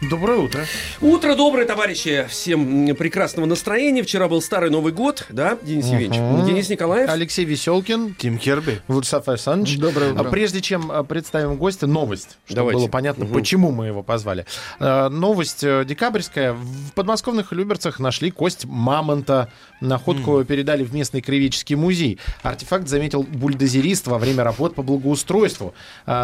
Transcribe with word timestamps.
Доброе 0.00 0.38
утро. 0.38 0.64
Утро 1.00 1.34
доброе, 1.34 1.66
товарищи. 1.66 2.24
Всем 2.28 2.94
прекрасного 2.94 3.46
настроения. 3.46 4.04
Вчера 4.04 4.28
был 4.28 4.40
старый 4.40 4.70
Новый 4.70 4.92
год, 4.92 5.26
да, 5.28 5.58
Денис 5.60 5.86
Евгеньевич? 5.86 6.46
Денис 6.46 6.68
Николаев. 6.68 7.10
Алексей 7.10 7.44
Веселкин. 7.44 8.14
Тим 8.14 8.38
Керби. 8.38 8.80
Владислав 8.86 9.26
Александрович. 9.26 9.76
Доброе 9.76 10.12
утро. 10.12 10.20
А 10.20 10.30
Прежде 10.30 10.60
чем 10.60 10.92
а, 10.92 11.02
представим 11.02 11.56
гостя, 11.56 11.88
новость, 11.88 12.38
чтобы 12.46 12.54
Давайте. 12.60 12.78
было 12.78 12.86
понятно, 12.88 13.24
Мгм. 13.24 13.34
почему 13.34 13.72
мы 13.72 13.88
его 13.88 14.04
позвали. 14.04 14.46
А, 14.78 15.08
Новость 15.08 15.64
э, 15.64 15.84
декабрьская. 15.84 16.52
В 16.52 16.92
подмосковных 16.94 17.50
Люберцах 17.50 17.98
нашли 17.98 18.30
кость 18.30 18.66
мамонта. 18.66 19.50
Находку 19.80 20.44
передали 20.44 20.84
в 20.84 20.94
местный 20.94 21.22
краеведческий 21.22 21.74
музей. 21.74 22.20
Артефакт 22.44 22.86
заметил 22.86 23.24
бульдозерист 23.24 24.06
во 24.06 24.18
время 24.18 24.44
работ 24.44 24.76
по 24.76 24.82
благоустройству. 24.84 25.74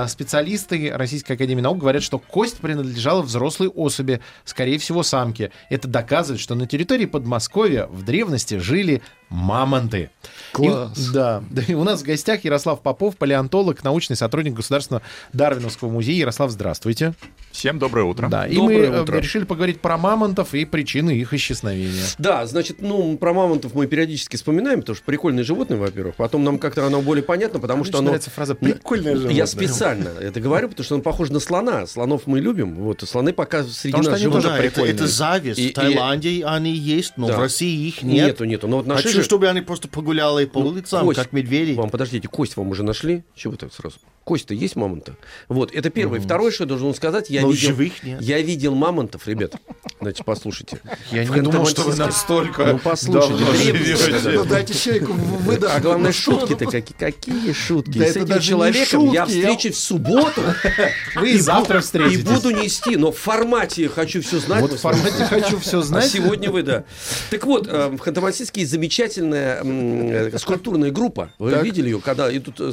Специалисты 0.06 0.92
Российской 0.94 1.32
Академии 1.32 1.60
Наук 1.62 1.78
говорят, 1.78 2.04
что 2.04 2.20
кость 2.20 2.58
принадлежала 2.58 3.22
взрослой 3.22 3.63
особи, 3.68 4.20
скорее 4.44 4.78
всего, 4.78 5.02
самке. 5.02 5.50
Это 5.70 5.88
доказывает, 5.88 6.40
что 6.40 6.54
на 6.54 6.66
территории 6.66 7.06
Подмосковья 7.06 7.86
в 7.86 8.02
древности 8.02 8.58
жили 8.58 9.02
мамонты. 9.28 10.10
Класс. 10.52 10.96
И- 11.10 11.12
да. 11.12 11.42
И 11.66 11.74
у 11.74 11.84
нас 11.84 12.02
в 12.02 12.04
гостях 12.04 12.44
Ярослав 12.44 12.80
Попов, 12.80 13.16
палеонтолог, 13.16 13.82
научный 13.84 14.16
сотрудник 14.16 14.54
Государственного 14.54 15.02
Дарвиновского 15.32 15.90
музея. 15.90 16.16
Ярослав, 16.16 16.50
здравствуйте. 16.50 17.14
Всем 17.50 17.78
доброе 17.78 18.04
утро. 18.04 18.28
Да, 18.28 18.46
и 18.46 18.56
Доброе 18.56 18.90
мы 18.90 18.96
э, 18.96 19.02
утро. 19.02 19.18
решили 19.18 19.44
поговорить 19.44 19.80
про 19.80 19.96
мамонтов 19.96 20.54
и 20.54 20.64
причины 20.64 21.12
их 21.12 21.32
исчезновения. 21.32 22.02
Да, 22.18 22.44
значит, 22.46 22.80
ну, 22.82 23.16
про 23.16 23.32
мамонтов 23.32 23.74
мы 23.74 23.86
периодически 23.86 24.34
вспоминаем, 24.36 24.80
потому 24.80 24.96
что 24.96 25.04
прикольные 25.04 25.44
животные, 25.44 25.78
во-первых. 25.78 26.16
Потом 26.16 26.42
нам 26.42 26.58
как-то 26.58 26.84
оно 26.84 27.00
более 27.00 27.22
понятно, 27.22 27.60
потому 27.60 27.82
Мне 27.82 27.88
что 27.90 27.98
оно... 27.98 28.06
нравится 28.08 28.30
фраза 28.30 28.54
«прикольное 28.56 29.14
животное». 29.14 29.36
Я 29.36 29.46
специально 29.46 30.08
это 30.20 30.40
говорю, 30.40 30.68
потому 30.68 30.84
что 30.84 30.94
он 30.96 31.02
похож 31.02 31.30
на 31.30 31.38
слона. 31.38 31.86
Слонов 31.86 32.22
мы 32.26 32.40
любим. 32.40 32.74
Вот, 32.74 33.02
и 33.04 33.06
слоны 33.06 33.32
пока 33.32 33.62
среди 33.62 33.92
Потому 33.92 34.10
нас 34.10 34.20
живут. 34.20 34.42
Да, 34.42 34.54
это, 34.58 34.62
прикольные. 34.62 34.94
это 34.94 35.06
зависть. 35.06 35.58
И- 35.60 35.70
в 35.70 35.74
Таиланде 35.74 36.44
они 36.44 36.72
есть, 36.72 37.12
но 37.16 37.28
Да. 37.28 37.36
в 37.36 37.38
России 37.40 37.86
их 37.88 38.02
нет. 38.02 38.26
Нету, 38.26 38.44
нету. 38.44 38.66
Но 38.68 38.78
вот 38.78 38.86
наши 38.86 39.08
же- 39.10 39.23
чтобы 39.24 39.48
они 39.48 39.60
просто 39.60 39.88
погуляли 39.88 40.44
по 40.44 40.60
Ну, 40.60 40.68
улицам, 40.68 41.06
кость 41.06 41.18
как 41.18 41.32
медведи. 41.32 41.72
Вам, 41.72 41.90
подождите, 41.90 42.28
кость 42.28 42.56
вам 42.56 42.68
уже 42.68 42.82
нашли? 42.82 43.24
Чего 43.34 43.52
вы 43.52 43.56
так 43.58 43.72
сразу? 43.72 43.96
Кость-то 44.24 44.54
есть 44.54 44.74
мамонта? 44.74 45.16
Вот, 45.48 45.70
это 45.72 45.90
первое. 45.90 46.18
Второе, 46.20 46.50
что 46.50 46.64
я 46.64 46.68
должен 46.68 46.94
сказать, 46.94 47.28
я 47.28 47.42
Но 47.42 47.50
видел... 47.50 47.68
живых 47.68 48.02
нет. 48.02 48.22
Я 48.22 48.40
видел 48.40 48.74
мамонтов, 48.74 49.28
ребят. 49.28 49.52
Значит, 50.00 50.24
послушайте. 50.24 50.80
Я 51.10 51.24
не 51.24 51.40
думал, 51.40 51.66
что 51.66 51.82
вы 51.82 51.94
настолько 51.94 52.64
Ну, 52.64 52.78
послушайте, 52.78 54.08
да, 54.12 54.20
да, 54.32 54.38
да. 54.38 54.44
дайте 54.44 54.74
человеку 54.74 55.12
выдохнуть. 55.12 55.70
А 55.76 55.80
главное, 55.80 56.12
шутки-то 56.12 56.64
какие, 56.66 56.96
какие 56.96 57.52
шутки. 57.52 57.98
Да 57.98 58.06
И 58.06 58.08
с 58.08 58.10
это 58.12 58.20
этим 58.20 58.28
даже 58.28 58.40
не 58.40 58.48
человеком 58.48 59.10
я 59.12 59.26
шутки, 59.26 59.38
я- 59.38 59.48
встречусь 59.52 59.76
в 59.76 59.80
субботу. 59.80 60.40
Вы 61.16 61.32
и 61.32 61.38
завтра 61.38 61.78
И 61.78 61.82
встретитесь. 61.82 62.24
буду 62.24 62.50
нести, 62.50 62.96
но 62.96 63.12
в 63.12 63.18
формате 63.18 63.88
хочу 63.88 64.22
все 64.22 64.38
знать. 64.38 64.62
Вот 64.62 64.70
вы 64.72 64.76
в 64.78 64.80
формате 64.80 65.24
«хочу 65.26 65.58
все 65.58 65.80
А 65.80 65.82
знать». 65.82 66.10
сегодня 66.10 66.50
вы, 66.50 66.62
да. 66.62 66.84
Так 67.30 67.44
вот, 67.44 67.66
э, 67.68 67.88
в 67.90 67.96
Ханты-Мансийске 68.00 68.64
замечательная 68.64 69.60
э, 69.62 70.38
скульптурная 70.38 70.90
группа. 70.90 71.30
Вы 71.38 71.52
видели 71.62 71.90
ее, 71.90 72.00
когда 72.00 72.34
идут 72.34 72.58
э, 72.60 72.72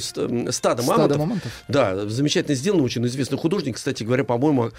стадо 0.52 0.84
мамонтов? 0.84 1.41
Мамонтов. 1.42 1.64
Да, 1.68 2.08
замечательно 2.10 2.56
сделано, 2.56 2.84
очень 2.84 3.06
известный 3.06 3.38
художник, 3.38 3.76
кстати 3.76 4.04
говоря, 4.04 4.24
по-моему, 4.24 4.72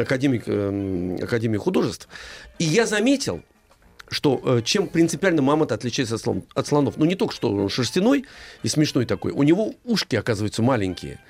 академик 0.00 0.44
м, 0.46 1.16
Академии 1.22 1.58
художеств. 1.58 2.08
И 2.58 2.64
я 2.64 2.86
заметил, 2.86 3.42
что 4.08 4.40
э, 4.44 4.62
чем 4.64 4.88
принципиально 4.88 5.42
мамонт 5.42 5.72
отличается 5.72 6.16
от 6.54 6.66
слонов. 6.66 6.96
Ну, 6.96 7.04
не 7.04 7.14
только 7.14 7.34
что 7.34 7.52
он 7.52 7.68
шерстяной 7.68 8.24
и 8.62 8.68
смешной 8.68 9.06
такой, 9.06 9.32
у 9.32 9.42
него 9.42 9.74
ушки, 9.84 10.16
оказывается, 10.16 10.62
маленькие. 10.62 11.20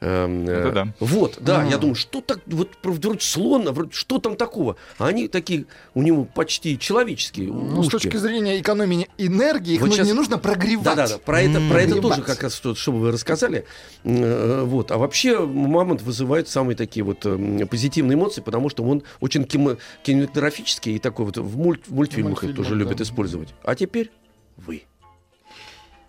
Эм, 0.00 0.48
э, 0.48 0.52
Это 0.52 0.72
да. 0.72 0.94
Вот, 1.00 1.38
да, 1.40 1.64
я 1.64 1.76
думаю, 1.76 1.96
что 1.96 2.20
так, 2.20 2.38
вот 2.46 2.70
вроде 2.84 3.18
слон, 3.20 3.66
а 3.66 3.72
вроде 3.72 3.90
что 3.92 4.18
там 4.18 4.36
такого? 4.36 4.76
А 4.98 5.06
они 5.08 5.26
такие, 5.26 5.64
у 5.94 6.02
него 6.02 6.24
почти 6.24 6.78
человеческие 6.78 7.48
Ну, 7.48 7.82
с 7.82 7.86
ушки. 7.88 8.02
точки 8.04 8.16
зрения 8.16 8.60
экономии 8.60 9.08
энергии, 9.18 9.74
их 9.74 9.80
Вот 9.80 9.90
ну, 9.90 9.96
щас- 9.96 10.06
не 10.06 10.12
нужно 10.12 10.38
прогревать. 10.38 10.84
Да, 10.84 10.94
да, 10.94 11.08
да. 11.08 11.18
Про 11.18 11.40
это, 11.42 11.60
про 11.68 11.82
это 11.82 12.00
тоже 12.00 12.22
как 12.22 12.42
раз 12.44 12.54
что, 12.54 12.76
чтобы 12.76 13.00
вы 13.00 13.10
рассказали. 13.12 13.64
Э, 14.04 14.62
Вот. 14.64 14.92
А 14.92 14.98
вообще 14.98 15.38
мамонт 15.44 16.02
вызывает 16.02 16.48
самые 16.48 16.76
такие 16.76 17.02
вот 17.04 17.26
м, 17.26 17.66
позитивные 17.66 18.14
эмоции, 18.14 18.40
потому 18.40 18.68
что 18.68 18.84
он 18.84 19.02
очень 19.20 19.44
кинематографический 20.02 20.94
и 20.96 20.98
такой 20.98 21.26
вот 21.26 21.36
в, 21.38 21.58
мульт- 21.58 21.86
в 21.86 21.94
мультфильмах 21.94 22.38
их 22.38 22.42
мультфильмах, 22.42 22.56
тоже 22.56 22.70
да. 22.70 22.76
любят 22.76 23.00
использовать. 23.00 23.48
А 23.64 23.74
теперь 23.74 24.10
вы. 24.56 24.82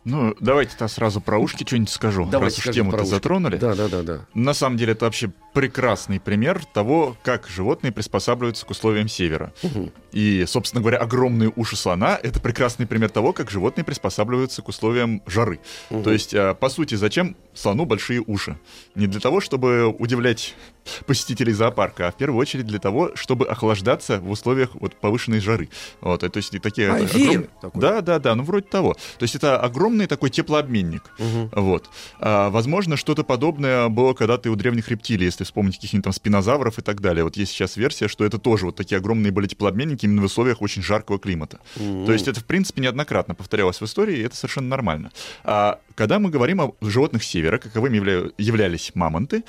Ну, 0.06 0.36
давайте-то 0.40 0.88
сразу 0.88 1.22
про 1.22 1.38
ушки 1.38 1.66
что-нибудь 1.66 1.90
скажу, 1.90 2.26
Давайте 2.26 2.58
раз 2.62 2.68
уж 2.68 2.74
тему-то 2.74 3.06
затронули. 3.06 3.58
Да, 3.58 3.76
да, 3.76 3.88
да, 3.88 4.02
да. 4.02 4.20
На 4.34 4.54
самом 4.54 4.78
деле 4.78 4.94
это 4.94 5.06
вообще 5.06 5.32
прекрасный 5.54 6.20
пример 6.20 6.64
того, 6.74 7.16
как 7.24 7.48
животные 7.48 7.92
приспосабливаются 7.92 8.66
к 8.66 8.70
условиям 8.70 9.08
севера. 9.08 9.54
Мгм. 9.64 9.92
И, 10.12 10.46
собственно 10.48 10.82
говоря, 10.82 10.98
огромные 10.98 11.52
уши 11.56 11.76
слона— 11.76 12.20
это 12.24 12.40
прекрасный 12.40 12.88
пример 12.88 13.10
того, 13.10 13.34
как 13.34 13.52
животные 13.52 13.84
приспосабливаются 13.84 14.62
к 14.62 14.68
условиям 14.68 15.22
жары. 15.28 15.59
Мгм. 15.90 16.04
То 16.04 16.12
есть, 16.12 16.34
а, 16.34 16.54
по 16.54 16.70
сути, 16.70 16.96
зачем 16.96 17.36
слону 17.54 17.86
большие 17.86 18.24
уши? 18.26 18.58
Не 18.96 19.08
для 19.08 19.20
того, 19.20 19.42
чтобы 19.42 19.88
удивлять 19.88 20.56
посетителей 21.06 21.54
зоопарка, 21.54 22.08
а 22.08 22.12
в 22.12 22.16
первую 22.16 22.40
очередь 22.40 22.66
для 22.66 22.80
того, 22.80 23.12
чтобы 23.16 23.48
охлаждаться 23.48 24.20
в 24.20 24.30
условиях 24.30 24.72
вот 24.74 24.96
повышенной 24.96 25.40
жары. 25.40 25.70
Вот, 26.02 26.22
то 26.22 26.38
есть 26.38 26.59
такие... 26.62 26.90
А, 26.90 26.98
огром- 27.00 27.50
такой. 27.62 27.82
Да, 27.82 28.02
да, 28.02 28.20
да, 28.20 28.36
ну 28.36 28.44
вроде 28.44 28.68
того. 28.68 28.94
То 28.94 29.24
есть 29.24 29.36
это 29.36 29.59
огромный 29.59 30.08
такой 30.08 30.30
теплообменник. 30.30 31.04
Мгм. 31.18 31.52
Вот. 31.54 31.90
А, 32.20 32.50
возможно, 32.50 32.98
что-то 32.98 33.24
подобное 33.24 33.90
было 33.90 34.14
когда-то 34.14 34.50
и 34.50 34.52
у 34.52 34.56
древних 34.56 34.90
рептилий, 34.90 35.28
если 35.40 35.46
вспомнить 35.46 35.76
каких-нибудь 35.76 36.04
там 36.04 36.14
спинозавров 36.14 36.80
и 36.80 36.82
так 36.82 37.02
далее. 37.02 37.24
Вот 37.24 37.38
есть 37.38 37.52
сейчас 37.52 37.78
версия, 37.78 38.08
что 38.08 38.26
это 38.26 38.38
тоже 38.38 38.66
вот 38.66 38.76
такие 38.76 38.98
огромные 38.98 39.32
были 39.32 39.48
теплообменники 39.48 40.06
именно 40.06 40.22
в 40.22 40.26
условиях 40.26 40.62
очень 40.62 40.82
жаркого 40.82 41.20
климата. 41.20 41.60
То 41.76 42.12
есть 42.12 42.28
это, 42.28 42.42
в 42.42 42.46
принципе, 42.46 42.82
неоднократно 42.82 43.36
повторялось 43.36 43.80
в 43.80 43.86
истории, 43.86 44.18
и 44.18 44.22
это 44.22 44.36
совершенно 44.36 44.68
нормально. 44.68 45.12
А 45.44 45.80
когда 45.96 46.20
мы 46.20 46.30
говорим 46.30 46.62
о 46.62 46.76
животных 46.82 47.24
севера, 47.24 47.58
каковыми 47.58 47.98
явля- 47.98 48.34
являлись 48.38 48.92
мамонты, 48.96 49.44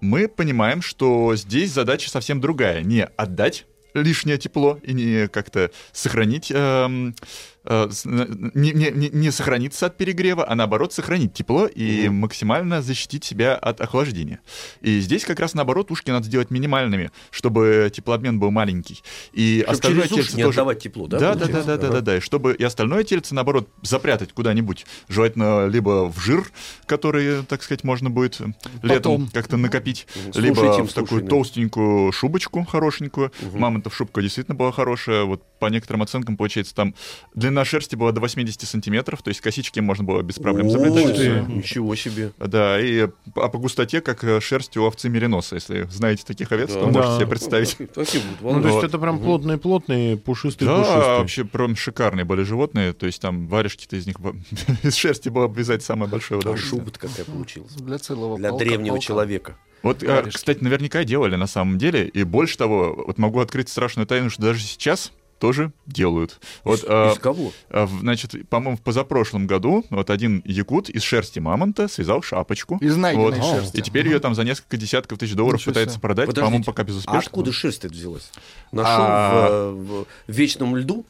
мы 0.00 0.28
понимаем, 0.28 0.82
что 0.82 1.34
здесь 1.36 1.72
задача 1.72 2.10
совсем 2.10 2.40
другая. 2.40 2.82
Не 2.82 3.04
отдать 3.04 3.66
лишнее 3.94 4.38
тепло 4.38 4.78
и 4.82 4.92
не 4.92 5.28
как-то 5.28 5.70
сохранить, 5.92 6.50
эм, 6.54 7.14
не, 7.68 8.72
не- 8.72 8.90
не- 8.90 9.10
не 9.10 9.30
сохраниться 9.30 9.86
от 9.86 9.96
перегрева, 9.96 10.48
а 10.48 10.54
наоборот 10.54 10.92
сохранить 10.92 11.34
тепло 11.34 11.66
и 11.66 12.08
максимально 12.08 12.80
защитить 12.82 13.24
себя 13.24 13.54
от 13.54 13.80
охлаждения. 13.80 14.40
И 14.80 15.00
здесь 15.00 15.24
как 15.24 15.38
раз 15.40 15.54
наоборот 15.54 15.90
ушки 15.90 16.10
надо 16.10 16.26
сделать 16.26 16.50
минимальными, 16.50 17.10
чтобы 17.30 17.90
теплообмен 17.94 18.38
был 18.38 18.50
маленький. 18.50 19.02
И 19.32 19.60
Чтоб 19.62 19.72
остальное 19.74 20.08
через 20.08 20.26
тельце 20.26 20.36
не 20.36 20.42
тоже... 20.44 20.60
отдавать 20.60 20.82
тепло, 20.82 21.06
да? 21.06 21.18
Да, 21.18 21.34
да, 21.34 21.46
да, 21.46 21.62
да, 21.62 21.76
да, 21.76 21.88
да, 21.90 22.00
да. 22.00 22.16
И 22.16 22.20
чтобы 22.20 22.54
и 22.54 22.62
остальное 22.64 23.04
тельце, 23.04 23.34
наоборот, 23.34 23.68
запрятать 23.82 24.32
куда-нибудь. 24.32 24.86
Желательно 25.08 25.66
либо 25.66 26.10
в 26.10 26.18
жир, 26.20 26.50
который, 26.86 27.42
так 27.44 27.62
сказать, 27.62 27.84
можно 27.84 28.08
будет 28.10 28.38
летом 28.82 29.28
как-то 29.32 29.56
накопить, 29.56 30.06
Слушай, 30.12 30.40
либо 30.42 30.74
Тим, 30.74 30.86
в 30.86 30.90
слушай, 30.90 31.04
такую 31.04 31.22
да. 31.22 31.28
толстенькую 31.28 32.12
шубочку 32.12 32.64
хорошенькую. 32.64 33.32
Мамонтов 33.52 33.94
шубка 33.94 34.22
действительно 34.22 34.54
была 34.54 34.72
хорошая. 34.72 35.24
Вот 35.24 35.42
по 35.58 35.66
некоторым 35.66 36.02
оценкам, 36.02 36.36
получается, 36.36 36.74
там 36.74 36.94
длина 37.34 37.57
шерсти 37.64 37.96
была 37.96 38.12
до 38.12 38.20
80 38.20 38.60
сантиметров, 38.62 39.22
то 39.22 39.28
есть 39.28 39.40
косички 39.40 39.80
можно 39.80 40.04
было 40.04 40.22
без 40.22 40.36
проблем 40.36 40.70
заплетать. 40.70 41.16
ты, 41.16 41.44
Ничего 41.52 41.94
себе. 41.94 42.32
Да, 42.38 42.80
и 42.80 43.08
а 43.36 43.48
по 43.48 43.58
густоте, 43.58 44.00
как 44.00 44.22
э, 44.24 44.40
шерсть 44.40 44.76
у 44.76 44.82
овцы 44.84 45.08
мериноса. 45.08 45.56
Если 45.56 45.82
знаете 45.90 46.24
таких 46.26 46.50
овец, 46.52 46.72
то 46.72 46.80
Да. 46.80 46.86
можете 46.86 47.08
Да. 47.08 47.16
себе 47.16 47.26
представить. 47.26 47.76
Такие 47.94 48.22
будут 48.40 48.56
Ну, 48.56 48.62
то 48.62 48.68
есть 48.68 48.84
это 48.84 48.98
прям 48.98 49.18
плотные-плотные, 49.18 50.16
пушистые 50.16 50.68
Да, 50.68 50.78
пушистые. 50.78 51.18
вообще 51.18 51.44
прям 51.44 51.76
шикарные 51.76 52.24
были 52.24 52.42
животные. 52.42 52.92
То 52.92 53.06
есть 53.06 53.20
там 53.20 53.46
варежки-то 53.48 53.96
из 53.96 54.06
них 54.06 54.16
из 54.82 54.94
шерсти 54.94 55.28
было 55.28 55.44
обвязать 55.46 55.82
самое 55.82 56.10
большое 56.10 56.38
А 56.38 56.40
удовольствие. 56.40 56.70
шуба-то 56.80 56.98
какая 57.00 57.24
получилась. 57.24 57.72
Для 57.74 57.98
целого 57.98 58.36
Для 58.38 58.50
полка- 58.50 58.58
древнего 58.58 58.94
полка. 58.94 59.06
человека. 59.06 59.56
Вот, 59.82 60.02
а, 60.02 60.24
кстати, 60.24 60.62
наверняка 60.62 61.04
делали 61.04 61.36
на 61.36 61.46
самом 61.46 61.78
деле. 61.78 62.08
И 62.08 62.24
больше 62.24 62.58
того, 62.58 63.04
вот 63.06 63.18
могу 63.18 63.38
открыть 63.38 63.68
страшную 63.68 64.06
тайну, 64.08 64.28
что 64.28 64.42
даже 64.42 64.60
сейчас 64.60 65.12
тоже 65.38 65.72
делают. 65.86 66.40
Вот, 66.64 66.84
а, 66.86 67.12
Из 67.12 67.18
кого? 67.18 67.52
а, 67.70 67.86
значит, 67.86 68.48
по-моему, 68.48 68.76
в 68.76 68.80
позапрошлом 68.82 69.46
году 69.46 69.84
вот 69.90 70.10
один 70.10 70.42
якут 70.44 70.88
из 70.90 71.02
шерсти 71.02 71.38
мамонта 71.38 71.88
связал 71.88 72.22
шапочку. 72.22 72.78
Из 72.80 72.96
найденной 72.96 73.40
Вот. 73.40 73.50
шерсти. 73.54 73.76
И 73.78 73.82
теперь 73.82 74.06
ее 74.06 74.18
там 74.20 74.34
за 74.34 74.44
несколько 74.44 74.76
десятков 74.76 75.18
тысяч 75.18 75.34
долларов 75.34 75.60
Ничего 75.60 75.70
пытается 75.72 75.94
себе. 75.94 76.02
продать, 76.02 76.26
Подождите. 76.26 76.44
по-моему, 76.46 76.64
пока 76.64 76.82
А 76.82 76.84
безуспешно. 76.84 77.18
откуда 77.18 77.52
шерсть 77.52 77.84
это 77.84 77.94
взялась? 77.94 78.30
Нашел 78.72 79.04
А- 79.06 79.70
в, 79.72 80.04
в 80.04 80.06
вечном 80.32 80.76
льду? 80.76 81.04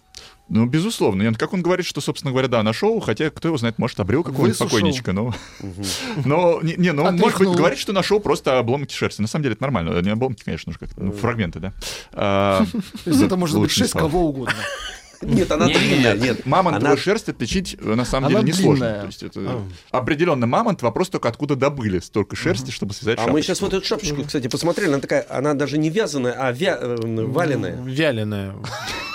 Ну, 0.48 0.66
безусловно. 0.66 1.26
Он- 1.28 1.34
Как 1.34 1.52
он 1.52 1.62
говорит, 1.62 1.84
что, 1.86 2.00
собственно 2.00 2.30
говоря, 2.32 2.48
да, 2.48 2.62
нашел, 2.62 3.00
хотя, 3.00 3.30
кто 3.30 3.48
его 3.48 3.58
знает, 3.58 3.78
может, 3.78 4.00
обрел 4.00 4.22
какого-нибудь 4.24 4.58
покойничка, 4.58 5.12
но... 5.12 5.34
Но, 6.24 6.60
не, 6.62 6.74
не, 6.76 6.92
ну, 6.92 7.02
может 7.12 7.38
быть, 7.38 7.48
говорит, 7.56 7.78
что 7.78 7.92
нашел 7.92 8.18
просто 8.20 8.58
обломки 8.58 8.92
шерсти. 8.94 9.20
На 9.20 9.28
самом 9.28 9.42
деле 9.42 9.54
это 9.54 9.62
нормально. 9.62 10.00
Не 10.00 10.10
обломки, 10.10 10.42
конечно, 10.44 10.70
уже 10.70 10.78
как-то, 10.78 11.02
ну, 11.02 11.12
фрагменты, 11.12 11.60
да. 11.60 11.72
А, 12.12 12.64
То 13.04 13.10
есть 13.10 13.22
это 13.22 13.36
может 13.36 13.58
быть 13.60 13.70
шесть 13.70 13.92
кого 13.92 14.28
угодно. 14.28 14.54
Нет, 15.20 15.50
она 15.50 15.66
длинная, 15.66 16.16
нет. 16.16 16.46
Мамонтовую 16.46 16.92
Она- 16.92 16.96
шерсть 17.00 17.28
отличить 17.28 17.76
э, 17.80 17.94
на 17.94 18.04
самом 18.04 18.28
Она 18.28 18.40
деле 18.40 18.52
несложно. 18.52 19.00
То 19.00 19.06
есть 19.06 19.22
это 19.22 19.62
определенно 19.90 20.46
мамонт, 20.46 20.82
вопрос 20.82 21.08
только 21.08 21.28
откуда 21.28 21.56
добыли 21.56 21.98
столько 21.98 22.36
шерсти, 22.36 22.70
чтобы 22.70 22.94
связать 22.94 23.18
А 23.18 23.22
шапочку. 23.22 23.36
мы 23.36 23.42
сейчас 23.42 23.60
вот 23.60 23.74
эту 23.74 23.84
шапочку, 23.86 24.22
кстати, 24.24 24.46
посмотрели, 24.48 24.90
она 24.90 25.00
такая, 25.00 25.26
она 25.28 25.54
даже 25.54 25.76
не 25.78 25.90
вязаная, 25.90 26.32
а 26.38 26.52
вя... 26.52 26.78
э, 26.80 26.96
валеная. 27.02 27.82
Вяленое. 27.82 28.54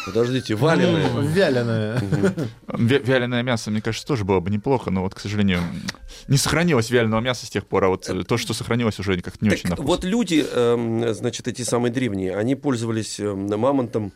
Подождите, 0.05 0.55
валеная. 0.55 1.07
Вяленое. 1.21 1.97
Вя- 2.67 3.01
Вяленое 3.03 3.41
мясо, 3.43 3.71
мне 3.71 3.81
кажется, 3.81 4.05
тоже 4.05 4.25
было 4.25 4.41
бы 4.41 4.49
неплохо, 4.49 4.91
но 4.91 5.01
вот, 5.03 5.15
к 5.15 5.19
сожалению, 5.19 5.61
не 6.27 6.35
сохранилось 6.37 6.89
вяленого 6.89 7.21
мяса 7.21 7.45
с 7.45 7.49
тех 7.49 7.65
пор, 7.65 7.85
а 7.85 7.87
вот 7.87 8.09
э, 8.09 8.23
то, 8.23 8.37
что 8.37 8.53
сохранилось, 8.53 8.99
уже 8.99 9.21
как-то 9.21 9.45
не 9.45 9.51
очень 9.51 9.69
на 9.69 9.77
Так 9.77 9.85
вкус. 9.85 9.95
вот 9.95 10.03
люди, 10.03 10.45
эм, 10.53 11.13
значит, 11.13 11.47
эти 11.47 11.61
самые 11.61 11.93
древние, 11.93 12.35
они 12.35 12.55
пользовались 12.55 13.19
эм, 13.21 13.47
мамонтом, 13.47 14.11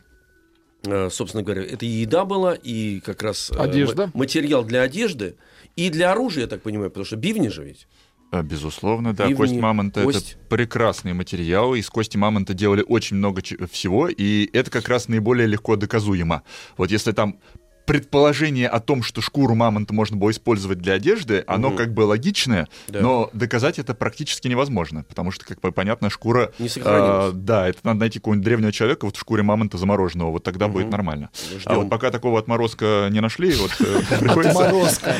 собственно 1.10 1.44
говоря, 1.44 1.64
это 1.64 1.86
и 1.86 1.90
еда 1.90 2.26
была, 2.26 2.54
и 2.54 3.00
как 3.00 3.22
раз 3.24 3.52
э, 3.52 3.56
Одежда. 3.58 4.08
ма- 4.08 4.12
материал 4.14 4.64
для 4.64 4.82
одежды, 4.82 5.36
и 5.76 5.90
для 5.90 6.12
оружия, 6.12 6.44
я 6.44 6.48
так 6.48 6.62
понимаю, 6.62 6.90
потому 6.90 7.06
что 7.06 7.16
бивни 7.16 7.50
же 7.50 7.64
ведь. 7.64 7.88
А, 8.30 8.44
Безусловно, 8.44 9.14
да. 9.14 9.24
Бивни, 9.28 9.36
кость 9.38 9.54
мамонта 9.56 10.04
кость. 10.04 10.34
это 10.34 10.48
прекрасный 10.50 11.14
материал. 11.14 11.76
Из 11.76 11.90
кости 11.90 12.18
мамонта 12.18 12.54
делали 12.54 12.84
очень 12.86 13.16
много 13.16 13.42
всего, 13.42 14.10
и 14.10 14.50
это 14.52 14.70
как 14.70 14.90
раз 14.90 15.08
наиболее 15.08 15.48
легко 15.48 15.78
доказуемо. 15.78 16.44
Вот 16.76 16.92
если 16.92 17.14
там 17.14 17.40
предположение 17.88 18.68
о 18.68 18.82
том, 18.82 19.02
что 19.02 19.22
шкуру 19.22 19.56
мамонта 19.56 19.94
можно 19.94 20.18
было 20.18 20.30
использовать 20.32 20.80
для 20.80 20.94
одежды, 20.94 21.44
оно 21.48 21.72
как 21.72 21.94
бы 21.94 22.02
логичное, 22.02 22.68
Да. 22.90 23.00
но 23.00 23.30
доказать 23.32 23.80
это 23.80 23.96
практически 23.96 24.50
невозможно, 24.50 25.04
потому 25.08 25.32
что, 25.32 25.46
как 25.46 25.62
бы 25.62 25.72
понятно, 25.72 26.10
шкура... 26.10 26.52
Не 26.60 26.68
сохранилась. 26.68 27.08
а, 27.10 27.32
да, 27.34 27.70
это 27.70 27.80
надо 27.84 28.02
найти 28.02 28.20
какого-нибудь 28.20 28.44
древнего 28.46 28.72
человека 28.74 29.06
вот 29.06 29.16
в 29.16 29.20
шкуре 29.20 29.42
мамонта 29.42 29.78
замороженного, 29.78 30.32
вот 30.32 30.44
тогда 30.44 30.68
будет 30.68 30.90
нормально. 30.92 31.30
А 31.34 31.60
Ждем. 31.60 31.76
вот 31.76 31.90
пока 31.90 32.12
такого 32.12 32.38
отморозка 32.38 33.08
не 33.10 33.22
нашли, 33.22 33.56
вот 33.56 33.72
э, 33.80 34.02
приходится... 34.20 34.68
Отморозка. 34.68 35.16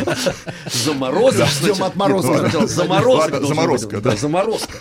Заморозок. 0.74 1.48
Ждем 1.48 1.84
отморозка. 1.84 2.50
Ну, 2.54 2.68
заморозка. 2.68 4.02
Да, 4.02 4.16
заморозка. 4.18 4.78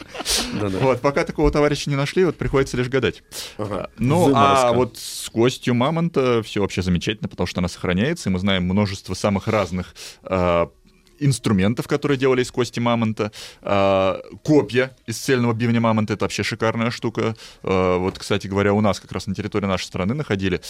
Да-да. 0.61 0.79
Вот, 0.79 1.01
пока 1.01 1.25
такого 1.25 1.51
товарища 1.51 1.91
не 1.91 1.97
нашли, 1.97 2.25
вот 2.25 2.37
приходится 2.37 2.77
лишь 2.77 2.89
гадать. 2.89 3.23
Ага. 3.59 3.91
Ну, 3.99 4.29
Заморозка. 4.29 4.69
а 4.69 4.73
вот 4.73 4.97
с 4.99 5.29
костью 5.31 5.75
мамонта 5.75 6.43
все 6.43 6.61
вообще 6.61 6.83
замечательно, 6.83 7.29
потому 7.29 7.47
что 7.47 7.61
она 7.61 7.69
сохраняется, 7.69 8.29
и 8.29 8.33
мы 8.33 8.39
знаем 8.39 8.65
множество 8.65 9.15
самых 9.15 9.49
разных 9.49 9.95
а, 10.23 10.71
инструментов, 11.19 11.89
которые 11.89 12.19
делали 12.19 12.43
из 12.43 12.51
кости 12.51 12.81
мамонта. 12.81 13.33
А, 13.63 14.21
копья 14.43 14.97
из 15.07 15.19
цельного 15.19 15.53
бивня 15.53 15.81
мамонта— 15.81 16.13
это 16.15 16.25
вообще 16.25 16.43
шикарная 16.43 16.91
штука. 16.91 17.37
А, 17.63 17.99
вот, 17.99 18.19
кстати 18.19 18.47
говоря, 18.47 18.73
у 18.73 18.81
нас 18.81 19.01
как 19.01 19.13
раз 19.13 19.27
на 19.27 19.35
территории 19.35 19.67
нашей 19.67 19.85
страны 19.85 20.15
находили 20.15 20.61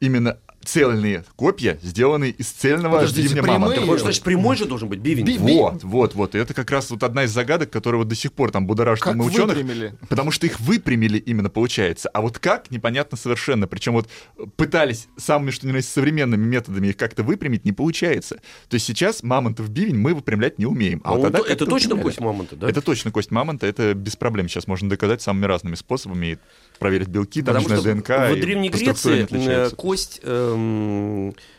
именно 0.00 0.38
цельные 0.66 1.24
копья, 1.36 1.78
сделанные 1.82 2.32
из 2.32 2.48
цельного 2.48 2.96
Подождите, 2.96 3.28
бивня 3.28 3.42
прямые? 3.42 3.58
мамонта. 3.60 3.80
Вот, 3.82 4.00
значит, 4.00 4.22
прямой 4.22 4.56
же 4.56 4.64
должен 4.66 4.88
быть 4.88 4.98
бивень. 4.98 5.24
Би- 5.24 5.38
Вот, 5.38 5.84
вот, 5.84 6.14
вот. 6.14 6.34
И 6.34 6.38
это 6.38 6.54
как 6.54 6.70
раз 6.70 6.90
вот 6.90 7.02
одна 7.02 7.24
из 7.24 7.30
загадок, 7.30 7.70
которая 7.70 7.98
вот 8.00 8.08
до 8.08 8.14
сих 8.14 8.32
пор 8.32 8.50
там 8.50 8.66
будоражит 8.66 9.04
Как 9.04 9.14
мы 9.14 9.24
ученых. 9.26 9.56
выпрямили? 9.56 9.94
Потому 10.08 10.30
что 10.30 10.46
их 10.46 10.60
выпрямили 10.60 11.18
именно, 11.18 11.48
получается. 11.50 12.08
А 12.12 12.20
вот 12.20 12.38
как, 12.38 12.70
непонятно 12.70 13.16
совершенно. 13.16 13.66
Причем 13.66 13.92
вот 13.94 14.08
пытались 14.56 15.08
самыми, 15.16 15.50
что 15.50 15.66
ни 15.66 15.72
на 15.72 15.76
есть, 15.76 15.92
современными 15.92 16.44
методами 16.44 16.88
их 16.88 16.96
как-то 16.96 17.22
выпрямить, 17.22 17.64
не 17.64 17.72
получается. 17.72 18.36
То 18.68 18.74
есть 18.74 18.86
сейчас 18.86 19.22
мамонтов 19.22 19.68
бивень 19.70 19.96
мы 19.98 20.14
выпрямлять 20.14 20.58
не 20.58 20.66
умеем. 20.66 21.00
А 21.04 21.10
вот 21.10 21.18
он 21.18 21.22
тогда 21.24 21.38
то- 21.38 21.44
это 21.44 21.66
точно 21.66 21.94
выпрямляли. 21.94 22.02
кость 22.04 22.20
мамонта, 22.20 22.56
да? 22.56 22.68
Это 22.68 22.80
точно 22.82 23.10
кость 23.10 23.30
мамонта, 23.30 23.66
это 23.66 23.94
без 23.94 24.16
проблем 24.16 24.48
сейчас 24.48 24.66
можно 24.66 24.88
доказать 24.88 25.22
самыми 25.22 25.46
разными 25.46 25.74
способами. 25.74 26.26
И 26.26 26.38
проверить 26.78 27.08
белки, 27.08 27.40
там, 27.40 27.54
Потому 27.56 27.74
что 27.80 27.82
ДНК. 27.94 28.08
в 28.08 28.34
и 28.36 28.40
Древней 28.40 28.68
Греции 28.68 29.26
э, 29.30 29.70
кость 29.70 30.20
изме- 30.22 30.34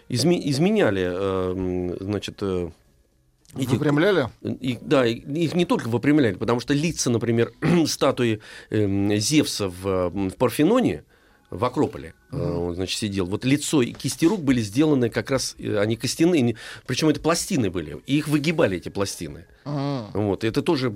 изменяли, 0.09 1.01
эм, 1.03 1.97
значит, 1.99 2.38
э, 2.41 2.69
эти- 3.57 3.69
Выпрямляли? 3.69 4.29
И, 4.41 4.77
да, 4.81 5.05
их 5.05 5.55
не 5.55 5.65
только 5.65 5.88
выпрямляли, 5.88 6.35
потому 6.35 6.59
что 6.59 6.73
лица, 6.73 7.09
например, 7.09 7.51
статуи 7.88 8.39
эм, 8.69 9.15
Зевса 9.15 9.69
в, 9.69 10.09
в 10.09 10.35
Парфеноне, 10.38 11.03
в 11.49 11.63
Акрополе, 11.63 12.09
э, 12.09 12.16
он, 12.31 12.75
значит, 12.75 12.97
сидел. 12.97 13.25
Вот 13.25 13.45
лицо 13.45 13.81
и 13.81 13.91
кисти 13.94 14.25
рук 14.25 14.41
были 14.41 14.62
сделаны 14.62 15.09
как 15.09 15.31
раз, 15.31 15.56
э, 15.59 15.77
они 15.77 15.95
костяные, 15.95 16.56
причем 16.85 17.09
это 17.09 17.19
пластины 17.19 17.69
были, 17.69 17.97
и 18.06 18.18
их 18.18 18.27
выгибали, 18.27 18.77
эти 18.77 18.89
пластины. 18.89 19.45
А, 19.69 20.09
Вот, 20.13 20.44
и 20.44 20.47
это 20.47 20.62
тоже, 20.62 20.88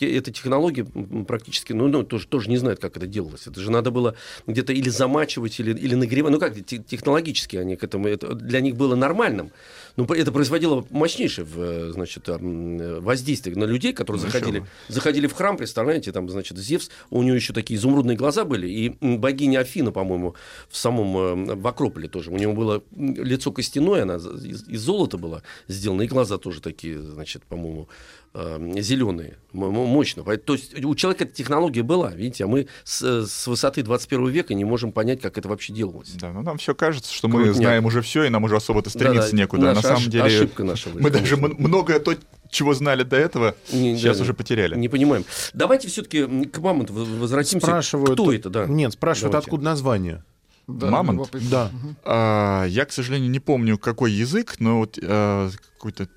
эта 0.00 0.30
технология 0.30 0.84
практически, 1.26 1.72
ну, 1.72 1.88
ну, 1.88 2.02
тоже, 2.02 2.26
тоже 2.26 2.50
не 2.50 2.58
знает, 2.58 2.78
как 2.80 2.96
это 2.96 3.06
делалось. 3.06 3.46
Это 3.46 3.60
же 3.60 3.70
надо 3.70 3.90
было 3.90 4.14
где-то 4.46 4.72
или 4.74 4.90
замачивать, 4.90 5.58
или, 5.58 5.72
или 5.78 5.94
нагревать. 5.94 6.32
Ну, 6.32 6.38
как, 6.38 6.54
те- 6.64 6.78
технологически 6.78 7.56
они 7.56 7.76
к 7.76 7.84
этому, 7.84 8.08
это 8.08 8.34
для 8.34 8.60
них 8.60 8.76
было 8.76 8.94
нормальным. 8.94 9.50
Но 9.96 10.04
это 10.04 10.32
производило 10.32 10.86
мощнейшее, 10.90 11.44
в, 11.46 11.92
значит, 11.92 12.28
воздействие 12.28 13.56
на 13.56 13.64
людей, 13.64 13.92
которые 13.92 14.22
Ну, 14.22 14.30
заходили, 14.30 14.64
заходили 14.88 15.26
в 15.26 15.32
храм, 15.32 15.56
представляете, 15.56 16.12
там, 16.12 16.28
значит, 16.28 16.58
Зевс, 16.58 16.90
у 17.10 17.22
него 17.22 17.36
еще 17.36 17.52
такие 17.52 17.78
изумрудные 17.78 18.16
глаза 18.16 18.44
были, 18.44 18.68
и 18.68 18.96
богиня 19.00 19.60
Афина, 19.60 19.92
по-моему, 19.92 20.21
в 20.68 20.76
самом, 20.76 21.16
э, 21.50 21.54
в 21.54 21.66
Акрополе 21.66 22.08
тоже, 22.08 22.30
у 22.30 22.36
него 22.36 22.52
было 22.52 22.82
лицо 22.96 23.52
костяное, 23.52 24.02
она 24.02 24.16
из, 24.16 24.68
из 24.68 24.80
золота 24.80 25.18
была 25.18 25.42
сделана, 25.68 26.02
и 26.02 26.08
глаза 26.08 26.38
тоже 26.38 26.60
такие, 26.60 27.00
значит, 27.00 27.42
по-моему, 27.44 27.88
зеленые, 28.34 29.36
мощно. 29.52 30.24
То 30.38 30.54
есть 30.54 30.82
у 30.84 30.94
человека 30.94 31.24
эта 31.24 31.34
технология 31.34 31.82
была, 31.82 32.12
видите, 32.12 32.44
а 32.44 32.46
мы 32.46 32.66
с, 32.84 33.02
э, 33.02 33.26
с 33.26 33.46
высоты 33.46 33.82
21 33.82 34.28
века 34.28 34.54
не 34.54 34.64
можем 34.64 34.90
понять, 34.92 35.20
как 35.20 35.36
это 35.36 35.48
вообще 35.48 35.72
делалось. 35.74 36.12
Да, 36.14 36.32
ну 36.32 36.42
нам 36.42 36.56
все 36.58 36.74
кажется, 36.74 37.12
что 37.12 37.28
мы 37.28 37.34
Крутняк. 37.42 37.56
знаем 37.56 37.84
уже 37.84 38.00
все, 38.00 38.24
и 38.24 38.30
нам 38.30 38.44
уже 38.44 38.56
особо-то 38.56 38.88
стремиться 38.90 39.30
Да-да, 39.32 39.36
некуда. 39.36 39.70
А 39.70 39.74
наша 39.74 39.76
на 39.88 39.94
самом 39.96 40.08
ош- 40.08 40.10
деле 40.10 40.24
ошибка 40.24 40.64
наша 40.64 40.88
мы 40.94 41.10
даже 41.10 41.36
конечно. 41.36 41.54
м- 41.56 41.56
многое 41.68 41.98
то, 42.00 42.14
чего 42.50 42.72
знали 42.74 43.02
до 43.02 43.16
этого, 43.16 43.54
Не- 43.72 43.96
сейчас 43.96 44.16
да, 44.16 44.22
уже 44.22 44.32
потеряли. 44.34 44.76
Не 44.76 44.88
понимаем. 44.88 45.24
Давайте 45.52 45.88
все-таки 45.88 46.24
к 46.46 46.58
мамонту 46.58 46.94
возвратимся. 46.94 47.66
Спрашивают, 47.66 48.12
Кто 48.12 48.32
это, 48.32 48.48
да? 48.50 48.66
Нет, 48.66 48.92
спрашивают, 48.94 49.32
Давайте. 49.32 49.46
откуда 49.48 49.64
название. 49.64 50.24
да, 50.66 50.88
Мамонт? 50.90 51.28
Да. 51.50 51.70
А, 52.04 52.64
я, 52.64 52.84
к 52.86 52.92
сожалению, 52.92 53.30
не 53.30 53.40
помню, 53.40 53.76
какой 53.78 54.12
язык, 54.12 54.54
но 54.58 54.78
вот 54.78 54.98
а, 55.02 55.50
какой-то 55.74 56.08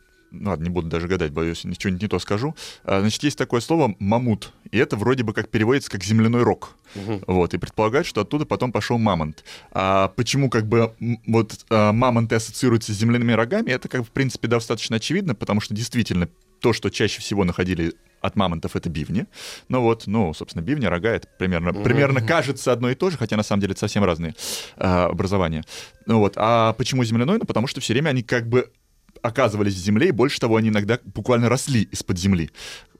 ладно, 0.43 0.63
не 0.63 0.69
буду 0.69 0.87
даже 0.87 1.07
гадать, 1.07 1.31
боюсь, 1.31 1.63
ничего 1.63 1.93
не 1.93 2.07
то 2.07 2.19
скажу. 2.19 2.55
А, 2.83 3.01
значит, 3.01 3.23
есть 3.23 3.37
такое 3.37 3.61
слово 3.61 3.95
«мамут», 3.99 4.51
и 4.71 4.77
это 4.77 4.95
вроде 4.95 5.23
бы 5.23 5.33
как 5.33 5.49
переводится 5.49 5.89
как 5.89 6.03
«земляной 6.03 6.43
рог». 6.43 6.75
Мгм. 6.95 7.21
Вот, 7.27 7.53
и 7.53 7.57
предполагают, 7.57 8.07
что 8.07 8.21
оттуда 8.21 8.45
потом 8.45 8.71
пошел 8.71 8.97
мамонт. 8.97 9.43
А 9.71 10.09
почему 10.15 10.49
как 10.49 10.67
бы 10.67 10.93
вот 11.27 11.65
а, 11.69 11.91
мамонты 11.91 12.35
ассоциируются 12.35 12.93
с 12.93 12.95
земляными 12.95 13.33
рогами, 13.33 13.71
это 13.71 13.89
как 13.89 14.05
в 14.05 14.11
принципе, 14.11 14.47
достаточно 14.47 14.97
очевидно, 14.97 15.35
потому 15.35 15.61
что 15.61 15.73
действительно 15.73 16.29
то, 16.59 16.73
что 16.73 16.89
чаще 16.89 17.21
всего 17.21 17.43
находили 17.43 17.93
от 18.21 18.35
мамонтов, 18.35 18.75
это 18.75 18.89
бивни. 18.89 19.25
Ну 19.69 19.81
вот, 19.81 20.07
ну, 20.07 20.33
собственно, 20.33 20.63
бивни, 20.63 20.85
рога, 20.85 21.09
это 21.09 21.27
примерно, 21.37 21.73
примерно 21.73 22.21
кажется 22.21 22.71
одно 22.71 22.89
и 22.89 22.95
то 22.95 23.09
же, 23.09 23.17
хотя 23.17 23.37
на 23.37 23.43
самом 23.43 23.61
деле 23.61 23.71
это 23.71 23.81
совсем 23.81 24.03
разные 24.03 24.35
а, 24.77 25.05
образования. 25.05 25.63
Ну 26.05 26.19
вот, 26.19 26.33
а 26.37 26.73
почему 26.73 27.03
земляной? 27.03 27.37
Ну, 27.37 27.45
потому 27.45 27.67
что 27.67 27.81
все 27.81 27.93
время 27.93 28.09
они 28.09 28.23
как 28.23 28.47
бы 28.47 28.71
оказывались 29.25 29.73
в 29.73 29.77
земле, 29.77 30.09
и 30.09 30.11
больше 30.11 30.39
того, 30.39 30.55
они 30.55 30.69
иногда 30.69 30.99
буквально 31.03 31.49
росли 31.49 31.83
из-под 31.91 32.17
земли. 32.17 32.49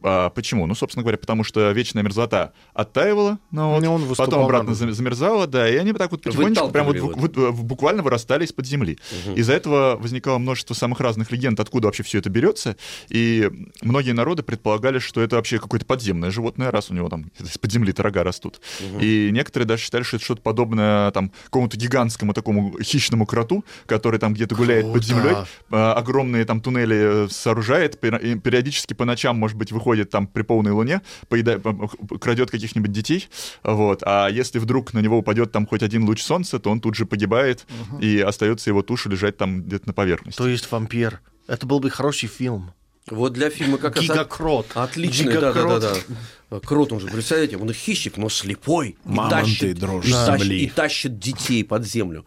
А, 0.07 0.29
почему? 0.29 0.67
Ну, 0.67 0.75
собственно 0.75 1.01
говоря, 1.01 1.17
потому 1.17 1.43
что 1.43 1.71
вечная 1.71 2.03
мерзлота 2.03 2.53
оттаивала, 2.73 3.39
ну, 3.49 3.71
вот, 3.71 3.83
И 3.83 3.87
он 3.87 4.05
потом 4.15 4.43
обратно 4.43 4.73
зам- 4.73 4.91
замерзала, 4.91 5.47
да, 5.47 5.67
и 5.67 5.75
они 5.77 5.91
вот 5.93 5.97
так 5.97 6.11
вот 6.11 6.21
потихонечку 6.21 6.69
прям 6.69 6.85
вот, 6.85 6.99
вот- 6.99 7.35
вот, 7.37 7.55
буквально 7.55 8.03
вырастали 8.03 8.45
из-под 8.45 8.67
земли. 8.67 8.99
Из-за 9.35 9.53
этого 9.53 9.97
возникало 9.99 10.37
множество 10.37 10.75
самых 10.75 10.99
разных 10.99 11.31
легенд, 11.31 11.59
откуда 11.59 11.87
вообще 11.87 12.03
все 12.03 12.19
это 12.19 12.29
берется, 12.29 12.77
и 13.09 13.49
многие 13.81 14.11
народы 14.11 14.43
предполагали, 14.43 14.99
что 14.99 15.21
это 15.21 15.37
вообще 15.37 15.57
какое-то 15.57 15.87
подземное 15.87 16.29
животное, 16.29 16.69
раз 16.69 16.91
у 16.91 16.93
него 16.93 17.09
там 17.09 17.31
из-под 17.39 17.71
земли 17.71 17.93
рога 17.97 18.23
растут. 18.23 18.61
И 19.01 19.29
некоторые 19.31 19.65
даже 19.67 19.81
считали, 19.81 20.03
что 20.03 20.17
это 20.17 20.25
что-то 20.25 20.41
подобное 20.43 21.09
там 21.11 21.31
какому-то 21.45 21.77
гигантскому 21.77 22.33
такому 22.33 22.77
хищному 22.79 23.25
кроту, 23.25 23.65
который 23.87 24.19
там 24.19 24.33
где-то 24.35 24.53
гуляет 24.53 24.83
под 24.85 25.03
Круто. 25.03 25.07
землей, 25.07 25.35
а, 25.71 25.93
огромные 25.93 26.45
там 26.45 26.61
туннели 26.61 27.25
э, 27.25 27.27
сооружает, 27.31 27.99
периодически 27.99 28.93
по 28.93 29.05
ночам, 29.05 29.37
может 29.37 29.57
быть, 29.57 29.71
выходит 29.71 29.94
там 30.03 30.27
при 30.27 30.41
полной 30.41 30.71
луне, 30.71 31.01
поедает, 31.29 31.63
крадет 32.19 32.51
каких-нибудь 32.51 32.91
детей, 32.91 33.29
вот, 33.63 34.03
а 34.05 34.27
если 34.27 34.59
вдруг 34.59 34.93
на 34.93 34.99
него 34.99 35.17
упадет 35.17 35.51
там 35.51 35.65
хоть 35.65 35.83
один 35.83 36.03
луч 36.05 36.21
солнца, 36.21 36.59
то 36.59 36.69
он 36.69 36.79
тут 36.81 36.95
же 36.95 37.05
погибает, 37.05 37.65
и 37.99 38.19
остается 38.19 38.69
его 38.69 38.81
туша 38.81 39.09
лежать 39.09 39.37
там 39.37 39.63
где-то 39.63 39.87
на 39.87 39.93
поверхности. 39.93 40.37
То 40.37 40.47
есть 40.47 40.71
вампир. 40.71 41.21
Это 41.47 41.65
был 41.65 41.79
бы 41.79 41.89
хороший 41.89 42.27
фильм. 42.27 42.71
Вот 43.09 43.33
для 43.33 43.51
фильма 43.51 43.77
как 43.77 43.95
раз... 43.97 44.05
Гигакрот. 44.05 44.65
Отличный, 44.73 45.39
да, 45.39 45.53
да. 46.61 46.67
Крот, 46.67 46.91
он 46.91 46.99
же, 46.99 47.07
представляете, 47.07 47.57
он 47.57 47.71
хищник, 47.71 48.17
но 48.17 48.29
слепой. 48.29 48.97
И 49.09 49.15
тащит, 49.29 49.77
дрожь 49.79 50.07
и, 50.07 50.11
тащит, 50.11 50.51
и 50.51 50.67
тащит 50.69 51.19
детей 51.19 51.63
под 51.63 51.85
землю. 51.85 52.25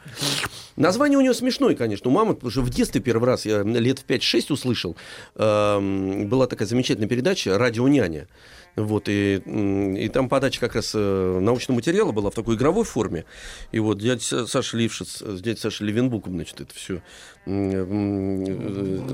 Название 0.77 1.19
у 1.19 1.21
него 1.21 1.35
смешное, 1.35 1.75
конечно, 1.75 2.09
у 2.11 2.15
мамонт, 2.15 2.39
потому 2.39 2.53
что 2.53 2.63
в 2.63 2.71
детстве 2.71 3.01
первый 3.01 3.27
раз, 3.27 3.45
я 3.45 3.63
лет 3.63 3.99
в 3.99 4.07
5-6 4.07 4.53
услышал, 4.53 4.97
эм, 5.35 6.29
была 6.29 6.47
такая 6.47 6.69
замечательная 6.69 7.09
передача 7.09 7.59
«Радио 7.59 7.89
няня». 7.89 8.29
Вот, 8.77 9.09
и, 9.09 9.43
и 9.99 10.09
там 10.09 10.29
подача 10.29 10.61
как 10.61 10.77
раз 10.77 10.93
э, 10.95 11.39
научного 11.41 11.79
материала 11.79 12.13
была 12.13 12.31
в 12.31 12.35
такой 12.35 12.55
игровой 12.55 12.85
форме. 12.85 13.25
И 13.73 13.81
вот 13.81 13.99
дядя 13.99 14.21
Са- 14.21 14.47
Саша 14.47 14.77
Лившиц 14.77 15.21
с 15.21 15.41
дядей 15.41 15.59
Сашей 15.59 15.89
Левенбуком, 15.89 16.35
значит, 16.35 16.61
это 16.61 16.73
все 16.75 17.03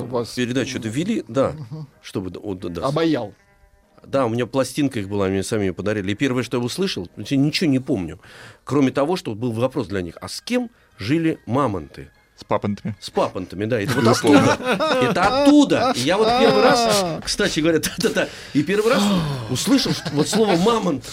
вас- 0.04 0.34
передачу 0.34 0.78
это 0.78 0.88
вели, 0.88 1.24
да, 1.28 1.56
чтобы... 2.02 2.38
вот, 2.38 2.58
да, 2.60 2.86
Обаял. 2.86 3.34
Да, 4.06 4.26
у 4.26 4.28
меня 4.28 4.46
пластинка 4.46 5.00
их 5.00 5.08
была, 5.08 5.28
мне 5.28 5.42
сами 5.42 5.64
ее 5.64 5.72
подарили. 5.74 6.12
И 6.12 6.14
первое, 6.14 6.42
что 6.42 6.56
я 6.58 6.62
услышал, 6.62 7.08
я 7.16 7.36
ничего 7.36 7.70
не 7.70 7.78
помню. 7.78 8.20
Кроме 8.64 8.90
того, 8.90 9.16
что 9.16 9.34
был 9.34 9.52
вопрос 9.52 9.86
для 9.88 10.02
них, 10.02 10.16
а 10.20 10.28
с 10.28 10.40
кем 10.40 10.70
жили 10.98 11.38
мамонты? 11.46 12.10
С 12.36 12.42
папантами. 12.42 12.96
С 13.00 13.10
папантами, 13.10 13.64
да. 13.64 13.80
Это 13.80 13.92
вот 13.94 14.08
оттуда. 14.08 14.58
Это 15.02 15.22
оттуда. 15.44 15.92
И 15.94 16.00
я 16.00 16.18
вот 16.18 16.26
первый 16.40 16.62
раз, 16.62 17.04
кстати 17.24 17.60
говоря, 17.60 17.78
да-да-да, 17.98 18.28
и 18.54 18.62
первый 18.64 18.92
раз 18.92 19.02
услышал 19.50 19.92
что- 19.92 20.10
вот 20.12 20.28
слово 20.28 20.56
«мамонт». 20.56 21.04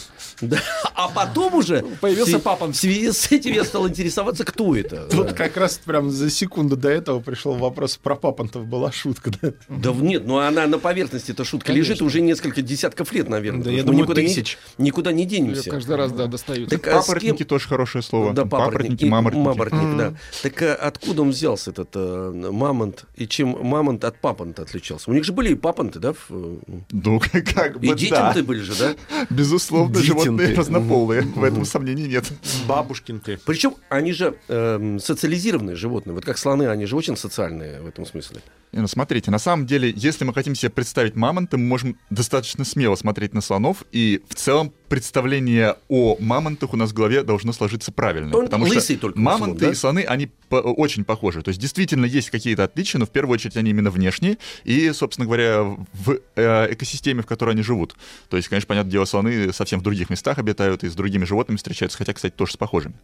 Да. 0.41 0.60
А 0.95 1.07
потом 1.10 1.55
уже... 1.55 1.83
Появился 2.01 2.39
в- 2.39 2.41
папант. 2.41 2.75
В 2.75 2.79
связи 2.79 3.12
с 3.12 3.31
этим 3.31 3.53
я 3.53 3.63
стал 3.63 3.88
интересоваться, 3.88 4.43
кто 4.43 4.75
это. 4.75 5.07
Тут 5.10 5.33
как 5.33 5.57
раз 5.57 5.79
прям 5.83 6.10
за 6.12 6.29
секунду 6.29 6.75
до 6.75 6.89
этого 6.89 7.19
пришел 7.19 7.53
вопрос 7.53 7.98
про 7.98 8.15
папантов. 8.15 8.65
Была 8.65 8.91
шутка, 8.91 9.31
да? 9.41 9.51
Да 9.69 9.91
нет, 9.91 10.25
ну 10.25 10.39
она 10.39 10.67
на 10.67 10.79
поверхности 10.79 11.31
эта 11.31 11.43
шутка 11.43 11.71
лежит 11.74 12.01
уже 12.01 12.21
несколько 12.21 12.62
десятков 12.62 13.12
лет, 13.13 13.29
наверное. 13.29 13.63
Да, 13.63 13.71
я 13.71 13.83
думаю, 13.83 14.03
никуда, 14.03 14.21
тысяч. 14.21 14.57
Не, 14.77 14.86
никуда 14.88 15.12
не 15.12 15.25
денемся. 15.25 15.69
каждый 15.69 15.95
раз, 15.95 16.12
да, 16.12 16.27
достают. 16.27 16.69
Так, 16.69 16.88
а 16.88 17.01
с 17.01 17.05
кем- 17.05 17.15
Папоротники 17.15 17.43
тоже 17.43 17.67
хорошее 17.67 18.03
слово. 18.03 18.33
Да, 18.33 18.45
Папоротники, 18.45 19.05
и 19.05 19.10
маморотники. 19.10 19.45
мамортник, 19.48 19.98
да. 19.98 20.13
Так 20.43 20.62
а, 20.62 20.75
откуда 20.75 21.21
он 21.24 21.29
взялся, 21.29 21.71
этот 21.71 21.89
э, 21.95 22.31
мамонт, 22.51 23.05
и 23.15 23.27
чем 23.27 23.57
мамонт 23.65 24.03
от 24.03 24.19
папанта 24.19 24.63
отличался? 24.63 25.10
У 25.10 25.13
них 25.13 25.24
же 25.24 25.33
были 25.33 25.51
и 25.51 25.55
папанты, 25.55 26.00
да? 26.00 26.13
э, 26.29 26.55
Ну, 26.91 27.19
как, 27.31 27.45
как 27.53 27.75
и 27.77 27.88
бы 27.89 27.95
детям-то 27.95 28.39
да. 28.39 28.43
были 28.43 28.60
же, 28.62 28.74
да? 28.75 28.95
Безусловно, 29.29 29.93
Детям 29.95 30.30
животные 30.31 30.47
ты. 30.47 30.59
разнополые. 30.59 31.21
В 31.21 31.43
этом 31.43 31.65
сомнений 31.65 32.07
нет. 32.07 32.31
Бабушкин 32.67 33.19
ты. 33.19 33.38
Причем 33.45 33.75
они 33.89 34.13
же 34.13 34.35
эм, 34.47 35.00
социализированные 35.00 35.75
животные. 35.75 36.13
Вот 36.13 36.25
как 36.25 36.38
слоны, 36.38 36.67
они 36.67 36.85
же 36.85 36.95
очень 36.95 37.17
социальные 37.17 37.81
в 37.81 37.88
этом 37.88 38.05
смысле. 38.05 38.41
Ну, 38.71 38.88
смотрите, 38.88 39.31
на 39.31 39.39
самом 39.39 39.65
деле, 39.65 39.91
если 39.95 40.23
мы 40.23 40.33
хотим 40.33 40.55
себе 40.55 40.69
представить 40.69 41.15
мамонта, 41.15 41.57
мы 41.57 41.65
можем 41.65 41.97
достаточно 42.09 42.63
смело 42.63 42.95
смотреть 42.95 43.33
на 43.33 43.41
слонов, 43.41 43.83
и 43.91 44.21
в 44.29 44.35
целом 44.35 44.73
представление 44.91 45.77
о 45.88 46.17
мамонтах 46.19 46.74
у 46.74 46.77
нас 46.77 46.89
в 46.89 46.93
голове 46.93 47.24
должно 47.24 47.53
сложиться 47.53 47.93
правильно. 47.93 48.36
Он 48.36 48.45
потому 48.45 48.65
лысый 48.65 48.98
что 48.98 49.01
только 49.03 49.19
мамонты 49.19 49.45
слон, 49.45 49.57
да? 49.57 49.71
и 49.71 49.74
слоны, 49.74 50.00
они 50.01 50.29
по- 50.50 50.55
очень 50.57 51.05
похожи. 51.05 51.41
То 51.41 51.50
есть 51.50 51.62
действительно 51.62 52.05
есть 52.05 52.29
какие-то 52.29 52.65
отличия, 52.65 53.00
но 53.00 53.05
в 53.05 53.10
первую 53.10 53.36
очередь 53.36 53.55
они 53.55 53.69
именно 53.69 53.89
внешние 53.89 54.38
и, 54.65 54.91
собственно 54.91 55.25
говоря, 55.25 55.63
в 55.63 56.19
э, 56.36 56.74
экосистеме, 56.74 57.24
в 57.24 57.25
которой 57.25 57.51
они 57.51 57.63
живут. 57.63 57.95
То 58.29 58.36
есть, 58.36 58.50
конечно, 58.50 58.67
понятное 58.67 58.91
дело, 58.91 59.05
слоны 59.05 59.53
совсем 59.53 59.79
в 59.79 59.83
других 59.83 60.10
местах 60.10 60.38
обитают 60.39 60.83
и 60.83 60.89
с 60.89 60.93
другими 60.93 61.24
животными 61.24 61.55
встречаются, 61.55 61.98
хотя, 61.98 62.13
кстати, 62.13 62.33
тоже 62.33 62.51
с 62.51 62.57
похожими. 62.57 62.95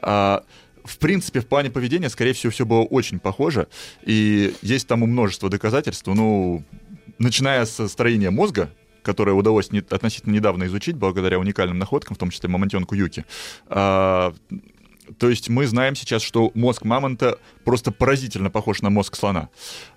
А, 0.00 0.42
в 0.84 0.98
принципе, 0.98 1.40
в 1.40 1.46
плане 1.46 1.70
поведения, 1.70 2.08
скорее 2.08 2.32
всего, 2.32 2.50
все 2.50 2.66
было 2.66 2.80
очень 2.80 3.20
похоже. 3.20 3.68
И 4.02 4.54
есть 4.62 4.88
тому 4.88 5.06
множество 5.06 5.48
доказательств. 5.48 6.08
Ну, 6.08 6.64
начиная 7.18 7.64
со 7.66 7.88
строения 7.88 8.30
мозга, 8.30 8.70
которое 9.02 9.32
удалось 9.32 9.70
не- 9.72 9.80
относительно 9.80 10.34
недавно 10.34 10.64
изучить 10.64 10.96
благодаря 10.96 11.38
уникальным 11.38 11.78
находкам, 11.78 12.16
в 12.16 12.18
том 12.18 12.30
числе 12.30 12.48
мамонтенку 12.48 12.94
Юки. 12.94 13.24
А, 13.66 14.34
то 15.18 15.30
есть 15.30 15.48
мы 15.48 15.66
знаем 15.66 15.94
сейчас, 15.94 16.22
что 16.22 16.50
мозг 16.54 16.84
мамонта 16.84 17.38
просто 17.64 17.92
поразительно 17.92 18.50
похож 18.50 18.82
на 18.82 18.90
мозг 18.90 19.16
слона. 19.16 19.48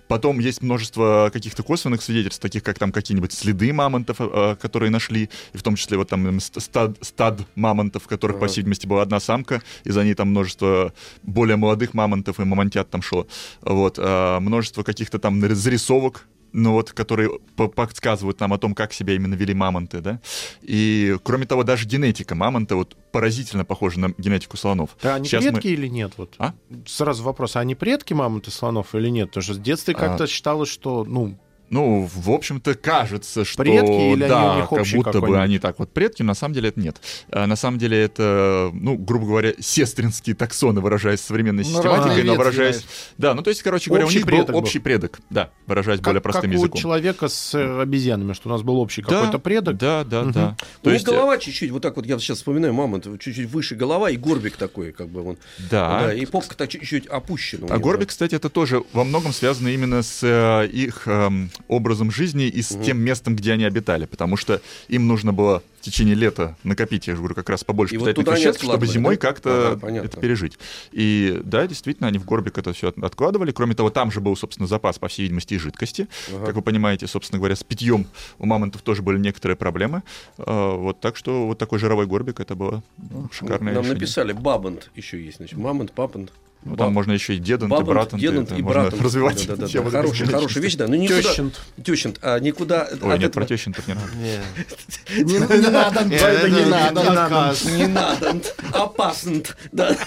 Потом 0.07 0.39
есть 0.39 0.61
множество 0.61 1.29
каких-то 1.31 1.63
косвенных 1.63 2.01
свидетельств, 2.01 2.41
таких 2.41 2.63
как 2.63 2.77
там 2.77 2.91
какие-нибудь 2.91 3.31
следы 3.31 3.71
мамонтов, 3.71 4.17
э, 4.19 4.55
которые 4.61 4.89
нашли, 4.89 5.29
и 5.53 5.57
в 5.57 5.63
том 5.63 5.75
числе 5.75 5.97
вот 5.97 6.09
там 6.09 6.39
стад, 6.39 6.97
стад 7.01 7.41
мамонтов, 7.55 8.03
в 8.03 8.07
которых, 8.07 8.39
по 8.39 8.47
всей 8.47 8.61
видимости, 8.61 8.87
была 8.87 9.03
одна 9.03 9.19
самка, 9.19 9.61
и 9.83 9.91
за 9.91 10.03
ней 10.03 10.13
там 10.13 10.29
множество 10.29 10.93
более 11.23 11.55
молодых 11.55 11.93
мамонтов 11.93 12.39
и 12.39 12.43
мамонтят 12.43 12.89
там 12.89 13.01
шло. 13.01 13.27
Вот, 13.61 13.95
а, 13.99 14.39
множество 14.39 14.83
каких-то 14.83 15.17
там 15.17 15.41
зарисовок, 15.55 16.27
ну 16.53 16.73
вот, 16.73 16.91
которые 16.91 17.39
по- 17.55 17.67
подсказывают 17.67 18.39
нам 18.39 18.53
о 18.53 18.57
том, 18.57 18.73
как 18.75 18.93
себя 18.93 19.13
именно 19.15 19.35
вели 19.35 19.53
мамонты, 19.53 20.01
да. 20.01 20.19
И, 20.61 21.17
кроме 21.23 21.45
того, 21.45 21.63
даже 21.63 21.87
генетика 21.87 22.35
мамонта 22.35 22.75
вот 22.75 22.95
поразительно 23.11 23.65
похожа 23.65 23.99
на 23.99 24.13
генетику 24.17 24.57
слонов. 24.57 24.91
Да, 25.01 25.15
они 25.15 25.27
Сейчас 25.27 25.43
мы- 25.45 25.51
предки 25.53 25.67
или 25.67 25.87
нет? 25.87 26.13
Вот. 26.17 26.35
А? 26.37 26.53
Сразу 26.85 27.23
вопрос, 27.23 27.55
а 27.55 27.59
они 27.61 27.75
предки 27.75 28.13
мамонты 28.13 28.51
слонов 28.51 28.93
или 28.95 29.09
нет? 29.09 29.29
Потому 29.29 29.43
что 29.43 29.53
в 29.53 29.61
детстве 29.61 29.93
как-то 29.93 30.27
считалось, 30.27 30.69
что, 30.69 31.03
ну, 31.05 31.37
Ну, 31.71 32.07
в 32.13 32.29
общем-то, 32.29 32.75
кажется, 32.75 33.45
что 33.45 33.63
Предки 33.63 33.89
или 34.13 34.23
они 34.23 34.29
да, 34.29 34.53
у 34.53 34.55
них 34.57 34.69
как 34.69 34.85
будто 34.93 35.21
бы 35.21 35.39
они 35.39 35.57
так 35.57 35.79
вот 35.79 35.91
предки, 35.93 36.21
но 36.21 36.27
на 36.27 36.33
самом 36.35 36.53
деле 36.53 36.69
это 36.69 36.79
нет. 36.79 36.97
А, 37.31 37.47
на 37.47 37.55
самом 37.55 37.79
деле 37.79 37.97
это, 38.03 38.69
ну, 38.73 38.95
грубо 38.97 39.25
говоря, 39.25 39.53
сестринские 39.59 40.35
таксоны, 40.35 40.81
выражаясь 40.81 41.21
современной 41.21 41.63
Ну, 41.63 41.69
систематикой, 41.69 42.23
но 42.23 42.35
выражаясь... 42.35 42.85
Да, 43.17 43.33
ну, 43.33 43.41
то 43.41 43.49
есть, 43.49 43.63
короче 43.63 43.89
говоря, 43.89 44.05
Общий 44.05 44.17
у 44.17 44.25
них 44.27 44.29
был 44.29 44.45
был. 44.45 44.57
общий 44.57 44.79
предок, 44.79 45.19
да, 45.29 45.49
выражаясь 45.65 46.01
более 46.01 46.21
как, 46.21 46.23
простым 46.23 46.51
как 46.51 46.59
у 46.59 46.63
языком. 46.63 46.79
человека 46.81 47.27
с 47.29 47.55
э, 47.55 47.81
обезьянами, 47.81 48.33
что 48.33 48.49
у 48.49 48.51
нас 48.51 48.61
был 48.63 48.77
общий 48.79 49.01
Да, 49.01 49.07
какой-то 49.07 49.39
предок. 49.39 49.77
Да, 49.77 50.03
да, 50.03 50.23
да. 50.25 50.57
У 50.83 50.87
них 50.89 50.95
есть, 50.99 51.07
э, 51.07 51.11
голова 51.11 51.37
чуть-чуть, 51.37 51.71
вот 51.71 51.81
так 51.81 51.95
вот, 51.95 52.05
я 52.05 52.19
сейчас 52.19 52.39
вспоминаю, 52.39 52.73
мамонт, 52.73 53.05
чуть-чуть 53.19 53.49
выше 53.49 53.75
голова 53.75 54.09
и 54.09 54.17
горбик 54.17 54.57
такой, 54.57 54.91
как 54.91 55.07
бы 55.07 55.25
он. 55.25 55.37
да. 55.69 56.01
Да, 56.01 56.13
и 56.13 56.25
попка 56.25 56.55
так 56.57 56.69
чуть-чуть 56.69 57.07
опущена. 57.07 57.67
А 57.69 57.77
горбик, 57.77 58.09
кстати, 58.09 58.35
это 58.35 58.49
тоже 58.49 58.83
во 58.91 59.03
многом 59.05 59.31
связано 59.31 59.69
именно 59.69 60.01
с 60.03 60.19
э, 60.21 60.67
их 60.67 61.07
эм, 61.07 61.49
образом 61.67 62.11
жизни 62.11 62.47
и 62.47 62.61
с 62.61 62.75
тем 62.83 62.99
местом, 62.99 63.35
где 63.35 63.53
они 63.53 63.65
обитали, 63.65 64.05
потому 64.05 64.37
что 64.37 64.61
им 64.87 65.07
нужно 65.07 65.33
было 65.33 65.63
в 65.79 65.83
течение 65.83 66.13
лета 66.13 66.55
накопить, 66.63 67.07
я 67.07 67.15
же 67.15 67.19
говорю, 67.19 67.33
как 67.33 67.49
раз 67.49 67.63
побольше 67.63 67.95
И 67.95 67.97
вот 67.97 68.05
питательных 68.09 68.35
они 68.35 68.43
веществ, 68.43 68.63
чтобы 68.63 68.85
зимой 68.85 69.15
да? 69.15 69.21
как-то 69.21 69.79
Ага, 69.81 69.97
это 69.97 70.19
пережить. 70.19 70.59
И 70.91 71.41
да, 71.43 71.65
действительно, 71.65 72.07
они 72.07 72.19
в 72.19 72.25
горбик 72.25 72.59
это 72.59 72.71
все 72.73 72.93
откладывали. 73.01 73.51
Кроме 73.51 73.73
того, 73.73 73.89
там 73.89 74.11
же 74.11 74.21
был, 74.21 74.35
собственно, 74.35 74.67
запас, 74.67 74.99
по 74.99 75.07
всей 75.07 75.23
видимости, 75.23 75.55
и 75.55 75.57
жидкости. 75.57 76.07
Как 76.45 76.55
вы 76.55 76.61
понимаете, 76.61 77.07
собственно 77.07 77.39
говоря, 77.39 77.55
с 77.55 77.63
питьем 77.63 78.05
у 78.37 78.45
мамонтов 78.45 78.83
тоже 78.83 79.01
были 79.01 79.17
некоторые 79.17 79.55
проблемы. 79.55 80.03
А, 80.37 80.75
Вот 80.75 80.99
так 80.99 81.17
что 81.17 81.47
вот 81.47 81.57
такой 81.57 81.79
жировой 81.79 82.05
горбик 82.05 82.39
это 82.39 82.53
было 82.53 82.83
шикарное 83.31 83.73
Нам 83.73 83.83
решение. 83.83 83.93
написали 84.01 84.33
бабант 84.33 84.91
еще 84.95 85.23
есть, 85.23 85.37
значит, 85.37 85.57
мамонт, 85.57 85.93
папант. 85.93 86.31
Ну, 86.63 86.75
там 86.77 86.93
можно 86.93 87.11
еще 87.13 87.35
и 87.35 87.39
дедант, 87.39 87.71
и 87.73 88.19
дедант 88.19 88.47
это 88.51 88.55
и 88.55 88.61
можно 88.61 88.81
братант. 88.83 89.01
развивать 89.01 89.47
Да, 89.47 89.55
да, 89.55 89.67
да, 89.67 89.81
да. 89.81 89.89
Хорошая, 89.89 90.27
хорошая 90.27 90.63
вещь, 90.63 90.75
да. 90.75 90.87
Ну, 90.87 90.95
никуда... 90.95 91.21
Тещент. 91.21 91.61
Тещент, 91.83 92.19
а 92.21 92.39
никуда... 92.39 92.87
Ой, 93.01 93.13
нет, 93.17 93.29
этого- 93.29 93.31
про 93.31 93.45
тещин-то 93.45 93.81
не 93.87 93.93
надо. 93.95 94.11
Не, 94.15 95.69
надо, 95.69 96.03
не 96.05 97.09
надо. 97.09 97.55
Не 97.71 97.87
надо, 97.87 98.41
опасно, 98.73 99.41
да. 99.71 99.97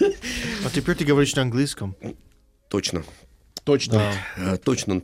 А 0.00 0.70
теперь 0.72 0.96
ты 0.96 1.04
говоришь 1.04 1.34
на 1.34 1.42
английском. 1.42 1.96
Точно. 2.68 3.04
Точно. 3.64 4.12
Э, 4.36 4.56
Точно. 4.56 5.02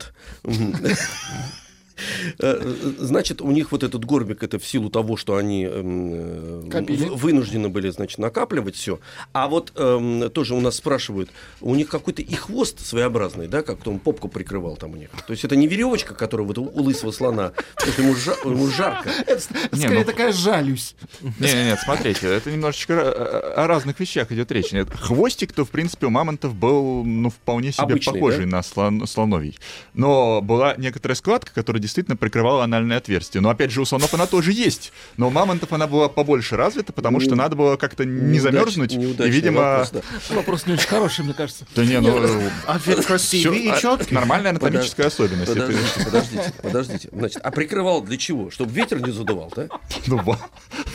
Мгм. 2.01 2.33
Э, 2.39 2.91
Значит, 2.99 3.41
у 3.41 3.51
них 3.51 3.71
вот 3.71 3.83
этот 3.83 4.05
горбик, 4.05 4.43
это 4.43 4.59
в 4.59 4.65
силу 4.65 4.89
того, 4.89 5.17
что 5.17 5.35
они 5.35 5.65
эм, 5.65 6.11
э, 6.13 6.69
Копили. 6.69 7.09
вынуждены 7.09 7.69
были, 7.69 7.89
значит, 7.89 8.17
накапливать 8.19 8.75
все. 8.75 8.99
А 9.33 9.47
вот 9.47 9.71
эм, 9.75 10.29
тоже 10.29 10.55
у 10.55 10.61
нас 10.61 10.75
спрашивают, 10.75 11.29
у 11.61 11.75
них 11.75 11.89
какой-то 11.89 12.21
и 12.21 12.33
хвост 12.35 12.85
своеобразный, 12.85 13.47
да, 13.47 13.61
как 13.63 13.85
он 13.87 13.99
попку 13.99 14.27
прикрывал 14.29 14.77
там 14.77 14.91
у 14.93 14.95
них. 14.95 15.09
То 15.27 15.31
есть 15.31 15.43
это 15.45 15.55
не 15.55 15.67
веревочка, 15.67 16.13
которая 16.13 16.47
вот 16.47 16.57
у 16.57 16.63
лысого 16.81 17.11
слона, 17.11 17.51
ему, 17.97 18.13
жа- 18.13 18.37
ему 18.49 18.67
жарко. 18.67 19.09
Это 19.27 19.41
Не, 19.71 19.79
скорее 19.79 19.99
ну- 19.99 20.05
такая 20.05 20.31
жалюсь. 20.31 20.95
Не, 21.21 21.47
не, 21.53 21.63
нет, 21.65 21.79
смотрите, 21.83 22.27
это 22.27 22.51
немножечко 22.51 22.93
ра- 22.93 23.53
о 23.53 23.67
разных 23.67 23.99
вещах 23.99 24.31
идет 24.31 24.51
речь. 24.51 24.71
Нет, 24.71 24.89
Хвостик-то, 24.91 25.65
в 25.65 25.69
принципе, 25.69 26.07
у 26.07 26.09
мамонтов 26.09 26.55
был, 26.55 27.03
ну, 27.03 27.29
вполне 27.29 27.71
себе 27.71 27.83
Обычный, 27.83 28.13
похожий 28.13 28.45
да? 28.45 28.57
на 28.57 28.59
слон- 28.61 29.05
слоновий. 29.07 29.57
Но 29.93 30.41
была 30.41 30.75
некоторая 30.77 31.15
складка, 31.15 31.51
которая 31.53 31.81
действительно 31.91 32.15
прикрывала 32.15 32.63
анальное 32.63 32.97
отверстие. 32.97 33.41
Но, 33.41 33.49
опять 33.49 33.71
же, 33.71 33.81
у 33.81 33.85
слонов 33.85 34.13
она 34.13 34.25
тоже 34.25 34.53
есть. 34.53 34.93
Но 35.17 35.27
у 35.27 35.29
мамонтов 35.29 35.73
она 35.73 35.87
была 35.87 36.07
побольше 36.07 36.55
развита, 36.55 36.93
потому 36.93 37.19
что 37.19 37.35
надо 37.35 37.55
было 37.55 37.75
как-то 37.75 38.05
не 38.05 38.37
Неудач- 38.37 38.41
замерзнуть. 38.41 38.93
И, 38.93 38.97
видимо... 39.29 39.61
вопрос, 39.61 39.91
да. 39.91 40.35
Вопрос 40.35 40.65
не 40.67 40.73
очень 40.73 40.87
хороший, 40.87 41.25
мне 41.25 41.33
кажется. 41.33 41.65
Да 41.75 41.85
не, 41.85 41.99
ну... 41.99 42.17
Ответ 42.65 42.99
всё- 42.99 43.07
красивый 43.07 43.59
и 43.59 43.69
а, 43.69 43.77
четкий. 43.77 44.15
Нормальная 44.15 44.51
анатомическая 44.51 45.07
особенность. 45.07 45.53
Подождите, 45.53 46.53
подождите. 46.63 47.09
Значит, 47.11 47.41
а 47.43 47.51
прикрывал 47.51 48.01
для 48.01 48.17
чего? 48.17 48.49
Чтобы 48.51 48.71
ветер 48.71 49.05
не 49.05 49.11
задувал, 49.11 49.51
да? 49.55 49.67
Ну, 50.07 50.17
во- 50.17 50.39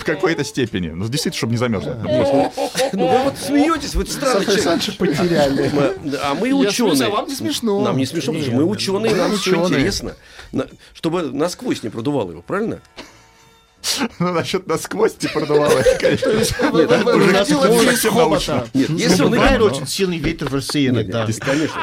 какой-то 0.04 0.44
степени. 0.44 0.88
Ну, 0.88 1.06
действительно, 1.08 1.36
чтобы 1.36 1.52
не 1.52 1.58
замерзло. 1.58 1.98
Ну 2.92 3.08
вы 3.08 3.18
вот 3.24 3.36
смеетесь, 3.38 3.94
вы 3.94 4.06
странный 4.06 4.46
человек. 4.46 4.96
Потеряли. 4.96 5.70
А 6.22 6.34
мы 6.34 6.48
смеюсь, 6.48 6.68
ученые. 6.68 7.08
а 7.08 7.10
вам 7.10 7.28
не 7.28 7.34
смешно. 7.34 7.80
Нам 7.82 7.96
не 7.96 8.06
смешно, 8.06 8.32
потому 8.32 8.44
что 8.44 8.56
мы 8.56 8.62
ну, 8.62 8.70
ученые, 8.70 9.14
нам 9.14 9.36
все 9.36 9.66
интересно. 9.66 10.14
Чтобы 10.94 11.22
насквозь 11.22 11.82
не 11.82 11.90
продувало 11.90 12.30
его, 12.30 12.42
правильно? 12.42 12.80
Ну, 14.18 14.32
насчет 14.32 14.66
насквозь 14.66 15.14
не 15.22 15.28
продавало, 15.28 15.78
это, 15.78 15.98
конечно. 15.98 16.32
Уже 16.32 17.86
совсем 17.92 18.14
научно. 18.16 18.66
если 18.74 19.22
он 19.22 19.36
идет... 19.36 19.60
очень 19.62 19.86
сильный 19.86 20.18
ветер 20.18 20.48
в 20.48 20.54
России 20.54 20.88
иногда. 20.88 21.26
конечно. 21.40 21.80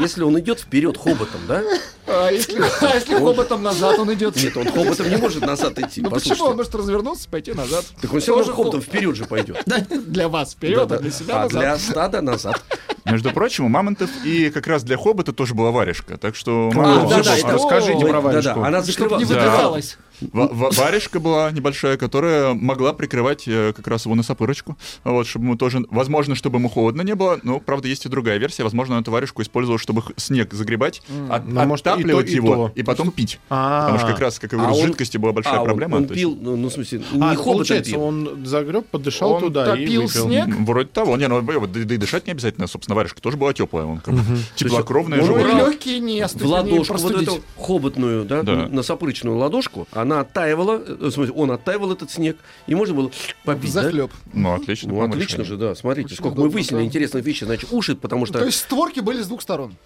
Если, 0.00 0.22
он 0.22 0.38
идет 0.40 0.60
вперед 0.60 0.96
хоботом, 0.96 1.40
да? 1.46 1.62
А 2.06 2.30
если, 2.30 2.60
а 2.60 3.18
хоботом 3.18 3.62
назад 3.62 3.98
он 3.98 4.12
идет? 4.12 4.36
Нет, 4.36 4.56
он 4.56 4.70
хоботом 4.70 5.08
не 5.08 5.16
может 5.16 5.44
назад 5.44 5.78
идти. 5.78 6.00
Ну 6.02 6.10
почему? 6.10 6.44
Он 6.46 6.56
может 6.56 6.74
развернуться, 6.74 7.28
пойти 7.28 7.52
назад. 7.52 7.84
Так 8.00 8.12
он 8.12 8.20
все 8.20 8.36
равно 8.36 8.52
хоботом 8.52 8.80
вперед 8.82 9.16
же 9.16 9.24
пойдет. 9.24 9.62
Для 10.06 10.28
вас 10.28 10.52
вперед, 10.52 10.90
а 10.90 10.98
для 10.98 11.10
себя 11.10 11.36
А 11.36 11.42
назад. 11.44 11.60
для 11.60 11.78
стада 11.78 12.20
назад. 12.22 12.62
Между 13.10 13.30
прочим, 13.30 13.64
у 13.64 13.68
мамонтов 13.68 14.10
и 14.24 14.50
как 14.50 14.66
раз 14.66 14.82
для 14.82 14.96
хобота 14.96 15.32
тоже 15.32 15.54
была 15.54 15.70
варежка. 15.70 16.18
Так 16.18 16.36
что... 16.36 16.70
Мамонты 16.74 17.22
да, 17.22 17.22
да, 17.22 17.52
Расскажите 17.52 18.06
про 18.06 18.20
варежку. 18.20 18.62
Она 18.62 18.82
закрывалась. 18.82 19.98
Варежка 20.32 21.20
была 21.20 21.50
небольшая, 21.50 21.96
которая 21.96 22.54
могла 22.54 22.92
прикрывать 22.92 23.44
э, 23.46 23.72
как 23.74 23.86
раз 23.86 24.04
его 24.06 24.14
носопырочку. 24.14 24.76
Вот, 25.04 25.26
чтобы 25.26 25.44
ему 25.46 25.56
тоже... 25.56 25.84
Возможно, 25.90 26.34
чтобы 26.34 26.58
ему 26.58 26.68
холодно 26.68 27.02
не 27.02 27.14
было, 27.14 27.38
но, 27.42 27.60
правда, 27.60 27.88
есть 27.88 28.06
и 28.06 28.08
другая 28.08 28.38
версия. 28.38 28.62
Возможно, 28.62 28.96
он 28.96 29.02
эту 29.02 29.10
варежку 29.10 29.42
использовал, 29.42 29.78
чтобы 29.78 30.02
снег 30.16 30.52
загребать, 30.52 31.02
от- 31.30 31.46
Ну, 31.46 31.64
может, 31.64 31.86
и 31.86 31.88
то, 31.88 31.94
оттапливать 31.94 32.30
и 32.30 32.34
его 32.34 32.54
то. 32.54 32.72
и 32.74 32.82
потом 32.82 33.10
пить. 33.10 33.38
А. 33.50 33.82
Потому 33.82 33.98
что 33.98 34.08
как 34.08 34.20
раз, 34.20 34.38
как 34.38 34.52
и 34.52 34.56
говорю, 34.56 34.72
А 34.72 34.74
с 34.74 34.78
он- 34.80 34.86
жидкостью 34.88 35.20
была 35.20 35.32
большая 35.32 35.56
А, 35.56 35.60
он- 35.60 35.66
проблема. 35.66 35.96
Он 35.96 36.02
есть- 36.02 36.14
пил, 36.14 36.36
ну, 36.40 36.56
ну, 36.56 36.68
в 36.68 36.72
смысле, 36.72 37.02
А, 37.20 37.34
не 37.34 37.42
получается, 37.42 37.92
пил. 37.92 38.02
он 38.02 38.46
загреб, 38.46 38.86
подышал 38.86 39.32
Он 39.32 39.40
туда 39.42 39.76
и 39.76 39.84
топил 39.86 40.02
выпил. 40.02 40.24
снег? 40.26 40.46
Вроде 40.60 40.88
того. 40.88 41.16
Не, 41.16 41.28
ну, 41.28 41.40
да, 41.42 41.54
да 41.66 41.94
и 41.94 41.96
дышать 41.98 42.26
не 42.26 42.32
обязательно. 42.32 42.66
Собственно, 42.66 42.94
варежка 42.96 43.20
тоже 43.20 43.36
была 43.36 43.52
теплая. 43.52 43.84
Он 43.86 43.98
как 43.98 44.14
бы 44.14 44.20
теплокровная 44.56 45.18
он 45.20 45.24
и 45.24 45.26
животное. 45.26 45.66
легкие 45.66 45.98
не 46.00 46.26
В 46.26 46.44
ладошку 46.46 46.96
вот 46.98 47.22
эту 47.22 47.40
хоботную, 47.58 48.24
да, 48.24 48.42
Да. 48.42 48.68
носопырочную 48.70 49.36
ладошку, 49.36 49.86
она 50.06 50.20
оттаивала, 50.20 50.82
э, 50.84 50.94
в 50.94 51.10
смысле, 51.10 51.34
он 51.34 51.50
оттаивал 51.50 51.92
этот 51.92 52.10
снег, 52.10 52.38
и 52.66 52.74
можно 52.74 52.94
было 52.94 53.10
попить, 53.44 53.72
да? 53.74 53.82
Захлеб. 53.82 54.12
Ну, 54.32 54.54
отлично. 54.54 54.88
Ну, 54.88 55.02
отлично 55.02 55.44
же, 55.44 55.56
да. 55.56 55.74
Смотрите, 55.74 56.06
Очень 56.06 56.16
сколько 56.16 56.36
мы 56.36 56.42
удобно, 56.42 56.54
выяснили 56.54 56.80
да. 56.80 56.86
интересных 56.86 57.24
вещей. 57.24 57.44
Значит, 57.44 57.72
уши, 57.72 57.96
потому 57.96 58.26
что... 58.26 58.38
То 58.38 58.46
есть 58.46 58.58
створки 58.58 59.00
были 59.00 59.22
с 59.22 59.26
двух 59.26 59.42
сторон. 59.42 59.76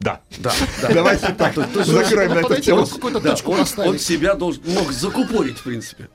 Да. 0.00 0.20
Да, 0.38 0.52
да. 0.82 0.92
Давайте 0.92 1.28
так. 1.32 1.54
Закроем 1.54 2.34
на 2.34 2.38
эту 2.38 2.42
Подойти 2.42 2.66
тему. 2.66 2.80
вот 2.80 2.90
какую-то 2.92 3.20
Да, 3.20 3.30
точку 3.30 3.52
он, 3.82 3.98
себя 3.98 4.34
должен, 4.34 4.62
мог 4.66 4.92
закупорить, 4.92 5.56
в 5.56 5.62
принципе. 5.62 6.08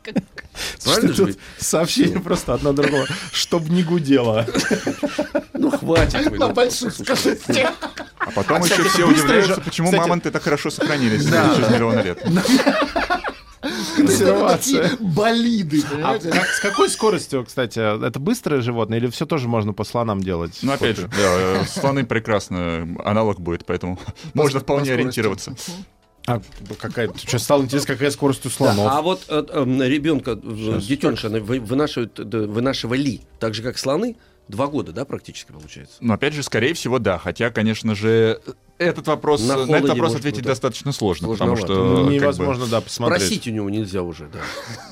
Правильно 0.84 1.14
же 1.14 1.36
сообщение 1.58 2.20
просто 2.20 2.54
одно 2.54 2.74
другого. 2.74 3.06
Чтоб 3.32 3.68
не 3.70 3.84
гудело. 3.84 4.46
Ну, 5.54 5.70
хватит. 5.70 6.40
На 6.40 6.48
больших 6.48 6.92
скажите. 6.92 7.70
А 8.18 8.32
потом 8.32 8.64
еще 8.64 8.74
кстати, 8.78 8.88
все 8.90 9.08
удивляются, 9.08 9.56
же- 9.56 9.62
почему 9.62 9.90
кстати- 9.90 10.02
мамонты 10.02 10.32
так 10.32 10.42
хорошо 10.42 10.72
сохранились 10.72 11.24
Да. 11.28 11.54
через 11.56 11.70
миллионы 11.70 12.00
лет. 12.02 12.24
Консервация. 13.96 14.92
Болиды, 15.00 15.84
А 16.04 16.18
как- 16.18 16.48
с 16.48 16.60
какой 16.62 16.90
скоростью, 16.90 17.46
кстати, 17.46 17.78
это 18.08 18.20
быстрое 18.20 18.62
животное 18.62 18.98
или 18.98 19.08
все 19.12 19.26
тоже 19.28 19.48
можно 19.48 19.74
по 19.74 19.84
слонам 19.84 20.22
делать? 20.22 20.58
Ну, 20.64 20.72
опять 20.72 20.98
же, 20.98 21.08
да, 21.10 21.16
э, 21.62 21.64
слоны 21.68 22.06
прекрасно, 22.06 22.88
аналог 23.06 23.40
будет, 23.40 23.66
поэтому 23.66 24.00
можно 24.34 24.60
вполне 24.62 24.94
ориентироваться. 24.94 25.54
А 26.28 26.42
какая? 26.80 27.12
Что 27.16 27.40
стало 27.40 27.64
интересно, 27.64 27.96
какая 27.96 28.12
скорость 28.12 28.46
у 28.46 28.50
Да, 28.50 28.56
слонов? 28.56 28.88
а 28.92 29.02
вот 29.02 29.26
э, 29.28 29.44
э, 29.48 29.88
ребенка, 29.88 30.32
э, 30.42 30.80
детеныша 30.82 31.30
вынашивают, 31.30 32.14
да, 32.14 32.40
вынашивали, 32.40 33.22
так 33.40 33.54
же, 33.54 33.64
как 33.64 33.78
слоны, 33.80 34.16
два 34.48 34.68
года, 34.68 34.92
да, 34.92 35.06
практически 35.06 35.52
получается? 35.52 35.98
Но 36.00 36.14
опять 36.14 36.34
же, 36.34 36.44
скорее 36.44 36.74
всего, 36.74 37.00
да. 37.00 37.18
Хотя, 37.18 37.50
конечно 37.50 37.96
же, 37.96 38.40
этот 38.82 39.08
вопрос, 39.08 39.42
На 39.42 39.66
на, 39.66 39.76
этот 39.78 39.90
вопрос 39.90 40.16
ответить 40.16 40.40
быть, 40.40 40.48
достаточно 40.48 40.92
сложно, 40.92 41.28
потому 41.30 41.56
что 41.56 41.68
Ну, 41.68 41.96
как 41.98 42.06
бы, 42.06 42.14
невозможно, 42.14 42.66
да, 42.68 42.82
посмотреть. 42.82 43.22
Спросить 43.22 43.48
у 43.48 43.52
него 43.52 43.70
нельзя 43.70 44.02
уже, 44.02 44.28
да. 44.32 44.40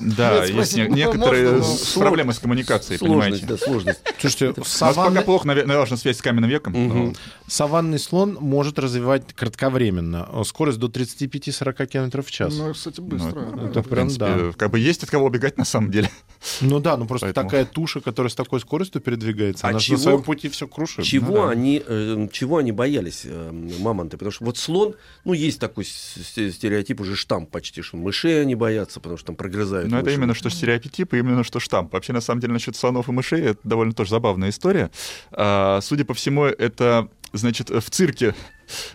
да, 0.00 0.44
есть 0.44 0.76
некоторые 0.76 1.62
проблемы 1.94 2.32
с 2.32 2.38
коммуникацией, 2.38 2.98
понимаете. 2.98 3.44
да, 3.46 3.56
сложность. 3.56 4.00
Слушайте, 4.18 4.54
У 4.56 4.84
нас 4.84 4.96
пока 4.96 5.22
плохо 5.22 5.46
налажена 5.46 5.96
связь 5.96 6.18
с 6.18 6.22
каменным 6.22 6.50
веком. 6.50 7.14
Саванный 7.46 7.98
слон 7.98 8.38
может 8.40 8.78
развивать 8.78 9.32
кратковременно. 9.34 10.28
Скорость 10.44 10.78
до 10.78 10.86
35-40 10.86 11.86
км 11.86 12.22
в 12.22 12.30
час. 12.30 12.54
Ну, 12.56 12.72
кстати, 12.72 13.00
ну, 13.00 13.06
быстро. 13.06 13.68
это 13.68 13.82
в 13.82 13.88
принципе, 13.88 14.52
как 14.56 14.70
бы 14.70 14.78
есть 14.78 15.02
от 15.02 15.10
кого 15.10 15.26
убегать 15.26 15.58
на 15.58 15.64
самом 15.64 15.90
деле. 15.90 16.10
Ну 16.62 16.80
да, 16.80 16.96
ну 16.96 17.06
просто 17.06 17.32
такая 17.32 17.64
туша, 17.66 18.00
которая 18.00 18.30
с 18.30 18.34
такой 18.34 18.60
скоростью 18.60 19.00
передвигается, 19.00 19.66
А 19.66 19.70
она 19.70 19.78
на 19.78 19.98
своем 19.98 20.22
пути 20.22 20.48
все 20.48 20.66
крушит. 20.66 21.04
Чего, 21.04 21.34
Ну 21.34 21.48
они, 21.48 21.82
э, 21.86 22.28
чего 22.32 22.58
они 22.58 22.72
боялись, 22.72 23.22
э, 23.24 23.50
мамонты? 23.80 24.16
Потому 24.16 24.32
что 24.32 24.44
вот 24.44 24.58
слон, 24.58 24.94
ну, 25.24 25.32
есть 25.32 25.58
такой 25.58 25.84
стереотип, 25.84 27.00
уже 27.00 27.16
штамп 27.16 27.50
почти, 27.50 27.82
что 27.82 27.96
мышей 27.96 28.42
они 28.42 28.54
боятся, 28.54 29.00
потому 29.00 29.16
что 29.16 29.26
там 29.26 29.36
прогрызают. 29.36 29.90
Но 29.90 29.98
это 29.98 30.10
именно 30.10 30.34
что 30.34 30.50
стереотип, 30.50 31.14
и 31.14 31.18
именно 31.18 31.44
что 31.44 31.60
штамп. 31.60 31.92
Вообще, 31.92 32.12
на 32.12 32.20
самом 32.20 32.40
деле, 32.40 32.52
насчет 32.52 32.76
слонов 32.76 33.08
и 33.08 33.12
мышей, 33.12 33.42
это 33.42 33.60
довольно 33.64 33.92
тоже 33.92 34.10
забавная 34.10 34.50
история. 34.50 34.90
А, 35.32 35.80
судя 35.82 36.04
по 36.04 36.14
всему, 36.14 36.44
это, 36.44 37.08
значит, 37.32 37.70
в 37.70 37.90
цирке 37.90 38.34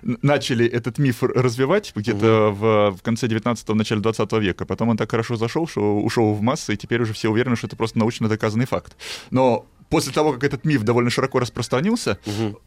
начали 0.03 0.65
этот 0.65 0.97
миф 0.97 1.23
развивать 1.23 1.91
где-то 1.95 2.51
в, 2.51 2.97
в 2.97 3.01
конце 3.01 3.27
19-го, 3.27 3.73
начале 3.73 4.01
20 4.01 4.31
века. 4.33 4.65
Потом 4.65 4.89
он 4.89 4.97
так 4.97 5.11
хорошо 5.11 5.35
зашел, 5.35 5.67
что 5.67 5.97
ушел 5.99 6.33
в 6.33 6.41
массы, 6.41 6.73
и 6.73 6.77
теперь 6.77 7.01
уже 7.01 7.13
все 7.13 7.29
уверены, 7.29 7.55
что 7.55 7.67
это 7.67 7.75
просто 7.75 7.99
научно 7.99 8.29
доказанный 8.29 8.65
факт. 8.65 8.95
Но 9.31 9.65
после 9.95 10.11
того, 10.11 10.33
как 10.33 10.43
этот 10.43 10.65
миф 10.65 10.83
довольно 10.83 11.09
широко 11.09 11.39
распространился, 11.39 12.17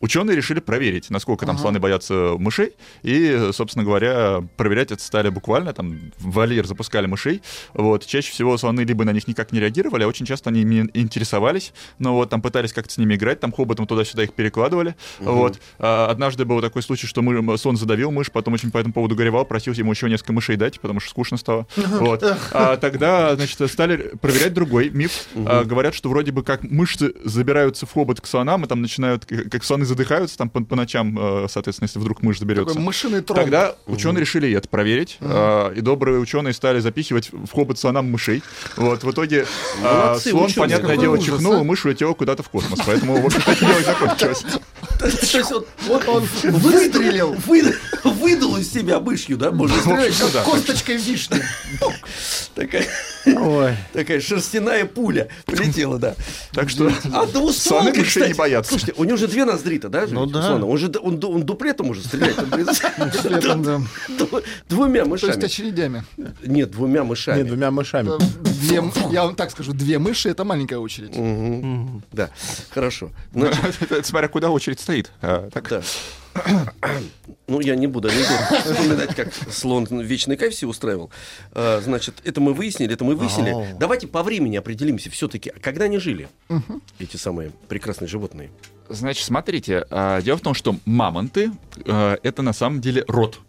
ученые 0.00 0.34
решили 0.34 0.60
проверить, 0.60 1.10
насколько 1.10 1.44
там 1.44 1.58
слоны 1.58 1.78
боятся 1.78 2.36
мышей, 2.38 2.72
и, 3.02 3.50
собственно 3.52 3.84
говоря, 3.84 4.42
проверять 4.56 4.92
это 4.92 5.02
стали 5.02 5.28
буквально, 5.28 5.74
там, 5.74 5.98
в 6.16 6.30
вольер 6.30 6.66
запускали 6.66 7.04
мышей, 7.04 7.42
вот, 7.74 8.06
чаще 8.06 8.32
всего 8.32 8.56
слоны 8.56 8.80
либо 8.80 9.04
на 9.04 9.10
них 9.10 9.28
никак 9.28 9.52
не 9.52 9.60
реагировали, 9.60 10.04
а 10.04 10.08
очень 10.08 10.24
часто 10.24 10.48
они 10.48 10.62
ими 10.62 10.88
интересовались, 10.94 11.74
но 11.98 12.14
вот 12.14 12.30
там 12.30 12.40
пытались 12.40 12.72
как-то 12.72 12.94
с 12.94 12.96
ними 12.96 13.14
играть, 13.14 13.40
там 13.40 13.52
хоботом 13.52 13.86
туда-сюда 13.86 14.22
их 14.24 14.32
перекладывали, 14.32 14.96
вот. 15.18 15.60
А, 15.78 16.08
однажды 16.10 16.46
был 16.46 16.62
такой 16.62 16.82
случай, 16.82 17.06
что 17.06 17.20
мы, 17.20 17.58
слон 17.58 17.76
задавил 17.76 18.10
мышь, 18.10 18.32
потом 18.32 18.54
очень 18.54 18.70
по 18.70 18.78
этому 18.78 18.94
поводу 18.94 19.16
горевал, 19.16 19.44
просил 19.44 19.74
ему 19.74 19.92
еще 19.92 20.08
несколько 20.08 20.32
мышей 20.32 20.56
дать, 20.56 20.80
потому 20.80 20.98
что 20.98 21.10
скучно 21.10 21.36
стало, 21.36 21.66
вот. 21.76 22.22
А 22.52 22.78
тогда, 22.78 23.36
значит, 23.36 23.70
стали 23.70 24.14
проверять 24.18 24.54
другой 24.54 24.88
миф, 24.88 25.26
А, 25.34 25.64
говорят, 25.64 25.94
что 25.94 26.08
вроде 26.08 26.32
бы 26.32 26.42
как 26.42 26.62
мышцы 26.62 27.12
забираются 27.24 27.86
в 27.86 27.92
хобот 27.92 28.20
к 28.20 28.26
слонам, 28.26 28.64
и 28.64 28.68
там 28.68 28.82
начинают, 28.82 29.24
как 29.26 29.64
слоны 29.64 29.84
задыхаются 29.84 30.36
там 30.38 30.50
по, 30.50 30.62
по 30.62 30.76
ночам, 30.76 31.16
э, 31.18 31.46
соответственно, 31.48 31.86
если 31.86 31.98
вдруг 31.98 32.22
мышь 32.22 32.38
заберется. 32.38 32.74
Такой 32.74 32.84
мышиный 32.84 33.20
трон. 33.22 33.36
Тогда 33.36 33.74
ученые 33.86 34.20
решили 34.20 34.48
и 34.48 34.52
это 34.52 34.68
проверить, 34.68 35.18
а, 35.20 35.72
и 35.72 35.80
добрые 35.80 36.18
ученые 36.18 36.52
стали 36.52 36.80
запихивать 36.80 37.30
в 37.32 37.50
хобот 37.50 37.78
слонам 37.78 38.10
мышей. 38.10 38.42
Вот, 38.76 39.04
в 39.04 39.10
итоге 39.10 39.46
а, 39.82 40.16
слон, 40.18 40.46
ученые. 40.46 40.68
понятное 40.68 40.96
дело, 40.96 41.14
ужас, 41.14 41.26
чихнул, 41.26 41.54
а? 41.54 41.60
и 41.60 41.64
мышь 41.64 41.84
улетела 41.84 42.14
куда-то 42.14 42.42
в 42.42 42.48
космос. 42.48 42.80
Поэтому, 42.86 43.20
в 43.20 43.26
общем-то, 43.26 43.50
это 43.50 43.66
дело 43.66 43.82
закончилось. 43.82 44.44
То 44.98 45.06
есть 45.06 45.52
он, 45.52 45.64
он, 46.06 46.28
выстрелил, 46.44 47.34
вы- 47.46 47.74
выдал 48.18 48.56
из 48.56 48.72
себя 48.72 49.00
мышью, 49.00 49.36
да, 49.36 49.50
можно 49.50 49.80
сказать? 49.80 50.10
общем, 50.10 50.26
да. 50.32 50.42
Косточкой 50.44 50.96
вишни. 50.96 51.40
Такая, 52.54 52.86
Ой. 53.26 53.76
такая 53.92 54.20
шерстяная 54.20 54.84
пуля 54.84 55.28
полетела, 55.46 55.98
да. 55.98 56.14
Так 56.52 56.70
что 56.70 56.90
А 57.12 57.26
мышей 57.82 58.04
кстати, 58.04 58.28
не 58.28 58.34
боятся. 58.34 58.70
Слушайте, 58.70 58.94
у 58.96 59.04
него 59.04 59.16
же 59.16 59.28
две 59.28 59.44
ноздри-то, 59.44 59.88
да? 59.88 60.06
Ну 60.08 60.26
да. 60.26 60.42
слона? 60.42 60.66
Он 60.66 60.76
же 60.78 60.90
он, 61.00 61.22
он 61.24 61.42
дуплетом 61.44 61.86
может 61.86 62.06
стрелять. 62.06 62.36
там, 62.36 62.46
блин, 62.50 62.66
Дуплетом, 63.12 63.62
да. 63.62 63.80
д- 64.08 64.42
Двумя 64.68 65.04
То 65.04 65.12
есть 65.14 65.24
мышами. 65.24 65.44
очередями. 65.44 66.04
Нет, 66.44 66.70
двумя 66.72 67.00
Нет, 67.00 67.08
мышами. 67.08 67.42
двумя 67.44 67.70
мышами. 67.70 68.10
Э, 68.16 68.18
Две, 68.42 68.82
я 69.12 69.24
вам 69.24 69.36
так 69.36 69.50
скажу, 69.50 69.72
две 69.72 69.98
мыши 69.98 70.28
это 70.28 70.44
маленькая 70.44 70.78
очередь. 70.78 71.12
Да, 72.12 72.30
хорошо. 72.70 73.10
Смотря 74.02 74.28
куда 74.28 74.50
очередь 74.50 74.80
стоит. 74.80 75.10
А, 75.22 75.48
так, 75.50 75.68
да. 75.68 75.82
Ну, 77.46 77.60
я 77.60 77.76
не 77.76 77.86
буду 77.86 78.08
анекдот 78.08 78.60
вспоминать, 78.64 79.14
как 79.14 79.32
слон 79.50 79.86
вечный 80.00 80.36
кайф 80.36 80.54
себе 80.54 80.68
устраивал. 80.68 81.10
А, 81.52 81.80
Значит, 81.82 82.16
это 82.24 82.40
мы 82.40 82.52
выяснили, 82.52 82.92
это 82.92 83.04
мы 83.04 83.14
выяснили. 83.14 83.50
Ау. 83.50 83.66
Давайте 83.78 84.06
по 84.06 84.22
времени 84.22 84.56
определимся 84.56 85.10
все-таки, 85.10 85.50
когда 85.62 85.86
они 85.86 85.98
жили, 85.98 86.28
эти 86.98 87.16
самые 87.16 87.52
прекрасные 87.68 88.08
животные. 88.08 88.50
Значит, 88.90 89.24
смотрите, 89.24 89.86
а, 89.90 90.20
дело 90.22 90.38
в 90.38 90.40
том, 90.40 90.54
что 90.54 90.76
мамонты 90.84 91.52
а, 91.86 92.18
это 92.22 92.42
на 92.42 92.52
самом 92.52 92.80
деле 92.80 93.04
род. 93.08 93.40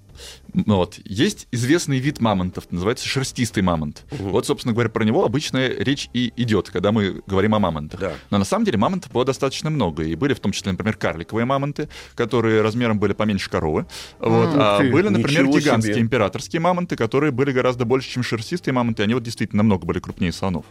Вот. 0.53 0.99
Есть 1.05 1.47
известный 1.51 1.99
вид 1.99 2.19
мамонтов, 2.19 2.71
называется 2.71 3.07
шерстистый 3.07 3.63
мамонт. 3.63 4.05
Вот, 4.11 4.45
собственно 4.45 4.73
говоря, 4.73 4.89
про 4.89 5.03
него 5.03 5.25
обычно 5.25 5.67
речь 5.67 6.09
и 6.13 6.33
идет, 6.35 6.69
когда 6.69 6.91
мы 6.91 7.21
говорим 7.27 7.55
о 7.55 7.59
мамонтах. 7.59 7.99
Да. 7.99 8.13
Но 8.29 8.37
на 8.37 8.45
самом 8.45 8.65
деле 8.65 8.77
мамонтов 8.77 9.11
было 9.11 9.25
достаточно 9.25 9.69
много. 9.69 10.03
И 10.03 10.15
были 10.15 10.33
в 10.33 10.39
том 10.39 10.51
числе, 10.51 10.71
например, 10.71 10.95
карликовые 10.95 11.45
мамонты, 11.45 11.89
которые 12.15 12.61
размером 12.61 12.99
были 12.99 13.13
поменьше 13.13 13.49
коровы. 13.49 13.85
Вот. 14.19 14.49
А 14.55 14.79
ты, 14.79 14.91
были, 14.91 15.09
например, 15.09 15.47
гигантские 15.47 15.95
себе. 15.95 16.03
императорские 16.03 16.59
мамонты, 16.59 16.95
которые 16.95 17.31
были 17.31 17.51
гораздо 17.51 17.85
больше, 17.85 18.09
чем 18.09 18.23
шерстистые 18.23 18.73
мамонты. 18.73 19.03
Они 19.03 19.13
вот 19.13 19.23
действительно 19.23 19.63
намного 19.63 19.85
были 19.85 19.99
крупнее 19.99 20.31
слонов. 20.31 20.65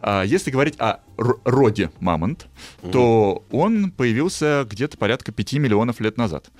А 0.00 0.22
если 0.22 0.50
говорить 0.50 0.74
о 0.78 1.00
роде 1.16 1.90
мамонт, 2.00 2.46
то 2.92 3.44
он 3.50 3.90
появился 3.90 4.66
где-то 4.68 4.96
порядка 4.96 5.32
5 5.32 5.54
миллионов 5.54 6.00
лет 6.00 6.16
назад. 6.16 6.50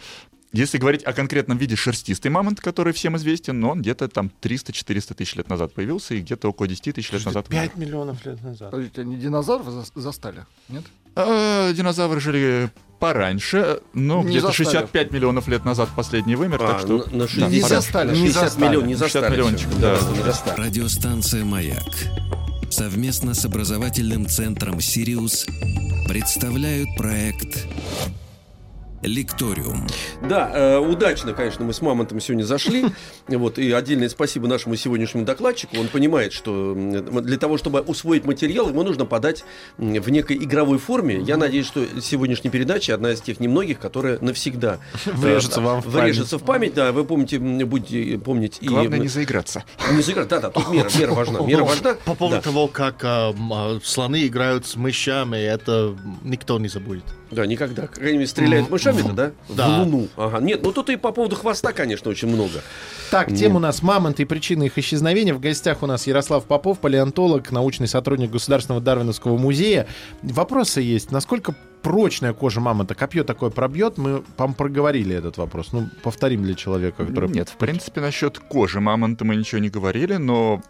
Если 0.52 0.78
говорить 0.78 1.04
о 1.04 1.12
конкретном 1.12 1.58
виде 1.58 1.76
шерстистый 1.76 2.30
мамонт, 2.30 2.60
который 2.60 2.92
всем 2.94 3.16
известен, 3.18 3.60
но 3.60 3.70
он 3.70 3.82
где-то 3.82 4.08
там 4.08 4.30
300-400 4.40 5.14
тысяч 5.14 5.34
лет 5.36 5.48
назад 5.50 5.74
появился 5.74 6.14
и 6.14 6.20
где-то 6.20 6.48
около 6.48 6.66
10 6.66 6.94
тысяч 6.94 7.12
лет 7.12 7.24
назад. 7.26 7.48
5 7.48 7.76
миллионов 7.76 8.24
лет 8.24 8.42
назад. 8.42 8.70
Подождите, 8.70 9.02
они 9.02 9.16
динозавров 9.16 9.68
за- 9.68 10.00
застали? 10.00 10.46
Нет? 10.70 10.84
А, 11.16 11.72
динозавры 11.74 12.20
жили 12.20 12.70
пораньше, 12.98 13.80
ну, 13.92 14.22
Не 14.22 14.30
где-то 14.30 14.46
застали. 14.48 14.66
65 14.66 15.12
миллионов 15.12 15.48
лет 15.48 15.64
назад 15.64 15.90
последний 15.94 16.34
вымер, 16.34 16.58
так 16.58 16.76
А, 16.76 16.78
что... 16.78 16.96
на, 17.10 17.12
на 17.12 17.18
да, 17.20 17.28
60, 17.28 17.50
Не 17.50 17.60
пора. 17.60 17.68
застали. 17.76 18.08
на 18.10 18.14
60 18.16 18.42
застали. 18.44 18.64
миллионов, 18.68 18.88
не 18.88 18.94
60 18.94 19.12
застали. 19.12 19.32
миллиончиков, 19.36 19.72
всё. 19.74 19.80
да. 19.80 20.16
не 20.16 20.22
застали. 20.24 20.60
Радиостанция 20.60 21.44
«Маяк» 21.44 21.84
совместно 22.70 23.34
с 23.34 23.44
образовательным 23.44 24.26
центром 24.26 24.80
«Сириус» 24.80 25.46
представляют 26.08 26.88
проект 26.96 27.66
«Лекториум». 29.02 29.86
Да, 30.22 30.50
э, 30.52 30.78
удачно, 30.78 31.32
конечно, 31.32 31.64
мы 31.64 31.72
с 31.72 31.80
Мамонтом 31.80 32.20
сегодня 32.20 32.44
зашли. 32.44 32.86
Вот, 33.28 33.58
и 33.58 33.70
отдельное 33.70 34.08
спасибо 34.08 34.48
нашему 34.48 34.74
сегодняшнему 34.74 35.24
докладчику. 35.24 35.76
Он 35.78 35.86
понимает, 35.88 36.32
что 36.32 36.74
для 36.74 37.36
того, 37.38 37.56
чтобы 37.58 37.80
усвоить 37.80 38.24
материал, 38.24 38.68
ему 38.68 38.82
нужно 38.82 39.04
подать 39.04 39.44
в 39.76 40.10
некой 40.10 40.36
игровой 40.36 40.78
форме. 40.78 41.20
Я 41.20 41.36
надеюсь, 41.36 41.66
что 41.66 41.84
сегодняшняя 42.00 42.50
передача 42.50 42.94
одна 42.94 43.12
из 43.12 43.20
тех 43.20 43.38
немногих, 43.38 43.78
которая 43.78 44.18
навсегда 44.20 44.78
э, 45.06 45.10
Врежется 45.12 45.60
вам 45.60 45.82
в 45.82 45.86
врежется 45.86 46.38
в 46.38 46.42
память. 46.42 46.74
Да, 46.74 46.92
вы 46.92 47.04
помните, 47.04 47.38
будете 47.38 48.18
помнить. 48.18 48.58
Главное 48.62 48.98
и, 48.98 49.02
не 49.02 49.08
заиграться. 49.08 49.64
не 49.92 50.02
заиграть. 50.02 50.28
Да, 50.28 50.40
да, 50.40 50.50
тут 50.50 50.68
мера, 50.70 50.88
мера 50.98 51.12
важна. 51.12 51.40
Мера 51.40 51.64
важна. 51.64 51.94
По 52.04 52.14
поводу 52.14 52.36
Да. 52.36 52.42
того, 52.42 52.66
как 52.66 53.04
м, 53.04 53.52
а, 53.52 53.78
слоны 53.84 54.26
играют 54.26 54.66
с 54.66 54.76
мышами, 54.76 55.36
это 55.36 55.94
никто 56.24 56.58
не 56.58 56.68
забудет. 56.68 57.04
Да, 57.30 57.44
никогда. 57.46 57.86
Как 57.86 57.98
они 58.02 58.24
стреляют 58.26 58.70
мышами-то, 58.92 59.14
да? 59.14 59.32
Да. 59.48 59.68
В 59.68 59.78
луну. 59.80 60.08
Ага. 60.16 60.38
Нет, 60.40 60.62
ну 60.62 60.72
тут 60.72 60.90
и 60.90 60.96
по 60.96 61.12
поводу 61.12 61.36
хвоста, 61.36 61.72
конечно, 61.72 62.10
очень 62.10 62.28
много. 62.28 62.62
Так, 63.10 63.34
тема 63.34 63.56
у 63.56 63.60
нас 63.60 63.82
мамонты 63.82 64.22
и 64.22 64.26
причины 64.26 64.64
их 64.64 64.78
исчезновения. 64.78 65.34
В 65.34 65.40
гостях 65.40 65.82
у 65.82 65.86
нас 65.86 66.06
Ярослав 66.06 66.44
Попов, 66.44 66.78
палеонтолог, 66.78 67.50
научный 67.50 67.88
сотрудник 67.88 68.30
Государственного 68.30 68.82
Дарвиновского 68.82 69.36
музея. 69.38 69.86
Вопросы 70.22 70.80
есть. 70.80 71.10
Насколько 71.10 71.54
прочная 71.82 72.32
кожа 72.32 72.60
мамонта? 72.60 72.94
Копье 72.94 73.24
такое 73.24 73.50
пробьет? 73.50 73.98
Мы, 73.98 74.22
по 74.36 74.48
проговорили 74.48 75.16
этот 75.16 75.38
вопрос. 75.38 75.68
Ну, 75.72 75.88
повторим 76.02 76.42
для 76.42 76.54
человека, 76.54 77.06
который... 77.06 77.30
Нет, 77.30 77.48
в 77.48 77.56
принципе, 77.56 78.00
насчет 78.00 78.38
кожи 78.38 78.80
мамонта 78.80 79.24
мы 79.24 79.36
ничего 79.36 79.60
не 79.60 79.70
говорили, 79.70 80.16
но 80.16 80.62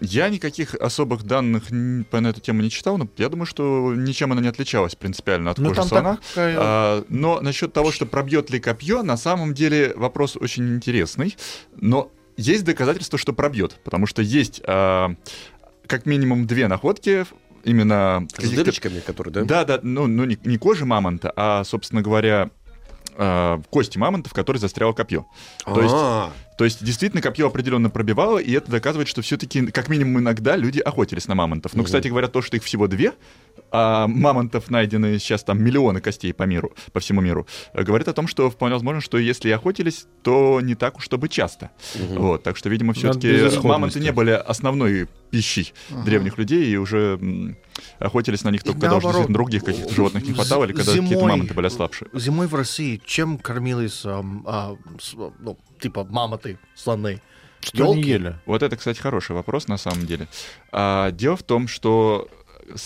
я 0.00 0.28
никаких 0.28 0.74
особых 0.74 1.22
данных 1.24 1.64
по 2.10 2.20
на 2.20 2.28
эту 2.28 2.40
тему 2.40 2.62
не 2.62 2.70
читал, 2.70 2.98
но 2.98 3.08
я 3.16 3.28
думаю, 3.28 3.46
что 3.46 3.94
ничем 3.94 4.32
она 4.32 4.40
не 4.40 4.48
отличалась 4.48 4.94
принципиально 4.94 5.50
от 5.52 5.58
Ну, 5.58 5.68
кожи 5.70 5.82
слона. 5.84 6.18
такая- 6.30 6.56
А, 6.58 7.04
но 7.08 7.40
насчет 7.40 7.72
того, 7.72 7.92
что 7.92 8.06
пробьет 8.06 8.50
ли 8.50 8.58
копье, 8.60 9.02
на 9.02 9.16
самом 9.16 9.54
деле 9.54 9.92
вопрос 9.96 10.36
очень 10.36 10.74
интересный. 10.76 11.36
Но 11.76 12.10
есть 12.36 12.64
доказательства, 12.64 13.18
что 13.18 13.32
пробьет, 13.32 13.78
потому 13.84 14.06
что 14.06 14.22
есть 14.22 14.60
а, 14.66 15.14
как 15.86 16.06
минимум 16.06 16.46
две 16.46 16.66
находки 16.68 17.26
именно 17.64 18.26
С 18.38 18.50
дырочками, 18.50 19.00
которые, 19.00 19.32
да? 19.32 19.44
да, 19.44 19.64
да, 19.64 19.80
ну, 19.82 20.06
ну 20.06 20.24
не, 20.24 20.38
не 20.44 20.56
кожи 20.56 20.84
мамонта, 20.86 21.32
а, 21.36 21.62
собственно 21.64 22.00
говоря, 22.02 22.50
а, 23.16 23.60
кости 23.70 23.98
мамонта, 23.98 24.30
в 24.30 24.32
которой 24.32 24.56
застряло 24.58 24.92
копье. 24.94 25.26
То 25.66 25.82
есть, 25.82 25.94
А, 25.94 26.32
то 26.60 26.64
есть 26.64 26.84
действительно 26.84 27.22
копье 27.22 27.46
определенно 27.46 27.88
пробивало, 27.88 28.36
и 28.38 28.52
это 28.52 28.70
доказывает, 28.70 29.08
что 29.08 29.22
все-таки 29.22 29.68
как 29.68 29.88
минимум 29.88 30.18
иногда 30.20 30.56
люди 30.56 30.78
охотились 30.78 31.26
на 31.26 31.34
мамонтов. 31.34 31.72
Ну, 31.72 31.84
кстати 31.84 32.08
говоря, 32.08 32.28
то, 32.28 32.42
что 32.42 32.58
их 32.58 32.64
всего 32.64 32.86
две, 32.86 33.14
а 33.72 34.06
мамонтов 34.06 34.68
найдены 34.68 35.18
сейчас 35.18 35.42
там 35.42 35.62
миллионы 35.62 36.02
костей 36.02 36.34
по 36.34 36.42
миру, 36.42 36.74
по 36.92 37.00
всему 37.00 37.22
миру, 37.22 37.46
э, 37.72 37.82
говорит 37.82 38.08
о 38.08 38.12
том, 38.12 38.26
что 38.26 38.50
вполне 38.50 38.74
возможно, 38.74 39.00
что 39.00 39.16
если 39.16 39.48
и 39.48 39.52
охотились, 39.52 40.04
то 40.22 40.60
не 40.60 40.74
так 40.74 40.98
уж 40.98 41.04
чтобы 41.04 41.30
часто. 41.30 41.70
Вот, 42.10 42.42
так 42.42 42.58
что, 42.58 42.68
видимо, 42.68 42.92
все-таки 42.92 43.32
мамонты 43.66 43.98
не 43.98 44.12
были 44.12 44.32
основной 44.32 45.08
пищей 45.30 45.72
древних 46.04 46.36
людей 46.36 46.66
и 46.70 46.76
уже 46.76 47.18
охотились 48.00 48.44
на 48.44 48.50
них 48.50 48.62
только 48.64 48.76
И 48.78 48.80
когда 48.82 48.96
уже 48.96 49.06
наоборот, 49.06 49.28
действительно 49.28 49.34
других 49.34 49.64
каких-то 49.64 49.94
животных 49.94 50.26
не 50.26 50.34
хватало 50.34 50.64
или 50.64 50.72
когда 50.74 50.92
какие-то 50.92 51.24
мамонты 51.24 51.54
были 51.54 51.66
ослабшие. 51.68 52.10
Зимой 52.12 52.48
в 52.48 52.54
России 52.54 53.00
чем 53.06 53.38
кормились, 53.38 54.02
а, 54.04 54.76
с- 55.00 55.14
ну, 55.14 55.56
типа 55.80 56.04
мамонты, 56.04 56.58
слоны? 56.74 57.20
Что 57.60 57.84
они 57.84 57.96
Ёлки? 57.96 58.08
ели? 58.08 58.36
Вот 58.46 58.62
это, 58.62 58.76
кстати, 58.76 58.98
хороший 58.98 59.32
вопрос 59.32 59.68
на 59.68 59.76
самом 59.76 60.06
деле. 60.06 60.28
А, 60.72 61.10
дело 61.10 61.36
в 61.36 61.42
том, 61.42 61.68
что 61.68 62.28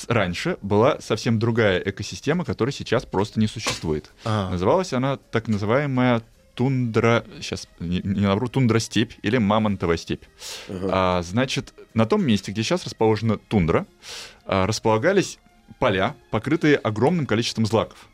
раньше 0.09 0.57
была 0.63 1.01
совсем 1.01 1.39
другая 1.39 1.79
экосистема, 1.79 2.45
которая 2.45 2.73
сейчас 2.73 3.05
просто 3.05 3.41
не 3.41 3.47
существует. 3.47 4.11
А. 4.25 4.51
Называлась 4.51 4.93
она 4.93 5.17
так 5.17 5.49
называемая 5.49 6.23
тундра, 6.55 7.25
сейчас 7.41 7.69
не, 7.81 8.01
не 8.03 8.27
навру, 8.27 8.49
тундра-степь 8.49 9.13
или 9.23 9.39
мамонтовая 9.39 9.97
степь. 9.97 10.25
А, 10.69 11.23
значит, 11.23 11.75
на 11.95 12.07
том 12.07 12.25
месте, 12.25 12.53
где 12.53 12.63
сейчас 12.63 12.85
расположена 12.85 13.39
тундра, 13.39 13.87
а, 14.47 14.67
располагались 14.67 15.39
поля, 15.79 16.15
покрытые 16.31 16.77
огромным 16.77 17.27
количеством 17.27 17.67
злаков. 17.67 18.09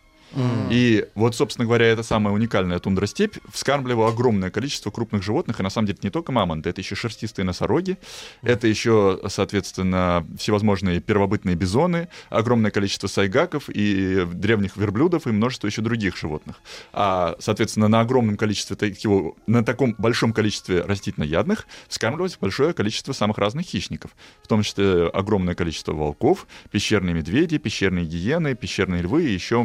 И 0.71 1.07
вот, 1.15 1.35
собственно 1.35 1.67
говоря, 1.67 1.87
эта 1.87 2.03
самая 2.03 2.35
уникальная 2.35 2.79
тундра-степь 2.79 3.37
вскармливала 3.53 4.09
огромное 4.09 4.51
количество 4.51 4.91
крупных 4.91 5.23
животных, 5.23 5.61
и 5.61 5.63
на 5.63 5.71
самом 5.71 5.87
деле 5.87 5.99
это 5.99 6.07
не 6.07 6.11
только 6.11 6.33
мамонты, 6.33 6.71
это 6.71 6.81
еще 6.81 6.95
шерстистые 6.95 7.45
носороги, 7.45 7.99
это 8.43 8.67
еще, 8.67 9.21
соответственно, 9.29 10.27
всевозможные 10.39 11.01
первобытные 11.01 11.57
бизоны, 11.57 12.09
огромное 12.29 12.71
количество 12.71 13.07
сайгаков 13.07 13.69
и 13.69 14.25
древних 14.33 14.77
верблюдов 14.77 15.27
и 15.27 15.31
множество 15.31 15.67
еще 15.67 15.83
других 15.83 16.17
животных. 16.17 16.61
А, 16.93 17.37
соответственно, 17.39 17.89
на 17.89 18.01
огромном 18.01 18.37
количестве 18.37 18.77
такого, 18.77 19.35
на 19.47 19.65
таком 19.65 19.95
большом 19.99 20.33
количестве 20.33 20.83
растительноядных 20.83 21.67
вскармливалось 21.89 22.37
большое 22.41 22.73
количество 22.73 23.13
самых 23.13 23.39
разных 23.39 23.67
хищников, 23.67 24.13
в 24.43 24.49
том 24.49 24.63
числе 24.63 25.09
огромное 25.09 25.55
количество 25.55 25.93
волков, 25.93 26.47
пещерные 26.71 27.15
медведи, 27.15 27.59
пещерные 27.59 28.05
гиены, 28.05 28.55
пещерные 28.55 29.03
львы 29.03 29.25
и 29.25 29.33
еще 29.33 29.63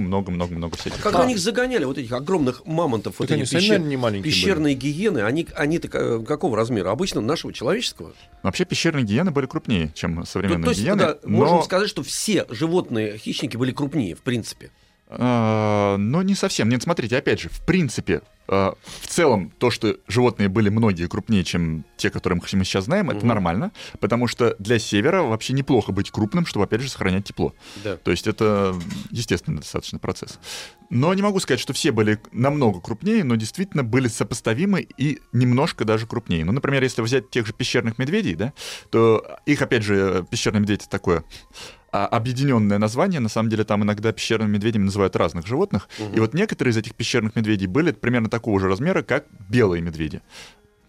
много-много-много 0.56 0.78
всяких. 0.78 1.02
Как 1.02 1.16
они 1.20 1.34
их 1.34 1.40
загоняли, 1.40 1.86
вот 1.86 1.98
этих 1.98 2.12
огромных 2.12 2.66
мамонтов, 2.66 3.16
вот 3.20 3.28
Так 3.28 3.36
они 3.36 3.44
эти 3.44 3.56
пещер- 3.56 3.80
не 3.80 3.98
маленькие 3.98 4.32
пещерные 4.32 4.76
гиены, 4.76 5.20
они, 5.20 5.48
они-то 5.56 5.88
ка- 5.88 6.20
какого 6.20 6.58
размера? 6.58 6.92
Обычно 6.92 7.22
нашего 7.22 7.54
человеческого? 7.54 8.14
Вообще 8.44 8.66
пещерные 8.66 9.04
гиены 9.06 9.32
были 9.32 9.46
крупнее, 9.46 9.92
чем 9.94 10.16
Ну, 10.16 10.26
современные 10.26 10.64
то 10.66 10.70
есть, 10.72 10.82
гиены, 10.82 10.98
да, 11.00 11.18
но, 11.24 11.30
можем 11.38 11.64
сказать, 11.64 11.90
что 11.90 12.04
все 12.04 12.46
животные 12.50 13.18
хищники 13.18 13.58
были 13.58 13.72
крупнее, 13.72 14.16
в 14.16 14.22
принципе. 14.22 14.72
А, 15.08 15.98
но 15.98 16.24
не 16.24 16.36
совсем. 16.36 16.70
Нет, 16.70 16.84
смотрите, 16.84 17.18
опять 17.18 17.40
же, 17.40 17.50
в 17.50 17.62
принципе, 17.62 18.22
а, 18.48 18.76
в 19.02 19.08
целом 19.08 19.52
то, 19.58 19.70
что 19.70 19.98
животные 20.08 20.50
были 20.50 20.70
многие 20.70 21.08
крупнее, 21.08 21.44
чем 21.44 21.86
те, 21.98 22.10
которых 22.10 22.52
мы 22.54 22.66
сейчас 22.66 22.86
знаем, 22.86 23.10
это 23.10 23.26
нормально, 23.26 23.72
потому 24.00 24.28
что 24.28 24.56
для 24.60 24.80
севера 24.80 25.22
вообще 25.22 25.54
неплохо 25.54 25.92
быть 25.92 26.12
крупным, 26.12 26.46
чтобы, 26.46 26.66
опять 26.66 26.82
же, 26.82 26.90
сохранять 26.90 27.26
тепло. 27.26 27.54
Да. 27.84 27.98
То 27.98 28.12
есть 28.12 28.28
это 28.28 28.76
естественный 29.12 29.60
достаточно 29.60 30.00
процесс. 30.00 30.40
Но 30.90 31.14
не 31.14 31.22
могу 31.22 31.40
сказать, 31.40 31.60
что 31.60 31.74
все 31.74 31.92
были 31.92 32.20
намного 32.32 32.80
крупнее, 32.80 33.24
но 33.24 33.36
действительно 33.36 33.84
были 33.84 34.08
сопоставимы 34.08 34.88
и 34.98 35.20
немножко 35.34 35.86
даже 35.86 36.06
крупнее. 36.06 36.46
Ну, 36.46 36.52
например, 36.52 36.84
если 36.84 37.02
взять 37.02 37.30
тех 37.30 37.48
же 37.48 37.54
пещерных 37.54 37.98
медведей, 37.98 38.36
да, 38.36 38.54
то 38.92 39.40
их, 39.46 39.62
опять 39.62 39.84
же, 39.84 40.26
пещерный 40.30 40.60
медведь 40.62 40.82
это 40.82 40.90
такое 40.90 41.24
объединенное 42.04 42.78
название. 42.80 43.20
На 43.20 43.30
самом 43.30 43.50
деле 43.50 43.64
там 43.64 43.84
иногда 43.84 44.12
пещерными 44.12 44.54
медведями 44.54 44.84
называют 44.86 45.16
разных 45.16 45.48
животных. 45.48 45.88
И 46.14 46.20
вот 46.20 46.34
некоторые 46.34 46.72
из 46.72 46.78
этих 46.78 46.96
пещерных 46.96 47.36
медведей 47.36 47.68
были 47.68 47.92
примерно 47.92 48.30
такого 48.30 48.60
же 48.60 48.68
размера, 48.68 49.04
как 49.04 49.26
белые 49.48 49.82
медведи. 49.82 50.22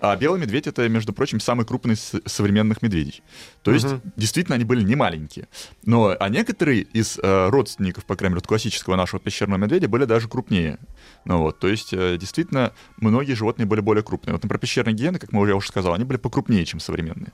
А 0.00 0.16
белый 0.16 0.40
медведь 0.40 0.66
это, 0.66 0.88
между 0.88 1.12
прочим, 1.12 1.40
самый 1.40 1.64
крупный 1.64 1.94
из 1.94 2.12
современных 2.26 2.82
медведей. 2.82 3.22
То 3.62 3.72
есть, 3.72 3.86
действительно, 4.14 4.54
они 4.54 4.64
были 4.64 4.82
не 4.82 4.94
маленькие. 4.94 5.48
Но 5.84 6.14
а 6.18 6.28
некоторые 6.28 6.82
из 6.82 7.18
э, 7.20 7.48
родственников, 7.48 8.04
по 8.04 8.14
крайней 8.14 8.34
мере, 8.34 8.46
классического 8.46 8.94
нашего 8.94 9.18
пещерного 9.18 9.58
медведя, 9.58 9.88
были 9.88 10.04
даже 10.04 10.28
крупнее. 10.28 10.78
Ну 11.24 11.38
вот, 11.38 11.58
то 11.58 11.66
есть, 11.66 11.92
э, 11.92 12.16
действительно, 12.16 12.72
многие 12.98 13.32
животные 13.32 13.66
были 13.66 13.80
более 13.80 14.04
крупные. 14.04 14.34
Вот, 14.34 14.42
например, 14.44 14.60
пещерные 14.60 14.94
гиены, 14.94 15.18
как 15.18 15.32
мы 15.32 15.40
уже, 15.40 15.50
я 15.52 15.56
уже 15.56 15.68
сказал, 15.68 15.94
они 15.94 16.04
были 16.04 16.18
покрупнее, 16.18 16.64
чем 16.64 16.78
современные. 16.78 17.32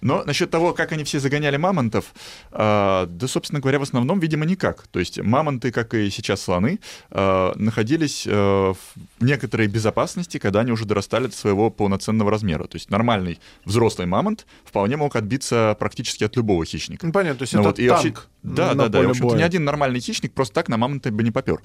Но 0.00 0.24
насчет 0.24 0.50
того, 0.50 0.72
как 0.72 0.90
они 0.92 1.04
все 1.04 1.20
загоняли 1.20 1.56
мамонтов, 1.58 2.06
э, 2.50 3.06
да, 3.08 3.28
собственно 3.28 3.60
говоря, 3.60 3.78
в 3.78 3.82
основном, 3.82 4.18
видимо, 4.18 4.46
никак. 4.46 4.88
То 4.88 4.98
есть 4.98 5.20
мамонты, 5.20 5.70
как 5.70 5.94
и 5.94 6.10
сейчас 6.10 6.40
слоны, 6.40 6.80
э, 7.10 7.52
находились 7.54 8.26
э, 8.26 8.32
в 8.32 8.76
некоторой 9.20 9.68
безопасности, 9.68 10.38
когда 10.38 10.60
они 10.60 10.72
уже 10.72 10.84
дорастали 10.84 11.26
до 11.26 11.36
своего 11.36 11.70
полноценного 11.70 11.97
размера. 12.30 12.64
То 12.64 12.76
есть 12.76 12.90
нормальный 12.90 13.38
взрослый 13.64 14.06
мамонт 14.06 14.46
вполне 14.64 14.96
мог 14.96 15.16
отбиться 15.16 15.76
практически 15.78 16.24
от 16.24 16.36
любого 16.36 16.64
хищника. 16.64 17.06
Ну, 17.06 17.12
понятно, 17.12 17.38
то 17.38 17.42
есть 17.42 17.54
Ну 17.54 17.60
это 17.60 17.68
вот, 17.70 17.78
и 17.78 17.88
вообще- 17.88 18.10
танк 18.12 18.28
да, 18.54 18.74
на 18.74 18.84
да, 18.84 18.88
да. 18.88 19.02
И, 19.02 19.06
в 19.06 19.10
общем-то, 19.10 19.36
ни 19.36 19.42
один 19.42 19.64
нормальный 19.64 20.00
хищник 20.00 20.32
просто 20.32 20.54
так 20.54 20.68
на 20.68 20.76
мамонта 20.76 21.10
бы 21.10 21.22
не 21.22 21.30
попер. 21.30 21.60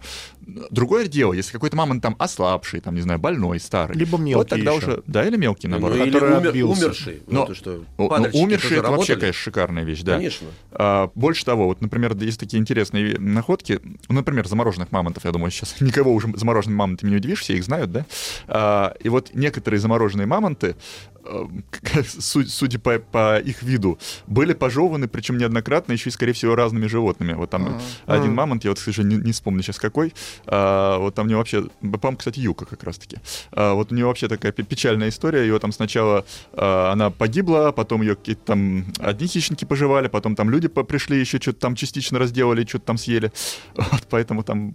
Другое 0.71 1.07
дело, 1.07 1.33
если 1.33 1.51
какой-то 1.51 1.75
мамонт 1.75 2.01
там 2.01 2.15
ослабший, 2.19 2.79
там, 2.81 2.95
не 2.95 3.01
знаю, 3.01 3.19
больной, 3.19 3.59
старый. 3.59 3.97
Либо 3.97 4.11
вот 4.17 4.21
мелкий 4.21 4.49
тогда 4.49 4.71
еще. 4.71 4.85
уже, 4.87 5.03
да, 5.07 5.25
или 5.25 5.37
мелкий, 5.37 5.67
Ну, 5.67 5.71
наоборот. 5.79 5.97
или 5.97 6.11
который 6.11 6.37
умер- 6.37 6.65
умерший. 6.65 7.23
Но- 7.27 7.41
Вот 7.41 7.49
и 7.51 7.53
что. 7.53 7.71
Ну, 7.71 7.83
ну, 7.97 8.07
тоже 8.09 8.27
это 8.27 8.31
вообще, 8.31 8.75
работали? 8.81 9.19
конечно, 9.19 9.41
шикарная 9.41 9.83
вещь, 9.83 10.01
да. 10.01 10.15
Конечно. 10.17 10.47
А, 10.71 11.09
больше 11.15 11.45
того, 11.45 11.65
вот, 11.67 11.81
например, 11.81 12.15
есть 12.17 12.39
такие 12.39 12.59
интересные 12.59 13.17
находки, 13.19 13.79
ну, 14.09 14.15
например, 14.15 14.47
замороженных 14.47 14.91
мамонтов, 14.91 15.25
я 15.25 15.31
думаю, 15.31 15.51
сейчас 15.51 15.75
никого 15.81 16.13
уже 16.13 16.27
замороженными 16.35 16.77
мамонтами 16.77 17.09
не 17.11 17.15
удивишь, 17.17 17.41
все 17.41 17.55
их 17.55 17.63
знают, 17.63 17.91
да? 17.91 18.05
А, 18.47 18.93
и 19.01 19.09
вот 19.09 19.31
некоторые 19.33 19.79
замороженные 19.79 20.27
мамонты, 20.27 20.75
судя 22.19 22.79
по, 22.79 22.99
по 22.99 23.39
их 23.39 23.63
виду, 23.63 23.99
были 24.27 24.53
пожеваны, 24.53 25.07
причем 25.07 25.37
неоднократно, 25.37 25.93
еще 25.93 26.09
и, 26.09 26.13
скорее 26.13 26.33
всего, 26.33 26.55
разными 26.55 26.87
животными. 26.87 27.33
Вот 27.33 27.49
там 27.49 27.79
один 28.05 28.33
мамонт, 28.33 28.63
я 28.63 28.71
вот, 28.71 28.79
к 28.79 28.81
сожалению, 28.81 29.19
не, 29.19 29.25
не 29.27 29.31
вспомню 29.31 29.63
сейчас 29.63 29.79
какой, 29.79 30.13
а, 30.45 30.97
вот 30.99 31.15
там 31.15 31.25
у 31.25 31.29
него 31.29 31.39
вообще, 31.39 31.63
по-моему, 31.81 32.17
кстати, 32.17 32.39
юка 32.39 32.65
как 32.65 32.83
раз-таки. 32.83 33.17
А, 33.51 33.73
вот 33.73 33.91
у 33.91 33.95
него 33.95 34.09
вообще 34.09 34.27
такая 34.27 34.51
пе- 34.51 34.63
печальная 34.63 35.09
история, 35.09 35.45
его 35.47 35.59
там 35.59 35.71
сначала 35.71 36.25
а, 36.53 36.91
она 36.91 37.09
погибла, 37.09 37.71
потом 37.71 38.01
ее 38.01 38.15
какие-то 38.15 38.43
там 38.45 38.85
одни 38.99 39.27
хищники 39.27 39.65
пожевали, 39.65 40.07
потом 40.07 40.35
там 40.35 40.49
люди 40.49 40.67
пришли, 40.67 41.19
еще 41.19 41.39
что-то 41.39 41.59
там 41.59 41.75
частично 41.75 42.19
разделали, 42.19 42.65
что-то 42.65 42.85
там 42.85 42.97
съели. 42.97 43.31
Вот, 43.93 44.07
поэтому 44.09 44.43
там 44.43 44.73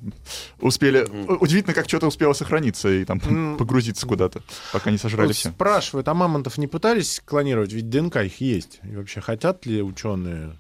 успели... 0.61 1.09
Удивительно, 1.41 1.75
как 1.75 1.89
что-то 1.89 2.07
успело 2.07 2.35
сохраниться 2.35 2.89
и 2.89 3.05
там 3.05 3.21
погрузиться 3.57 4.07
куда-то, 4.07 4.43
пока 4.73 4.91
не 4.91 4.99
сожрали 4.99 5.29
Вот 5.29 5.37
все. 5.37 5.51
спрашивают, 5.51 6.07
а 6.09 6.15
мамонтов 6.39 6.59
не 6.59 6.69
пытались 6.69 7.21
клонировать? 7.25 7.73
Ведь 7.73 7.91
ДНК 7.91 8.17
их 8.19 8.41
есть. 8.41 8.81
И 8.85 8.95
вообще 8.95 9.21
хотят 9.21 9.67
ли 9.67 9.83
ученые 9.83 10.57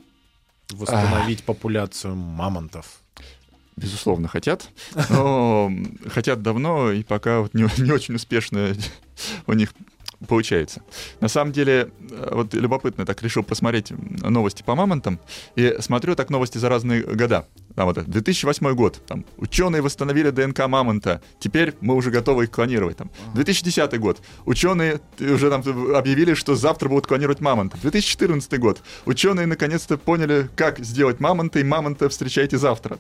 восстановить 0.71 1.45
популяцию 1.45 2.17
мамонтов? 2.17 3.01
Безусловно, 3.77 4.27
хотят. 4.27 4.71
Но 5.09 5.71
хотят 6.09 6.43
давно, 6.43 6.91
и 6.91 7.05
пока 7.05 7.41
вот 7.43 7.55
не, 7.55 7.69
не 7.81 7.93
очень 7.93 8.17
успешно 8.17 8.75
у 9.47 9.53
них 9.53 9.73
получается. 10.27 10.83
На 11.21 11.29
самом 11.29 11.53
деле, 11.53 11.93
э, 12.11 12.31
вот 12.33 12.55
любопытно, 12.55 13.07
так 13.07 13.23
решил 13.23 13.45
посмотреть 13.45 13.93
новости 13.93 14.65
по 14.65 14.75
мамонтам, 14.75 15.21
и 15.55 15.77
смотрю 15.79 16.17
так 16.17 16.29
новости 16.31 16.59
за 16.59 16.69
разные 16.69 17.03
года. 17.05 17.47
Там 17.79 17.87
вот 17.87 17.97
это, 17.97 18.11
2008 18.11 18.75
год, 18.75 19.01
там, 19.07 19.25
ученые 19.37 19.83
восстановили 19.83 20.31
ДНК 20.31 20.67
мамонта, 20.67 21.23
теперь 21.39 21.75
мы 21.81 21.95
уже 21.95 22.11
готовы 22.11 22.43
их 22.43 22.51
клонировать. 22.51 22.97
Там. 22.97 23.09
2010 23.37 24.01
год, 24.01 24.21
ученые 24.47 25.01
уже 25.21 25.49
там 25.49 25.63
объявили, 25.95 26.35
что 26.35 26.57
завтра 26.57 26.89
будут 26.89 27.07
клонировать 27.07 27.41
мамонта. 27.41 27.79
2014 27.81 28.59
год, 28.59 28.81
ученые 29.07 29.47
наконец-то 29.47 29.97
поняли, 29.97 30.51
как 30.57 30.81
сделать 30.81 31.21
мамонта, 31.21 31.61
и 31.61 31.63
мамонта 31.63 32.09
встречайте 32.09 32.59
завтра. 32.59 32.99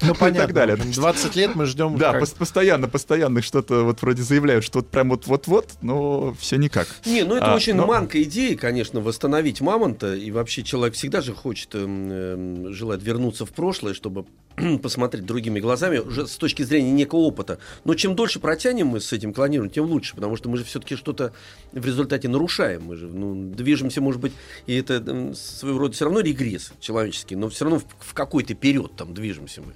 Ну, 0.00 0.12
и 0.14 0.16
понятно. 0.16 0.40
так 0.46 0.54
далее. 0.54 0.76
В 0.76 0.80
общем, 0.80 0.92
20 1.02 1.36
лет 1.36 1.54
мы 1.54 1.66
ждем... 1.66 1.98
Да, 1.98 2.12
как- 2.12 2.22
пос- 2.22 2.38
постоянно, 2.38 2.88
постоянно 2.88 3.42
что-то 3.42 3.84
вот 3.84 4.00
вроде 4.00 4.22
заявляют, 4.22 4.64
что 4.64 4.78
вот 4.78 4.88
прям 4.88 5.10
вот-вот-вот, 5.10 5.72
но 5.82 6.32
все 6.40 6.56
никак. 6.56 6.88
Не, 7.04 7.24
ну 7.24 7.36
это 7.36 7.52
А, 7.52 7.56
очень 7.56 7.74
но- 7.74 7.86
манка 7.86 8.22
идеи, 8.22 8.54
конечно, 8.54 9.02
восстановить 9.02 9.60
мамонта. 9.60 10.14
И 10.14 10.30
вообще 10.30 10.62
человек 10.62 10.94
всегда 10.94 11.20
же 11.20 11.34
хочет, 11.34 11.74
эм, 11.74 12.10
эм, 12.10 12.72
желает 12.72 13.02
вернуться 13.02 13.44
в 13.44 13.50
прошлое, 13.50 13.92
чтобы 13.92 14.13
посмотреть 14.82 15.26
другими 15.26 15.60
глазами, 15.60 15.98
уже 15.98 16.26
с 16.26 16.36
точки 16.36 16.62
зрения 16.62 16.92
некого 16.92 17.20
опыта. 17.20 17.58
Но 17.84 17.94
чем 17.94 18.14
дольше 18.14 18.40
протянем 18.40 18.88
мы 18.88 19.00
с 19.00 19.12
этим 19.12 19.32
клонированием, 19.32 19.72
тем 19.72 19.86
лучше, 19.86 20.14
потому 20.14 20.36
что 20.36 20.48
мы 20.48 20.56
же 20.56 20.64
все-таки 20.64 20.96
что-то 20.96 21.32
в 21.72 21.84
результате 21.84 22.28
нарушаем. 22.28 22.84
Мы 22.84 22.96
же 22.96 23.06
ну, 23.06 23.52
движемся, 23.52 24.00
может 24.00 24.20
быть, 24.20 24.32
и 24.66 24.74
это 24.76 25.34
своего 25.34 25.78
рода 25.78 25.94
все 25.94 26.04
равно 26.04 26.20
регресс 26.20 26.72
человеческий, 26.80 27.36
но 27.36 27.48
все 27.48 27.64
равно 27.64 27.80
в, 27.80 27.86
в 27.98 28.14
какой-то 28.14 28.54
период 28.54 28.96
там 28.96 29.14
движемся 29.14 29.60
мы. 29.60 29.74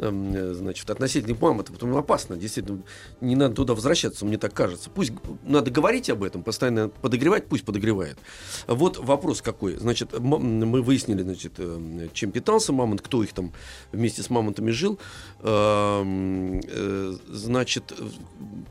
Эм, 0.00 0.34
э, 0.34 0.54
Значит, 0.54 0.88
относительно 0.90 1.36
мамонтов, 1.40 1.74
потому 1.74 1.96
опасно, 1.98 2.36
действительно, 2.36 2.82
не 3.20 3.36
надо 3.36 3.54
туда 3.54 3.74
возвращаться, 3.74 4.24
мне 4.24 4.38
так 4.38 4.52
кажется. 4.54 4.88
Пусть 4.90 5.12
надо 5.44 5.70
говорить 5.70 6.08
об 6.10 6.22
этом, 6.22 6.42
постоянно 6.42 6.88
подогревать, 6.88 7.46
пусть 7.46 7.64
подогревает. 7.64 8.18
Вот 8.66 8.98
вопрос 8.98 9.42
какой. 9.42 9.76
Значит, 9.76 10.18
мы 10.18 10.82
выяснили, 10.82 11.22
значит, 11.22 11.52
э, 11.58 12.08
чем 12.14 12.30
питался 12.32 12.72
мамонт, 12.72 13.02
кто 13.02 13.22
их 13.22 13.32
там 13.32 13.52
вместе 13.92 14.22
с 14.22 14.30
мамонтами 14.30 14.70
жил. 14.70 14.98
Эм, 15.42 16.60
э, 16.66 17.14
Значит, 17.28 17.92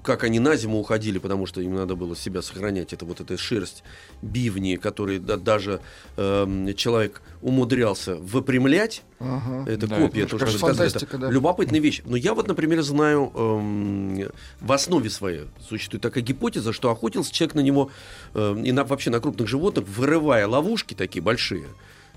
как 0.04 0.24
они 0.24 0.39
на 0.39 0.56
зиму 0.56 0.80
уходили, 0.80 1.18
потому 1.20 1.46
что 1.46 1.62
им 1.62 1.76
надо 1.76 1.96
было 1.96 2.15
себя 2.15 2.42
сохранять. 2.42 2.94
Это 2.94 3.06
вот 3.06 3.20
эта 3.22 3.38
шерсть, 3.38 3.84
бивни, 4.22 4.76
которые 4.76 5.20
да- 5.20 5.38
даже 5.38 5.82
эм, 6.18 6.74
человек 6.76 7.22
умудрялся 7.42 8.15
выпрямлять. 8.15 9.04
Ага. 9.20 9.70
Это 9.70 9.88
Да, 9.88 9.98
копия, 9.98 10.22
это 10.22 10.32
то, 10.32 10.38
что 10.38 10.46
как 10.46 10.54
вы 10.54 10.58
сказали. 10.60 10.89
фантастика, 10.89 11.18
Это 11.18 11.19
да. 11.20 11.30
Любопытная 11.30 11.80
вещь. 11.80 12.02
Но 12.06 12.16
я 12.16 12.34
вот, 12.34 12.48
например, 12.48 12.82
знаю, 12.82 13.32
эм, 13.36 14.30
в 14.60 14.72
основе 14.72 15.10
своей 15.10 15.44
существует 15.68 16.02
такая 16.02 16.24
гипотеза, 16.24 16.74
что 16.74 16.90
охотился 16.92 17.34
человек 17.34 17.56
на 17.56 17.62
него 17.62 17.92
э, 18.34 18.62
и 18.64 18.72
на, 18.72 18.84
вообще 18.84 19.10
на 19.10 19.20
крупных 19.20 19.48
животных, 19.48 19.88
вырывая 19.88 20.48
ловушки 20.48 20.94
такие 20.94 21.22
большие, 21.22 21.68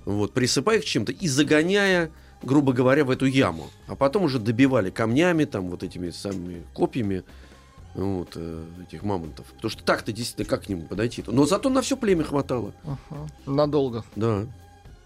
вот, 0.05 0.33
присыпая 0.33 0.79
их 0.79 0.85
чем-то 0.85 1.12
и 1.12 1.29
загоняя 1.29 2.11
грубо 2.43 2.73
говоря, 2.73 3.05
в 3.05 3.11
эту 3.11 3.27
яму. 3.27 3.71
А 3.87 3.95
потом 3.95 4.25
уже 4.25 4.38
добивали 4.38 4.91
камнями, 4.91 5.45
там, 5.45 5.69
вот 5.69 5.83
этими 5.83 6.11
самыми 6.11 6.65
копьями 6.75 7.23
вот, 7.95 8.33
э, 8.35 8.65
этих 8.87 9.03
мамонтов. 9.03 9.47
Потому 9.47 9.71
что 9.71 9.85
так-то 9.85 10.12
действительно 10.12 10.49
как 10.49 10.65
к 10.65 10.69
ним 10.69 10.87
подойти-то. 10.87 11.33
Но 11.33 11.47
зато 11.47 11.69
на 11.69 11.83
все 11.83 11.97
племя 11.97 12.25
хватало. 12.25 12.73
Ага. 12.85 13.29
Надолго. 13.47 14.05
Да. 14.17 14.47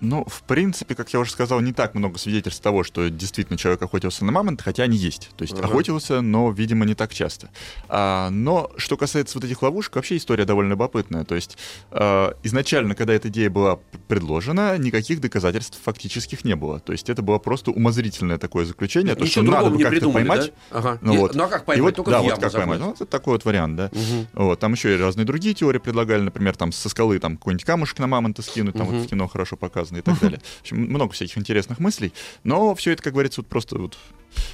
Ну, 0.01 0.25
в 0.27 0.43
принципе, 0.43 0.95
как 0.95 1.11
я 1.15 1.21
уже 1.21 1.31
сказал, 1.31 1.61
не 1.61 1.73
так 1.73 1.95
много 1.95 2.19
свидетельств 2.19 2.63
того, 2.63 2.85
что 2.85 3.09
действительно 3.09 3.57
человек 3.59 3.81
охотился 3.83 4.25
на 4.27 4.33
мамонта, 4.33 4.63
хотя 4.63 4.83
они 4.83 4.97
есть. 4.97 5.31
То 5.37 5.43
есть 5.43 5.55
Ага. 5.55 5.69
охотился, 5.69 6.21
но, 6.21 6.51
видимо, 6.51 6.85
не 6.85 6.95
так 6.95 7.15
часто. 7.15 7.49
А, 7.89 8.29
но 8.31 8.71
что 8.77 8.97
касается 8.99 9.39
вот 9.39 9.45
этих 9.45 9.63
ловушек, 9.63 9.97
вообще 9.97 10.19
история 10.19 10.45
довольно 10.45 10.71
любопытная. 10.71 11.25
То 11.25 11.35
есть 11.35 11.57
а, 11.91 12.35
изначально, 12.43 12.95
когда 12.95 13.15
эта 13.15 13.29
идея 13.29 13.49
была 13.49 13.79
предложена, 14.07 14.77
никаких 14.77 15.21
доказательств 15.21 15.79
фактических 15.83 16.45
не 16.45 16.57
было. 16.57 16.79
То 16.79 16.93
есть 16.93 17.09
это 17.09 17.23
было 17.23 17.39
просто 17.39 17.71
умозрительное 17.71 18.37
такое 18.39 18.67
заключение, 18.67 19.15
то, 19.15 19.25
что 19.27 19.43
надо 19.43 19.71
бы 19.71 19.83
как-то 19.83 20.11
поймать. 20.11 20.53
да? 20.71 20.79
Ага. 20.79 20.99
Ну, 21.01 21.15
И- 21.15 21.17
вот. 21.19 21.35
ну 21.35 21.45
а 21.45 21.49
как 21.49 21.63
И 21.63 21.65
поймать? 21.67 21.83
вот, 21.85 21.95
Только 21.97 22.11
да, 22.11 22.21
вот 22.23 22.39
как 22.39 22.53
поймать. 22.53 22.81
Ну, 22.81 22.93
это 22.93 23.07
такой 23.07 23.33
вот 23.35 23.45
вариант, 23.47 23.77
да. 23.77 23.91
Мгм. 23.93 24.27
Вот, 24.35 24.61
там 24.61 24.73
еще 24.75 24.95
и 24.95 24.99
разные 25.01 25.25
другие 25.25 25.55
теории 25.55 25.79
предлагали, 25.79 26.21
например, 26.21 26.55
там 26.57 26.71
со 26.73 26.89
скалы 26.91 27.19
там 27.19 27.37
какой-нибудь 27.39 27.65
камушек 27.65 27.99
на 27.99 28.07
мамонта 28.07 28.43
скинуть, 28.43 28.75
там 28.77 28.87
Мгм. 28.89 28.97
вот 28.99 29.07
в 29.07 29.09
кино 29.09 29.27
хорошо 29.27 29.57
показано 29.87 29.99
и 29.99 30.03
так 30.03 30.21
далее. 30.21 30.41
В 30.41 30.61
общем, 30.63 30.79
много 30.79 31.13
всяких 31.13 31.39
интересных 31.39 31.79
мыслей, 31.79 32.13
но 32.45 32.75
все 32.75 32.93
это, 32.93 33.03
как 33.03 33.13
говорится, 33.13 33.41
вот 33.41 33.49
просто 33.49 33.79
вот 33.79 33.99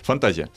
фантазия. 0.02 0.48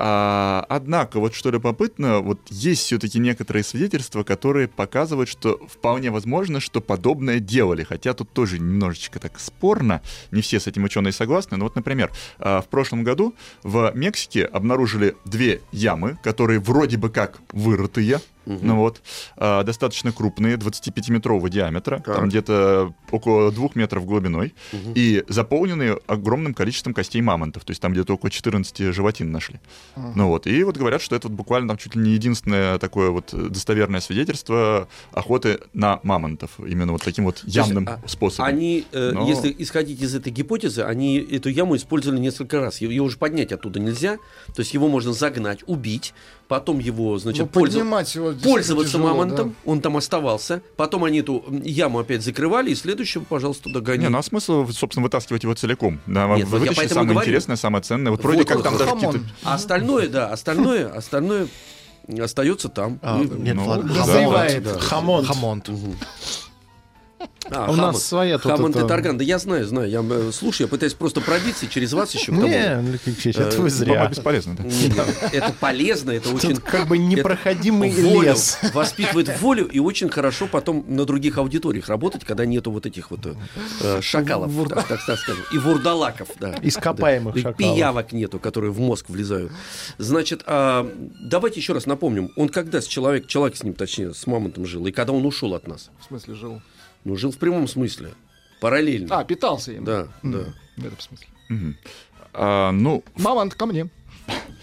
А, 0.00 0.64
однако, 0.68 1.18
вот 1.18 1.34
что 1.34 1.50
любопытно, 1.50 2.20
вот 2.20 2.38
есть 2.50 2.82
все-таки 2.82 3.18
некоторые 3.18 3.64
свидетельства, 3.64 4.22
которые 4.22 4.68
показывают, 4.68 5.28
что 5.28 5.58
вполне 5.66 6.12
возможно, 6.12 6.60
что 6.60 6.80
подобное 6.80 7.40
делали, 7.40 7.82
хотя 7.82 8.14
тут 8.14 8.30
тоже 8.32 8.60
немножечко 8.60 9.18
так 9.18 9.40
спорно, 9.40 10.00
не 10.30 10.40
все 10.40 10.60
с 10.60 10.68
этим 10.68 10.84
ученые 10.84 11.12
согласны, 11.12 11.56
но 11.56 11.64
вот, 11.64 11.74
например, 11.74 12.12
а, 12.38 12.60
в 12.62 12.68
прошлом 12.68 13.02
году 13.02 13.34
в 13.64 13.90
Мексике 13.94 14.44
обнаружили 14.44 15.16
две 15.24 15.62
ямы, 15.72 16.16
которые 16.22 16.60
вроде 16.60 16.96
бы 16.96 17.10
как 17.10 17.40
вырытые, 17.52 18.20
ну 18.46 18.76
вот, 18.76 19.02
а, 19.36 19.62
достаточно 19.62 20.10
крупные, 20.10 20.56
25-метрового 20.56 21.50
диаметра, 21.50 21.98
Так. 22.04 22.16
там 22.16 22.28
где-то 22.28 22.94
около 23.10 23.52
двух 23.52 23.74
метров 23.76 24.06
глубиной, 24.06 24.54
и 24.94 25.22
заполненные 25.28 25.98
огромным 26.06 26.54
количеством 26.54 26.94
костей 26.94 27.20
мамонтов, 27.20 27.64
то 27.64 27.72
есть 27.72 27.82
там 27.82 27.92
где-то 27.92 28.14
около 28.14 28.30
14 28.30 28.67
животин 28.76 29.32
нашли. 29.32 29.60
Ну 29.96 30.28
вот, 30.28 30.46
и 30.46 30.62
вот 30.64 30.76
говорят, 30.76 31.02
что 31.02 31.16
это 31.16 31.28
вот 31.28 31.36
буквально 31.36 31.68
там 31.68 31.76
чуть 31.76 31.94
ли 31.94 32.02
не 32.02 32.10
единственное 32.10 32.78
такое 32.78 33.10
вот 33.10 33.32
достоверное 33.32 34.00
свидетельство 34.00 34.88
охоты 35.12 35.60
на 35.72 36.00
мамонтов, 36.02 36.50
именно 36.58 36.92
вот 36.92 37.02
таким 37.02 37.24
вот 37.24 37.42
явным 37.44 37.86
То 37.86 37.92
есть, 37.92 38.04
а, 38.04 38.08
способом. 38.08 38.46
Они, 38.46 38.84
э, 38.92 39.10
Но- 39.12 39.28
если 39.28 39.54
исходить 39.58 40.00
из 40.00 40.14
этой 40.14 40.32
гипотезы, 40.32 40.82
они 40.82 41.18
эту 41.18 41.48
яму 41.48 41.76
использовали 41.76 42.20
несколько 42.20 42.60
раз. 42.60 42.80
Ее, 42.80 43.02
уже 43.02 43.18
поднять 43.18 43.52
оттуда 43.52 43.80
нельзя. 43.80 44.18
То 44.54 44.60
есть 44.60 44.74
его 44.74 44.88
можно 44.88 45.12
загнать, 45.12 45.60
убить, 45.66 46.14
потом 46.48 46.78
его, 46.78 47.18
значит, 47.18 47.40
Ну, 47.40 47.44
его 47.44 48.32
пользоваться 48.42 48.94
тяжело, 48.94 49.08
мамонтом, 49.10 49.50
да. 49.50 49.70
он 49.70 49.80
там 49.80 49.96
оставался, 49.96 50.62
потом 50.76 51.04
они 51.04 51.20
эту 51.20 51.44
яму 51.62 51.98
опять 52.00 52.22
закрывали, 52.22 52.70
и 52.70 52.74
следующего, 52.74 53.22
пожалуйста, 53.22 53.64
туда 53.64 53.80
гони. 53.80 54.04
Не, 54.04 54.08
ну 54.08 54.18
а 54.18 54.22
смысл, 54.22 54.66
собственно, 54.68 55.04
вытаскивать 55.04 55.42
его 55.42 55.54
целиком? 55.54 56.00
Да, 56.06 56.26
Нет, 56.36 56.48
вот 56.48 56.64
я 56.64 56.72
самое 56.72 57.08
говорю. 57.08 57.20
интересное, 57.20 57.56
самое 57.56 57.84
ценное. 57.84 58.10
Вот 58.10 58.22
вроде 58.22 58.38
Вот, 58.38 58.48
как 58.48 58.56
вот, 58.56 58.62
там 58.64 58.72
вот. 58.74 58.78
даже 58.78 58.92
какие-то... 58.94 59.20
А 59.44 59.54
остальное, 59.54 60.08
да, 60.08 60.28
остальное, 60.32 60.88
остальное 60.88 61.48
остается 62.20 62.68
там. 62.70 62.98
А, 63.02 63.20
И- 63.20 63.28
нет, 63.28 63.54
ну, 63.54 63.66
ладно. 63.66 63.92
да. 63.92 64.06
Дозревает 64.06 64.62
да. 64.64 64.78
хамон. 64.78 65.26
Хамонт. 65.26 65.68
А, 67.50 67.62
У 67.64 67.66
Хамон. 67.72 67.76
нас 67.78 68.04
своя 68.04 68.38
тут 68.38 68.52
Хамон 68.52 68.70
это- 68.72 68.84
и 68.84 68.88
Тарган. 68.88 69.16
Да 69.18 69.24
я 69.24 69.38
знаю, 69.38 69.66
знаю. 69.66 69.88
Я 69.88 70.04
э, 70.08 70.30
слушаю, 70.32 70.66
я 70.66 70.70
пытаюсь 70.70 70.92
просто 70.94 71.20
пробиться 71.20 71.66
через 71.66 71.92
вас 71.92 72.14
еще. 72.14 72.30
Не, 72.32 72.48
это 72.50 73.54
Э, 73.56 73.56
вы 73.60 73.70
зря. 73.70 74.06
бесполезно, 74.06 74.54
Это 75.32 75.52
полезно, 75.58 76.10
это 76.10 76.30
очень... 76.30 76.56
Как 76.56 76.86
бы 76.88 76.98
непроходимый 76.98 77.90
лес. 77.90 78.58
воспитывает 78.74 79.40
волю 79.40 79.66
и 79.66 79.78
очень 79.78 80.10
хорошо 80.10 80.46
потом 80.46 80.84
на 80.88 81.04
других 81.06 81.38
аудиториях 81.38 81.88
работать, 81.88 82.24
когда 82.24 82.44
нету 82.44 82.70
вот 82.70 82.86
этих 82.86 83.10
вот 83.10 83.20
э, 83.82 84.00
шакалов, 84.02 84.52
так, 84.68 85.00
скажем, 85.00 85.44
и 85.52 85.58
вурдалаков, 85.58 86.28
да. 86.38 86.54
Ископаемых 86.62 87.36
шакалов. 87.36 87.56
пиявок 87.56 88.12
нету, 88.12 88.38
которые 88.38 88.70
в 88.72 88.78
мозг 88.78 89.06
влезают. 89.08 89.52
Значит, 89.96 90.42
а, 90.46 90.88
давайте 91.20 91.60
еще 91.60 91.72
раз 91.72 91.86
напомним, 91.86 92.30
он 92.36 92.48
когда 92.48 92.80
с 92.82 92.86
человек, 92.86 93.26
человек 93.26 93.56
с 93.56 93.62
ним, 93.62 93.74
точнее, 93.74 94.12
с 94.14 94.26
мамонтом 94.26 94.66
жил, 94.66 94.86
и 94.86 94.92
когда 94.92 95.12
он 95.12 95.24
ушел 95.24 95.54
от 95.54 95.66
нас? 95.66 95.90
В 96.00 96.04
смысле, 96.04 96.34
жил. 96.34 96.62
Ну, 97.04 97.16
жил 97.16 97.30
в 97.32 97.38
прямом 97.38 97.68
смысле, 97.68 98.10
параллельно. 98.60 99.18
А, 99.20 99.24
питался 99.24 99.72
им. 99.72 99.84
Да, 99.84 100.08
да. 100.22 100.44
В 100.76 100.84
этом 100.86 101.00
смысле. 101.00 101.26
Мгм. 101.48 101.76
А, 102.34 102.70
ну, 102.72 103.02
Мамонт 103.16 103.54
ко 103.54 103.66
мне. 103.66 103.88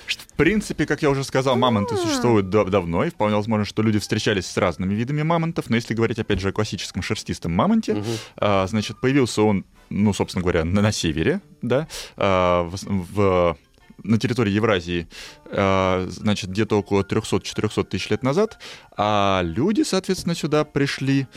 В 0.07 0.37
принципе, 0.37 0.85
как 0.85 1.01
я 1.01 1.09
уже 1.09 1.23
сказал, 1.23 1.55
мамонты 1.55 1.95
существуют 1.95 2.49
дав- 2.49 2.69
давно, 2.69 3.05
и 3.05 3.09
вполне 3.09 3.35
возможно, 3.37 3.63
что 3.65 3.81
люди 3.81 3.99
встречались 3.99 4.45
с 4.45 4.57
разными 4.57 4.93
видами 4.93 5.23
мамонтов, 5.23 5.69
но 5.69 5.77
если 5.77 5.93
говорить, 5.93 6.19
опять 6.19 6.41
же, 6.41 6.49
о 6.49 6.51
классическом 6.51 7.01
шерстистом 7.01 7.53
мамонте, 7.53 8.03
а, 8.35 8.67
значит, 8.67 8.99
появился 8.99 9.41
он, 9.43 9.65
ну, 9.89 10.13
собственно 10.13 10.41
говоря, 10.43 10.65
на, 10.65 10.81
на 10.81 10.91
севере, 10.91 11.39
да, 11.61 11.87
а, 12.17 12.63
в, 12.63 12.77
в- 13.13 13.57
на 14.03 14.17
территории 14.19 14.51
Евразии, 14.51 15.07
а, 15.47 16.05
значит, 16.09 16.49
где-то 16.49 16.77
около 16.77 17.03
300-400 17.03 17.85
тысяч 17.85 18.09
лет 18.09 18.21
назад, 18.21 18.59
а 18.97 19.39
люди, 19.41 19.83
соответственно, 19.83 20.35
сюда 20.35 20.65
пришли, 20.65 21.27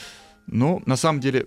ну, 0.51 0.83
на 0.87 0.97
самом 0.97 1.21
деле, 1.21 1.47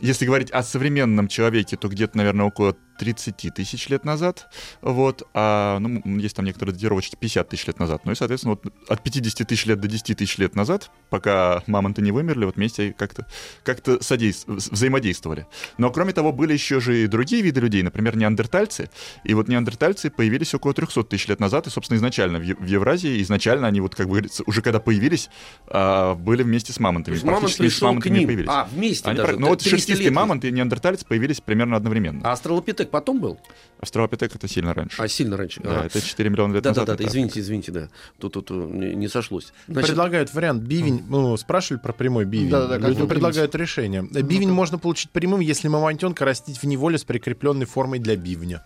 если 0.00 0.26
говорить 0.26 0.50
о 0.50 0.62
современном 0.62 1.28
человеке, 1.28 1.76
то 1.76 1.88
где-то, 1.88 2.16
наверное, 2.16 2.46
около 2.46 2.76
30 3.06 3.52
тысяч 3.54 3.88
лет 3.88 4.04
назад. 4.04 4.46
Вот. 4.80 5.24
А, 5.34 5.78
ну, 5.80 6.00
есть 6.18 6.36
там 6.36 6.44
некоторые 6.44 6.72
датировочки 6.74 7.16
50 7.16 7.48
тысяч 7.48 7.66
лет 7.66 7.80
назад. 7.80 8.02
Ну 8.04 8.12
и, 8.12 8.14
соответственно, 8.14 8.54
вот 8.62 8.72
от 8.88 9.02
50 9.02 9.46
тысяч 9.48 9.66
лет 9.66 9.80
до 9.80 9.88
10 9.88 10.16
тысяч 10.16 10.38
лет 10.38 10.54
назад, 10.54 10.90
пока 11.10 11.64
мамонты 11.66 12.00
не 12.00 12.12
вымерли, 12.12 12.44
вот 12.44 12.54
вместе 12.56 12.94
как-то 12.96 13.26
как 13.64 13.80
содейс- 13.80 14.46
вз- 14.46 14.70
взаимодействовали. 14.70 15.46
Но, 15.78 15.90
кроме 15.90 16.12
того, 16.12 16.30
были 16.32 16.52
еще 16.52 16.78
же 16.78 17.02
и 17.02 17.06
другие 17.08 17.42
виды 17.42 17.60
людей, 17.60 17.82
например, 17.82 18.16
неандертальцы. 18.16 18.88
И 19.24 19.34
вот 19.34 19.48
неандертальцы 19.48 20.10
появились 20.10 20.54
около 20.54 20.72
300 20.74 21.02
тысяч 21.04 21.26
лет 21.26 21.40
назад, 21.40 21.66
и, 21.66 21.70
собственно, 21.70 21.96
изначально 21.98 22.38
в, 22.38 22.42
Евразии, 22.64 23.20
изначально 23.22 23.66
они 23.66 23.80
вот, 23.80 23.96
как 23.96 24.08
бы 24.08 24.22
уже 24.46 24.62
когда 24.62 24.78
появились, 24.78 25.28
а, 25.66 26.14
были 26.14 26.44
вместе 26.44 26.72
с 26.72 26.76
То 26.76 26.82
мамонтами. 26.82 27.14
есть 27.14 27.24
мамонт 27.24 27.40
Практически 27.40 27.62
вместе 27.62 27.76
с 27.76 27.80
к 27.80 27.82
мамонтами 27.82 28.14
и 28.14 28.18
ним. 28.20 28.28
появились. 28.28 28.48
А, 28.48 28.68
вместе 28.70 29.08
Они 29.08 29.16
даже. 29.16 29.32
про- 29.32 29.40
ну 29.40 29.48
вот 29.48 29.58
300 29.58 29.70
шерстистые 29.70 30.04
лет. 30.10 30.14
мамонты 30.14 30.48
и 30.48 30.52
неандертальцы 30.52 31.04
появились 31.04 31.40
примерно 31.40 31.76
одновременно. 31.76 32.20
А 32.24 32.32
австралопитек 32.32 32.90
потом 32.92 33.20
был? 33.20 33.38
Австралопитек 33.80 34.36
это 34.36 34.46
сильно 34.46 34.72
раньше. 34.74 35.02
А, 35.02 35.08
сильно 35.08 35.36
раньше. 35.36 35.60
Да, 35.60 35.70
Ага. 35.78 35.86
это 35.86 36.00
4 36.00 36.30
миллиона 36.30 36.52
лет 36.54 36.62
Да, 36.62 36.70
да, 36.72 36.80
назад. 36.82 36.86
да, 36.86 36.94
это 36.94 37.02
да, 37.02 37.08
извините, 37.08 37.40
извините, 37.40 37.72
да. 37.72 37.88
Тут, 38.20 38.34
тут, 38.34 38.50
э, 38.52 38.54
не, 38.54 38.94
не 38.94 39.08
сошлось. 39.08 39.52
Значит, 39.66 39.88
Предлагают 39.88 40.32
вариант 40.32 40.62
бивень. 40.62 41.02
Ну, 41.08 41.36
спрашивали 41.36 41.80
про 41.82 41.92
прямой 41.92 42.24
бивень. 42.24 42.50
Да-да-да, 42.50 42.78
как 42.78 42.88
Люди 42.88 42.98
его 42.98 43.08
предлагают 43.08 43.54
решение. 43.56 44.02
Бивень 44.02 44.52
можно 44.52 44.78
получить 44.78 45.10
прямым, 45.10 45.40
если 45.40 45.66
мамонтенка 45.66 46.24
растить 46.24 46.58
в 46.58 46.64
неволе 46.64 46.98
с 46.98 47.04
прикрепленной 47.04 47.66
формой 47.66 47.98
для 47.98 48.14
бивня. 48.16 48.64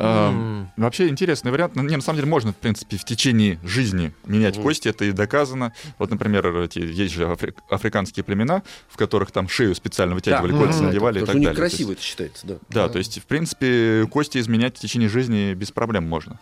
А, 0.00 0.64
Вообще 0.76 1.08
интересный 1.08 1.50
вариант. 1.50 1.74
Ну, 1.74 1.82
Не, 1.82 1.96
на 1.96 2.02
самом 2.02 2.18
деле 2.18 2.30
можно, 2.30 2.52
в 2.52 2.56
принципе, 2.56 2.96
в 2.96 3.04
течение 3.04 3.58
жизни 3.64 4.12
менять 4.26 4.56
кости, 4.60 4.88
это 4.88 5.04
и 5.04 5.12
доказано. 5.12 5.72
Вот, 5.98 6.10
например, 6.10 6.46
эти, 6.62 6.78
есть 6.78 7.14
же 7.14 7.24
афри- 7.24 7.54
африканские 7.68 8.22
племена, 8.22 8.62
в 8.88 8.96
которых 8.96 9.32
там 9.32 9.48
шею 9.48 9.74
специально 9.74 10.14
вытягивали, 10.14 10.52
Да. 10.52 10.58
кольца 10.58 10.78
Мгм. 10.78 10.86
надевали 10.86 11.18
и 11.18 11.20
потому 11.22 11.26
так 11.26 11.34
у 11.34 11.38
них 11.40 11.46
далее. 11.48 11.56
То 11.56 11.64
есть- 11.64 11.76
красиво 11.76 11.92
это 11.92 12.02
считается, 12.02 12.46
да. 12.46 12.54
Да, 12.68 12.88
то 12.88 12.98
есть, 12.98 13.18
в 13.20 13.26
принципе, 13.26 14.06
кости 14.08 14.38
изменять 14.38 14.76
в 14.76 14.80
течение 14.80 15.08
жизни 15.08 15.52
без 15.54 15.72
проблем 15.72 16.06
можно. 16.08 16.38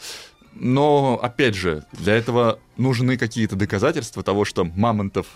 Но, 0.58 1.18
опять 1.22 1.54
же, 1.54 1.84
для 1.92 2.14
этого 2.14 2.58
нужны 2.78 3.16
какие-то 3.16 3.56
доказательства 3.56 4.22
того, 4.22 4.44
что 4.44 4.64
мамонтов 4.64 5.26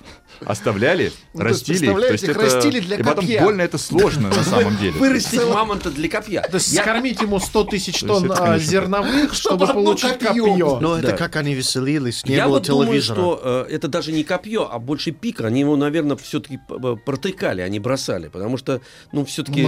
оставляли, 0.44 1.12
Ну, 1.33 1.40
то 1.40 1.48
есть, 1.48 1.68
растили. 1.68 1.90
их. 1.90 1.96
представляете, 2.09 2.26
их 2.30 2.37
растили 2.54 2.80
для 2.80 2.96
И 2.96 3.02
потом 3.02 3.24
копья. 3.24 3.42
больно 3.42 3.62
это 3.62 3.78
сложно 3.78 4.28
на 4.28 4.44
самом 4.44 4.76
деле. 4.76 4.92
Вырастить 4.92 5.42
мамонта 5.46 5.90
для 5.90 6.09
копья. 6.09 6.42
То 6.42 6.56
есть 6.56 6.72
Я- 6.72 6.83
скормить 6.83 7.20
ему 7.22 7.38
100 7.38 7.64
тысяч 7.64 8.00
То 8.00 8.06
тонн 8.09 8.24
есть 8.24 8.35
это, 8.35 8.52
а, 8.54 8.59
зерновых, 8.59 9.33
чтобы 9.35 9.66
получить 9.66 10.18
копье. 10.18 10.78
Но 10.80 10.96
это 10.98 11.16
как 11.16 11.37
они 11.37 11.54
веселились, 11.54 12.24
не 12.26 12.35
Я 12.35 12.44
было 12.44 12.54
вот 12.54 12.66
думаю, 12.66 12.88
телевизора. 12.88 13.16
что 13.16 13.40
э, 13.42 13.74
это 13.74 13.88
даже 13.88 14.12
не 14.12 14.22
копье, 14.24 14.68
а 14.70 14.78
больше 14.78 15.12
пик. 15.12 15.40
Они 15.40 15.61
его, 15.61 15.76
наверное, 15.76 16.16
все-таки 16.16 16.59
протыкали, 17.06 17.61
а 17.62 17.68
не 17.68 17.78
бросали. 17.78 18.28
Потому 18.28 18.56
что, 18.59 18.80
ну, 19.12 19.24
все-таки 19.24 19.62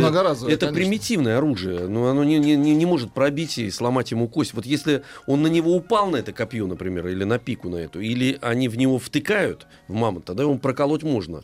это 0.49 0.73
примитивное 0.73 1.38
оружие. 1.38 1.88
Но 1.88 2.09
оно 2.09 2.23
не, 2.25 2.38
не, 2.38 2.57
не, 2.57 2.75
не 2.75 2.87
может 2.87 3.12
пробить 3.12 3.59
и 3.59 3.71
сломать 3.71 4.11
ему 4.11 4.29
кость. 4.29 4.53
Вот 4.55 4.67
если 4.67 5.03
он 5.27 5.42
на 5.43 5.49
него 5.49 5.75
упал, 5.77 6.11
на 6.11 6.17
это 6.17 6.33
копье, 6.33 6.67
например, 6.67 7.07
или 7.09 7.25
на 7.25 7.39
пику 7.39 7.69
на 7.69 7.77
эту, 7.77 8.01
или 8.01 8.39
они 8.41 8.69
в 8.69 8.77
него 8.77 8.99
втыкают, 8.99 9.67
в 9.89 9.95
мамонта, 9.95 10.29
тогда 10.29 10.45
его 10.45 10.57
проколоть 10.57 11.03
можно. 11.03 11.43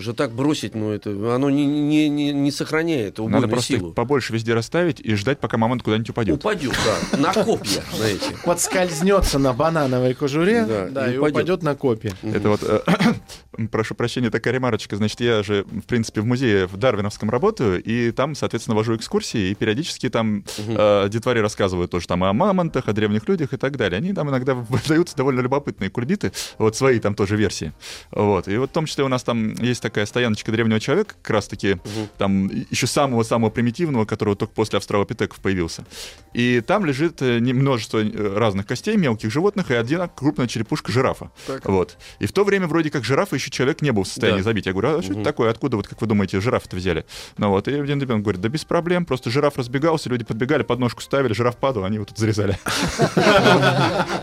Что 0.00 0.12
так 0.12 0.32
бросить, 0.32 0.74
ну, 0.74 0.90
это, 0.90 1.10
оно 1.34 1.50
не, 1.50 1.66
не, 1.66 2.08
не, 2.08 2.32
не 2.32 2.50
сохраняет 2.50 3.18
Надо 3.18 3.22
убойную 3.22 3.48
просто 3.48 3.74
силу. 3.74 3.88
их 3.90 3.94
побольше 3.94 4.32
везде 4.32 4.54
расставить 4.54 5.00
и 5.00 5.14
ждать, 5.14 5.38
пока 5.40 5.56
мамонт 5.58 5.82
куда-нибудь 5.82 6.10
упадет. 6.10 6.34
Упадет, 6.36 6.76
да, 7.12 7.18
на 7.18 7.32
копья, 7.32 7.82
знаете. 7.94 8.26
Подскользнется 8.44 9.38
на 9.38 9.52
банановой 9.52 10.14
кожуре, 10.14 10.64
Да, 10.64 10.88
да, 10.90 11.10
и 11.10 11.14
и 11.14 11.18
упадет. 11.18 11.34
упадет 11.36 11.62
на 11.62 11.74
копье. 11.74 12.12
Это 12.22 12.48
вот, 12.48 12.60
э, 12.62 12.80
прошу 13.70 13.94
прощения, 13.94 14.30
такая 14.30 14.54
ремарочка. 14.54 14.96
Значит, 14.96 15.20
я 15.20 15.42
же, 15.42 15.64
в 15.64 15.82
принципе, 15.86 16.20
в 16.20 16.26
музее 16.26 16.66
в 16.66 16.76
Дарвиновском 16.76 17.30
работаю, 17.30 17.82
и 17.82 18.10
там, 18.12 18.34
соответственно, 18.34 18.76
вожу 18.76 18.96
экскурсии, 18.96 19.50
и 19.50 19.54
периодически 19.54 20.08
там 20.08 20.44
э, 20.58 21.08
детворе 21.10 21.40
рассказывают 21.40 21.90
тоже 21.90 22.06
там 22.06 22.24
о 22.24 22.32
мамонтах, 22.32 22.88
о 22.88 22.92
древних 22.92 23.28
людях 23.28 23.52
и 23.52 23.56
так 23.56 23.76
далее. 23.76 23.98
Они 23.98 24.12
там 24.12 24.28
иногда 24.30 24.54
выдаются 24.68 25.16
довольно 25.16 25.40
любопытные 25.40 25.90
кульбиты, 25.90 26.32
вот 26.58 26.76
свои 26.76 26.98
там 27.00 27.14
тоже 27.14 27.36
версии. 27.36 27.72
Вот. 28.10 28.48
И 28.48 28.56
вот 28.56 28.70
в 28.70 28.72
том 28.72 28.86
числе 28.86 29.04
у 29.04 29.08
нас 29.08 29.22
там 29.22 29.54
есть 29.54 29.82
такая 29.90 30.06
стояночка 30.06 30.52
древнего 30.52 30.78
человека, 30.78 31.14
как 31.20 31.30
раз-таки 31.30 31.78
там 32.16 32.48
еще 32.70 32.86
самого-самого 32.86 33.50
примитивного, 33.50 34.04
которого 34.04 34.36
только 34.36 34.54
после 34.54 34.76
австралопитеков 34.76 35.40
появился. 35.40 35.84
И 36.32 36.60
там 36.60 36.86
лежит 36.86 37.20
э, 37.22 37.40
множество 37.40 37.98
э, 37.98 38.38
разных 38.38 38.66
костей, 38.66 38.96
мелких 38.96 39.32
животных, 39.32 39.70
и 39.70 39.74
одна 39.74 40.06
крупная 40.06 40.46
черепушка 40.46 40.92
жирафа. 40.92 41.30
Вот. 41.64 41.98
И 42.20 42.26
в 42.26 42.32
то 42.32 42.44
время 42.44 42.68
вроде 42.68 42.90
как 42.90 43.04
жирафа 43.04 43.34
еще 43.34 43.50
человек 43.50 43.82
не 43.82 43.90
был 43.90 44.04
в 44.04 44.06
состоянии 44.06 44.38
Да. 44.38 44.44
забить. 44.44 44.66
Я 44.66 44.72
говорю, 44.72 44.98
а 44.98 45.02
что 45.02 45.12
это 45.12 45.24
такое? 45.24 45.50
Откуда, 45.50 45.76
вот 45.76 45.88
как 45.88 46.00
вы 46.00 46.06
думаете, 46.06 46.40
жирафа-то 46.40 46.76
взяли? 46.76 47.04
Ну 47.36 47.48
вот, 47.50 47.66
и 47.66 47.74
один 47.74 48.00
ребенок 48.00 48.22
говорит, 48.22 48.40
да 48.40 48.48
без 48.48 48.64
проблем, 48.64 49.04
просто 49.04 49.28
жираф 49.30 49.58
разбегался, 49.58 50.08
люди 50.08 50.24
подбегали, 50.24 50.62
подножку 50.62 51.02
ставили, 51.02 51.32
жираф 51.32 51.56
падал, 51.56 51.84
они 51.84 51.96
его 51.96 52.04
тут 52.04 52.16
зарезали. 52.18 52.58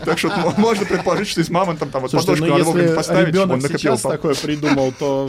Так 0.04 0.18
что 0.18 0.54
можно 0.56 0.86
предположить, 0.86 1.28
что 1.28 1.40
и 1.40 1.44
с 1.44 1.50
мамонтом 1.50 1.90
там 1.90 2.02
вот 2.02 2.10
подножку 2.10 2.44
ну 2.44 2.58
надо 2.58 2.94
поставить, 2.94 3.36
он 3.36 3.48
накопил. 3.48 3.78
сейчас 3.78 4.00
такое 4.00 4.34
придумал, 4.34 4.92
то 4.98 5.28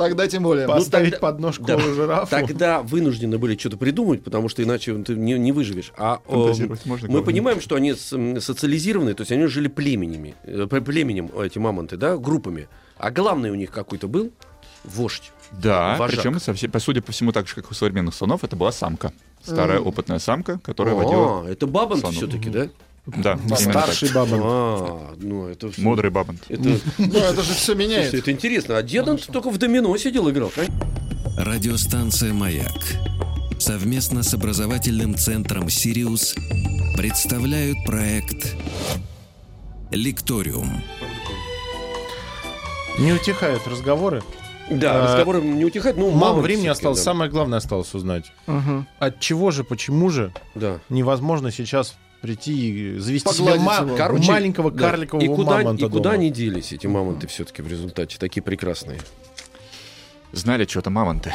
Тогда 0.00 0.26
тем 0.26 0.44
более. 0.44 0.66
поставить 0.66 1.12
тогда- 1.12 1.18
подножку 1.18 1.64
да. 1.64 1.78
жирафу. 1.78 2.30
Тогда 2.30 2.80
вынуждены 2.80 3.36
были 3.36 3.54
что-то 3.56 3.76
придумать, 3.76 4.24
потому 4.24 4.48
что 4.48 4.62
иначе 4.62 4.94
ты 5.02 5.14
не, 5.14 5.34
не 5.34 5.52
выживешь. 5.52 5.92
А 5.98 6.20
э, 6.26 6.66
можно, 6.86 7.08
мы 7.08 7.22
понимаем, 7.22 7.60
что 7.60 7.74
они 7.74 7.92
социализированы, 7.92 9.12
то 9.12 9.20
есть 9.20 9.30
они 9.30 9.46
жили 9.46 9.68
племенями, 9.68 10.36
э, 10.44 10.66
племенем 10.66 11.30
эти 11.38 11.58
мамонты, 11.58 11.98
да, 11.98 12.16
группами. 12.16 12.68
А 12.96 13.10
главный 13.10 13.50
у 13.50 13.54
них 13.54 13.70
какой-то 13.70 14.08
был 14.08 14.32
вождь. 14.84 15.32
Да, 15.52 15.96
Вожак. 15.98 16.16
причем, 16.16 16.40
совсем, 16.40 16.72
судя 16.78 17.02
по 17.02 17.12
всему, 17.12 17.32
так 17.32 17.46
же, 17.46 17.54
как 17.54 17.70
у 17.70 17.74
современных 17.74 18.14
слонов, 18.14 18.42
это 18.42 18.56
была 18.56 18.72
самка. 18.72 19.12
Старая 19.42 19.80
опытная 19.80 20.18
самка, 20.18 20.58
которая 20.60 20.94
водила... 20.94 21.44
А, 21.44 21.50
это 21.50 21.66
бабонт 21.66 22.06
все-таки, 22.08 22.48
да? 22.48 22.68
Да. 23.16 23.38
Старший 23.56 24.10
бабонт. 24.12 24.42
А, 24.44 25.14
ну 25.20 25.46
это 25.48 25.70
всё- 25.70 25.82
Мудрый 25.82 26.10
бабонт. 26.10 26.42
Это, 26.48 26.62
Ну, 26.98 27.18
это 27.18 27.42
же 27.42 27.52
все 27.54 27.74
слушайте, 27.74 27.74
меняет. 27.74 28.14
это 28.14 28.30
интересно. 28.30 28.76
А 28.76 28.82
дед 28.82 29.08
он 29.08 29.18
только 29.18 29.50
в 29.50 29.58
домино 29.58 29.96
сидел 29.96 30.28
играл. 30.30 30.50
конечно. 30.54 30.74
Радиостанция 31.38 32.32
«Маяк» 32.32 32.72
совместно 33.58 34.22
с 34.22 34.34
образовательным 34.34 35.14
центром 35.16 35.68
«Сириус» 35.70 36.34
представляют 36.96 37.78
проект 37.86 38.54
«Лекториум». 39.90 40.82
Не 42.98 43.12
утихают 43.12 43.66
разговоры. 43.66 44.22
Да, 44.70 45.00
А, 45.00 45.04
разговоры 45.16 45.40
не 45.42 45.64
утихают. 45.64 45.96
Ну, 45.98 46.10
Мало 46.10 46.28
мамонт 46.32 46.44
времени 46.44 46.68
осталось. 46.68 46.98
да. 46.98 47.04
Самое 47.04 47.30
главное 47.30 47.58
осталось 47.58 47.92
узнать. 47.94 48.30
Мгм. 48.46 48.86
От 48.98 49.18
чего 49.20 49.50
же, 49.50 49.64
почему 49.64 50.10
же 50.10 50.32
Да. 50.54 50.78
невозможно 50.90 51.50
сейчас 51.50 51.96
прийти 52.20 52.94
и 52.94 52.98
завести 52.98 53.32
себе 53.34 53.54
ма-. 53.58 53.94
Короче, 53.96 54.30
маленького 54.30 54.70
да. 54.70 54.90
карликового 54.90 55.24
и 55.24 55.28
куда, 55.28 55.58
мамонта 55.58 55.86
И 55.86 55.88
куда 55.88 56.02
дома. 56.10 56.14
они 56.14 56.30
делись, 56.30 56.72
эти 56.72 56.86
мамонты, 56.86 57.26
все-таки 57.26 57.62
в 57.62 57.68
результате, 57.68 58.18
такие 58.18 58.42
прекрасные? 58.42 58.98
Знали 60.32 60.64
что-то 60.64 60.90
мамонты. 60.90 61.32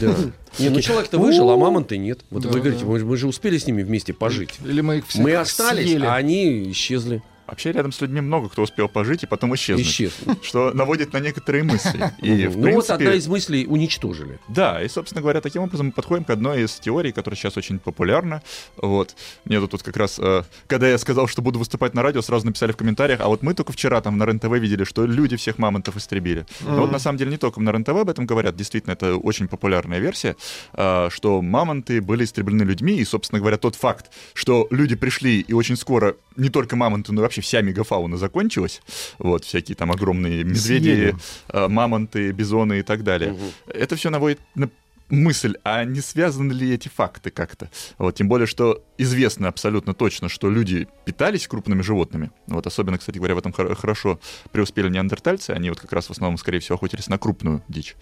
Да. 0.00 0.14
Не, 0.58 0.68
ну 0.68 0.80
человек-то 0.80 1.18
выжил, 1.18 1.50
а 1.50 1.56
мамонты 1.56 1.96
нет. 1.96 2.20
Вот 2.30 2.42
Да, 2.42 2.50
вы 2.50 2.60
говорите, 2.60 2.84
да. 2.84 2.90
мы, 2.90 2.98
мы 3.04 3.16
же 3.16 3.26
успели 3.26 3.56
с 3.56 3.66
ними 3.66 3.82
вместе 3.82 4.12
пожить. 4.12 4.54
Или 4.64 4.82
мы 4.82 4.98
их 4.98 5.04
Мы 5.14 5.34
остались, 5.34 5.88
съели. 5.88 6.04
а 6.04 6.14
они 6.16 6.70
исчезли. 6.70 7.22
Вообще 7.46 7.72
рядом 7.72 7.92
с 7.92 8.00
людьми 8.00 8.20
много 8.20 8.48
кто 8.48 8.62
успел 8.62 8.88
пожить 8.88 9.22
и 9.22 9.26
потом 9.26 9.54
исчезнуть. 9.54 9.86
Исчезли. 9.86 10.36
Что 10.42 10.72
наводит 10.72 11.12
на 11.12 11.20
некоторые 11.20 11.64
мысли. 11.64 12.12
И, 12.22 12.48
ну 12.48 12.72
вот 12.72 12.90
одна 12.90 13.14
из 13.14 13.28
мыслей 13.28 13.66
уничтожили. 13.66 14.38
Да, 14.48 14.82
и, 14.82 14.88
собственно 14.88 15.20
говоря, 15.20 15.40
таким 15.40 15.62
образом 15.62 15.86
мы 15.86 15.92
подходим 15.92 16.24
к 16.24 16.30
одной 16.30 16.62
из 16.62 16.74
теорий, 16.74 17.12
которая 17.12 17.36
сейчас 17.36 17.56
очень 17.56 17.78
популярна. 17.78 18.42
Вот. 18.76 19.14
Мне 19.44 19.60
тут, 19.60 19.70
тут 19.70 19.82
как 19.82 19.96
раз, 19.96 20.18
э, 20.18 20.42
когда 20.66 20.88
я 20.88 20.98
сказал, 20.98 21.28
что 21.28 21.42
буду 21.42 21.58
выступать 21.58 21.94
на 21.94 22.02
радио, 22.02 22.22
сразу 22.22 22.46
написали 22.46 22.72
в 22.72 22.76
комментариях, 22.76 23.20
а 23.20 23.28
вот 23.28 23.42
мы 23.42 23.54
только 23.54 23.72
вчера 23.72 24.00
там 24.00 24.18
на 24.18 24.24
РЕН-ТВ 24.24 24.50
видели, 24.58 24.84
что 24.84 25.06
люди 25.06 25.36
всех 25.36 25.58
мамонтов 25.58 25.96
истребили. 25.96 26.46
Но 26.62 26.82
вот 26.82 26.92
на 26.92 26.98
самом 26.98 27.18
деле 27.18 27.30
не 27.30 27.38
только 27.38 27.60
на 27.60 27.70
РЕН-ТВ 27.70 27.90
об 27.90 28.08
этом 28.08 28.26
говорят, 28.26 28.56
действительно, 28.56 28.92
это 28.92 29.16
очень 29.16 29.48
популярная 29.48 29.98
версия, 29.98 30.36
э, 30.72 31.08
что 31.10 31.42
мамонты 31.42 32.00
были 32.00 32.24
истреблены 32.24 32.62
людьми, 32.62 32.96
и, 32.96 33.04
собственно 33.04 33.40
говоря, 33.40 33.56
тот 33.56 33.76
факт, 33.76 34.10
что 34.34 34.66
люди 34.70 34.96
пришли, 34.96 35.40
и 35.40 35.52
очень 35.52 35.76
скоро 35.76 36.16
не 36.36 36.48
только 36.48 36.76
мамонты, 36.76 37.12
но 37.12 37.20
и 37.20 37.22
вообще 37.22 37.35
вся 37.40 37.60
мегафауна 37.62 38.16
закончилась, 38.16 38.82
вот, 39.18 39.44
всякие 39.44 39.76
там 39.76 39.90
огромные 39.92 40.44
медведи, 40.44 40.58
Съели. 40.94 41.14
э, 41.48 41.68
мамонты, 41.68 42.30
бизоны 42.32 42.80
и 42.80 42.82
так 42.82 43.02
далее. 43.04 43.36
Это 43.66 43.96
все 43.96 44.10
наводит 44.10 44.40
на 44.54 44.68
мысль, 45.08 45.54
а 45.62 45.84
не 45.84 46.00
связаны 46.00 46.52
ли 46.52 46.74
эти 46.74 46.88
факты 46.88 47.30
как-то? 47.30 47.70
Вот, 47.98 48.16
тем 48.16 48.28
более, 48.28 48.46
что 48.48 48.82
известно 48.98 49.46
абсолютно 49.48 49.94
точно, 49.94 50.28
что 50.28 50.50
люди 50.50 50.88
питались 51.04 51.46
крупными 51.46 51.82
животными. 51.82 52.30
Вот, 52.48 52.66
особенно, 52.66 52.98
кстати 52.98 53.18
говоря, 53.18 53.36
в 53.36 53.38
этом 53.38 53.52
хор- 53.52 53.74
хорошо 53.76 54.18
преуспели 54.50 54.88
неандертальцы. 54.88 55.50
Они 55.52 55.68
вот 55.68 55.78
как 55.78 55.92
раз 55.92 56.06
в 56.06 56.10
основном, 56.10 56.38
скорее 56.38 56.58
всего, 56.58 56.74
охотились 56.74 57.06
на 57.08 57.18
крупную 57.18 57.62
дичь. 57.68 57.94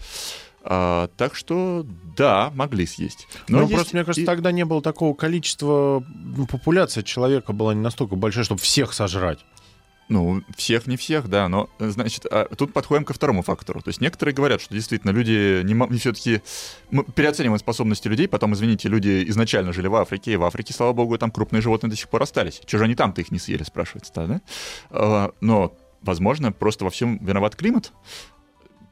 А, 0.67 1.09
так 1.15 1.35
что, 1.35 1.85
да, 2.17 2.51
могли 2.55 2.87
съесть. 2.87 3.27
Но 3.47 3.57
Но 3.57 3.61
есть 3.61 3.71
Ну, 3.71 3.77
просто, 3.77 3.95
мне 3.95 4.03
кажется, 4.03 4.21
и- 4.21 4.25
тогда 4.25 4.51
не 4.51 4.65
было 4.65 4.81
такого 4.81 5.13
количества, 5.13 6.03
ну, 6.09 6.47
популяция 6.47 7.03
человека 7.03 7.53
была 7.53 7.75
не 7.75 7.81
настолько 7.81 8.15
большая, 8.15 8.45
чтобы 8.45 8.59
всех 8.61 8.93
сожрать. 8.93 9.45
Ну, 10.09 10.43
всех 10.55 10.85
не 10.87 10.97
всех, 10.97 11.27
да, 11.29 11.47
но, 11.49 11.69
значит, 11.79 12.25
а 12.29 12.45
тут 12.55 12.73
подходим 12.73 13.05
ко 13.05 13.13
второму 13.13 13.41
фактору. 13.43 13.81
То 13.81 13.89
есть 13.89 14.01
некоторые 14.01 14.33
говорят, 14.35 14.61
что 14.61 14.73
действительно 14.73 15.11
люди 15.11 15.61
не, 15.63 15.73
не 15.73 15.97
все-таки... 15.99 16.41
Мы 16.91 17.03
переоцениваем 17.03 17.59
способности 17.59 18.07
людей, 18.07 18.27
потом, 18.27 18.53
извините, 18.53 18.87
люди 18.87 19.23
изначально 19.29 19.71
жили 19.73 19.87
в 19.87 19.95
Африке, 19.95 20.33
и 20.33 20.35
в 20.35 20.43
Африке, 20.43 20.73
слава 20.73 20.93
богу, 20.93 21.17
там 21.17 21.29
крупные 21.31 21.61
животные 21.61 21.89
до 21.91 21.95
сих 21.95 22.09
пор 22.09 22.21
остались. 22.23 22.61
Чего 22.65 22.79
же 22.79 22.85
они 22.85 22.93
там-то 22.95 23.21
их 23.21 23.31
не 23.31 23.39
съели, 23.39 23.63
спрашивается, 23.63 24.11
да? 24.15 24.41
А, 24.91 25.31
Но, 25.41 25.75
возможно, 26.01 26.51
просто 26.51 26.85
во 26.85 26.91
всем 26.91 27.17
виноват 27.25 27.55
климат. 27.55 27.91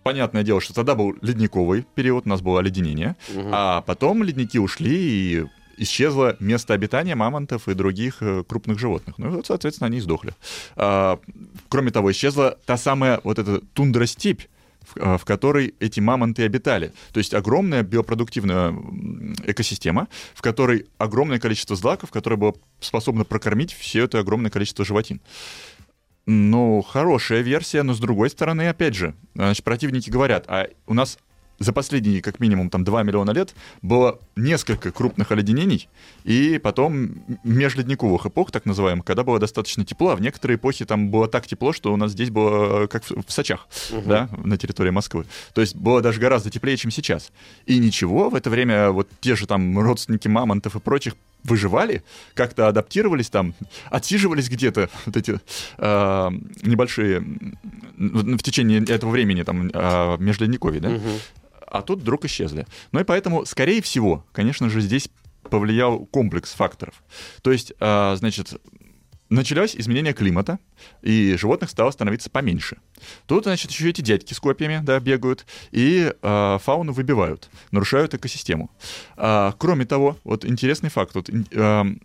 Понятное 0.04 0.44
дело, 0.44 0.62
что 0.62 0.74
тогда 0.74 0.96
был 0.96 1.16
ледниковый 1.22 1.86
период, 1.96 2.26
у 2.26 2.30
нас 2.30 2.42
было 2.42 2.60
оледенение, 2.60 3.16
а 3.52 3.82
потом 3.82 4.24
ледники 4.24 4.60
ушли, 4.60 4.96
и 4.96 5.46
исчезло 5.78 6.36
место 6.40 6.74
обитания 6.74 7.16
мамонтов 7.16 7.68
и 7.68 7.74
других 7.74 8.18
э, 8.22 8.44
крупных 8.48 8.80
животных. 8.80 9.18
Ну 9.18 9.28
и 9.28 9.30
вот, 9.30 9.48
соответственно, 9.48 9.88
они 9.88 10.02
сдохли. 10.02 10.34
А, 10.76 11.20
кроме 11.70 11.92
того, 11.92 12.12
исчезла 12.12 12.58
та 12.66 12.78
самая 12.78 13.20
вот 13.24 13.40
эта 13.40 13.60
тундра-степь, 13.74 14.42
в, 14.82 14.98
а, 14.98 15.18
в 15.18 15.26
которой 15.26 15.74
эти 15.80 16.00
мамонты 16.00 16.44
обитали. 16.44 16.94
То 17.12 17.18
есть 17.20 17.34
огромная 17.34 17.84
биопродуктивная 17.84 18.76
экосистема, 19.46 20.08
в 20.34 20.42
которой 20.42 20.88
огромное 20.98 21.40
количество 21.40 21.76
злаков, 21.76 22.12
которое 22.12 22.38
было 22.38 22.56
способно 22.80 23.24
прокормить 23.24 23.74
все 23.74 24.04
это 24.04 24.20
огромное 24.20 24.52
количество 24.52 24.86
животин. 24.86 25.22
Ну, 26.26 26.82
хорошая 26.82 27.42
версия, 27.42 27.84
но 27.84 27.94
с 27.94 28.00
другой 28.00 28.30
стороны, 28.30 28.70
опять 28.70 28.96
же, 28.96 29.14
значит, 29.36 29.64
противники 29.64 30.10
говорят, 30.10 30.46
а 30.48 30.70
у 30.88 30.94
нас 30.94 31.18
за 31.60 31.74
последние, 31.74 32.22
как 32.22 32.40
минимум, 32.40 32.70
там 32.70 32.84
2 32.84 33.04
миллиона 33.04 33.32
лет 33.32 33.54
было 33.82 34.20
несколько 34.36 34.92
крупных 34.92 35.32
оледенений, 35.32 35.90
и 36.24 36.60
потом 36.62 37.16
межледниковых 37.44 38.26
эпох, 38.26 38.52
так 38.52 38.66
называемых, 38.66 39.06
когда 39.06 39.24
было 39.24 39.40
достаточно 39.40 39.86
тепло, 39.86 40.12
а 40.12 40.16
в 40.16 40.22
некоторые 40.22 40.58
эпохи 40.58 40.86
там 40.86 41.10
было 41.10 41.28
так 41.28 41.48
тепло, 41.48 41.74
что 41.74 41.94
у 41.94 41.98
нас 41.98 42.12
здесь 42.12 42.30
было 42.30 42.84
э, 42.84 42.88
как 42.88 43.04
в, 43.04 43.26
в 43.28 43.32
Сочах, 43.32 43.68
да, 44.06 44.30
на 44.44 44.58
территории 44.58 44.90
Москвы. 44.90 45.26
То 45.54 45.62
есть 45.62 45.76
было 45.76 46.02
даже 46.02 46.20
гораздо 46.20 46.50
теплее, 46.50 46.78
чем 46.78 46.92
сейчас. 46.92 47.32
И 47.66 47.78
ничего, 47.80 48.30
в 48.30 48.36
это 48.36 48.50
время 48.50 48.92
вот 48.92 49.10
те 49.22 49.36
же 49.36 49.48
там 49.48 49.78
родственники 49.80 50.28
мамонтов 50.28 50.76
и 50.76 50.80
прочих 50.80 51.16
выживали, 51.44 52.04
как-то 52.34 52.68
адаптировались 52.68 53.30
там, 53.30 53.54
отсиживались 53.90 54.50
где-то, 54.50 54.90
вот 55.06 55.18
эти 55.18 55.40
э, 55.78 56.30
небольшие, 56.64 57.24
в 57.98 58.44
течение 58.44 58.84
этого 58.84 59.12
времени 59.12 59.44
там 59.44 59.70
э, 59.74 60.18
межледниковья, 60.20 60.80
да? 60.80 60.90
А 61.68 61.82
тут 61.82 62.02
вдруг 62.02 62.26
исчезли. 62.26 62.68
Ну 62.92 63.00
и 63.00 63.04
поэтому, 63.04 63.46
скорее 63.46 63.82
всего, 63.82 64.26
конечно 64.32 64.70
же, 64.70 64.80
здесь 64.80 65.10
повлиял 65.50 66.06
комплекс 66.06 66.54
факторов. 66.54 67.04
То 67.42 67.52
есть, 67.52 67.74
э, 67.80 68.16
значит, 68.18 68.54
началось 69.34 69.76
изменение 69.76 70.14
климата, 70.14 70.60
и 71.02 71.36
животных 71.38 71.70
стало 71.70 71.92
становиться 71.92 72.30
поменьше. 72.30 72.78
Тут, 73.26 73.44
значит, 73.44 73.72
еще 73.72 73.90
эти 73.90 74.02
дядьки 74.02 74.34
с 74.34 74.40
копьями, 74.40 74.82
да, 74.84 75.00
бегают, 75.00 75.46
и 75.72 76.14
э, 76.22 76.58
фауну 76.62 76.94
выбивают, 76.94 77.50
нарушают 77.72 78.14
экосистему. 78.14 78.70
А, 79.18 79.54
кроме 79.58 79.86
того, 79.86 80.18
вот 80.24 80.46
интересный 80.46 80.90
факт, 80.90 81.16
вот, 81.16 81.30
ин- 81.30 81.48
эм, 81.52 82.02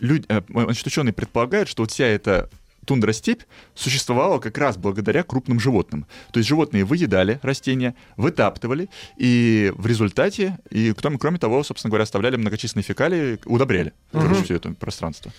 люд- 0.00 0.26
э, 0.28 0.42
значит, 0.48 0.86
ученые 0.86 1.12
предполагают, 1.12 1.68
что 1.68 1.82
вот 1.82 1.90
вся 1.90 2.06
эта 2.06 2.48
тундра-степь 2.86 3.42
существовала 3.74 4.38
как 4.38 4.58
раз 4.58 4.76
благодаря 4.76 5.22
крупным 5.22 5.58
животным. 5.58 6.06
То 6.32 6.38
есть 6.38 6.48
животные 6.50 6.84
выедали 6.84 7.40
растения, 7.42 7.94
вытаптывали, 8.18 8.90
и 9.16 9.72
в 9.74 9.86
результате, 9.86 10.58
и 10.70 10.92
кроме, 10.92 11.16
кроме 11.18 11.38
того, 11.38 11.62
собственно 11.64 11.88
говоря, 11.90 12.02
оставляли 12.02 12.36
многочисленные 12.36 12.84
фекалии, 12.84 13.38
удобряли 13.46 13.94
короче, 14.12 14.44
все 14.44 14.56
это 14.56 14.70
пространство. 14.74 15.32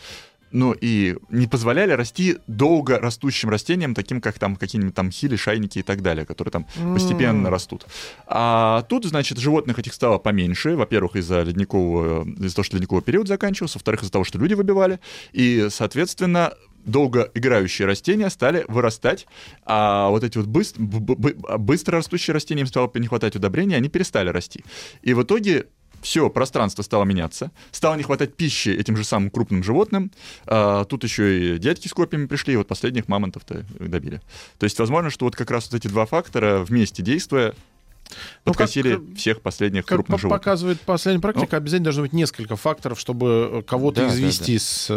Ну 0.56 0.72
и 0.72 1.18
не 1.30 1.48
позволяли 1.48 1.92
расти 1.92 2.38
долго 2.48 2.98
растущим 2.98 3.50
растениям, 3.50 3.94
таким 3.94 4.22
как 4.22 4.40
там 4.40 4.56
какие-нибудь 4.56 4.96
там 4.96 5.12
хили, 5.12 5.36
шайники 5.36 5.80
и 5.80 5.82
так 5.82 6.02
далее, 6.02 6.26
которые 6.26 6.54
там 6.54 6.66
постепенно 6.94 7.50
растут. 7.50 7.86
А 8.26 8.84
тут, 8.84 9.04
значит, 9.04 9.38
животных 9.38 9.80
этих 9.80 9.94
стало 9.94 10.18
поменьше. 10.18 10.78
Во-первых, 10.78 11.18
из-за 11.18 11.42
ледникового, 11.42 12.26
из-за 12.40 12.56
того, 12.56 12.64
что 12.64 12.78
ледниковый 12.78 13.04
период 13.04 13.28
заканчивался. 13.28 13.80
Во-вторых, 13.80 14.04
из-за 14.04 14.14
того, 14.14 14.24
что 14.24 14.38
люди 14.40 14.54
выбивали. 14.54 15.02
И, 15.34 15.68
соответственно, 15.70 16.54
долго 16.86 17.30
играющие 17.34 17.86
растения 17.86 18.30
стали 18.30 18.64
вырастать, 18.70 19.28
а 19.66 20.08
вот 20.10 20.24
эти 20.24 20.38
вот 20.38 20.48
быс- 20.48 20.76
б- 20.78 21.16
б- 21.16 21.58
быстро 21.58 21.98
растущие 21.98 22.34
растения, 22.34 22.62
им 22.62 22.68
стало 22.68 22.90
не 22.96 23.08
хватать 23.08 23.36
удобрений, 23.36 23.76
они 23.76 23.90
перестали 23.90 24.30
расти. 24.30 24.64
И 25.02 25.14
в 25.14 25.24
итоге 25.24 25.66
все, 26.06 26.30
пространство 26.30 26.84
стало 26.84 27.04
меняться, 27.04 27.52
стало 27.72 27.96
не 27.96 28.04
хватать 28.04 28.36
пищи 28.36 28.70
этим 28.70 28.96
же 28.96 29.04
самым 29.04 29.32
крупным 29.32 29.64
животным. 29.64 30.12
А, 30.46 30.86
тут 30.86 31.04
еще 31.04 31.56
и 31.56 31.58
дядьки 31.58 31.88
с 31.88 31.94
копьями 31.94 32.28
пришли, 32.28 32.54
и 32.54 32.58
вот 32.58 32.68
последних 32.68 33.08
мамонтов-то 33.08 33.66
добили. 33.80 34.22
То 34.60 34.66
есть, 34.66 34.78
возможно, 34.80 35.10
что 35.10 35.26
вот 35.26 35.36
как 35.36 35.50
раз 35.50 35.66
вот 35.72 35.74
эти 35.84 35.88
два 35.88 36.06
фактора 36.06 36.60
вместе 36.60 37.02
действуя 37.02 37.56
Ну, 38.46 38.54
как- 38.54 38.58
подкосили 38.58 39.00
всех 39.16 39.42
последних 39.42 39.82
Как 39.86 39.98
крупных 39.98 40.20
животных. 40.22 40.42
показывает 40.42 40.80
последняя 40.82 41.22
практика, 41.22 41.58
обязательно 41.58 41.86
должно 41.86 42.04
быть 42.04 42.14
несколько 42.14 42.56
факторов, 42.56 43.00
чтобы 43.00 43.50
э, 43.52 43.62
кого-то 43.64 44.02
Да, 44.02 44.08
да, 44.10 44.14
извести 44.14 44.60
с... 44.60 44.88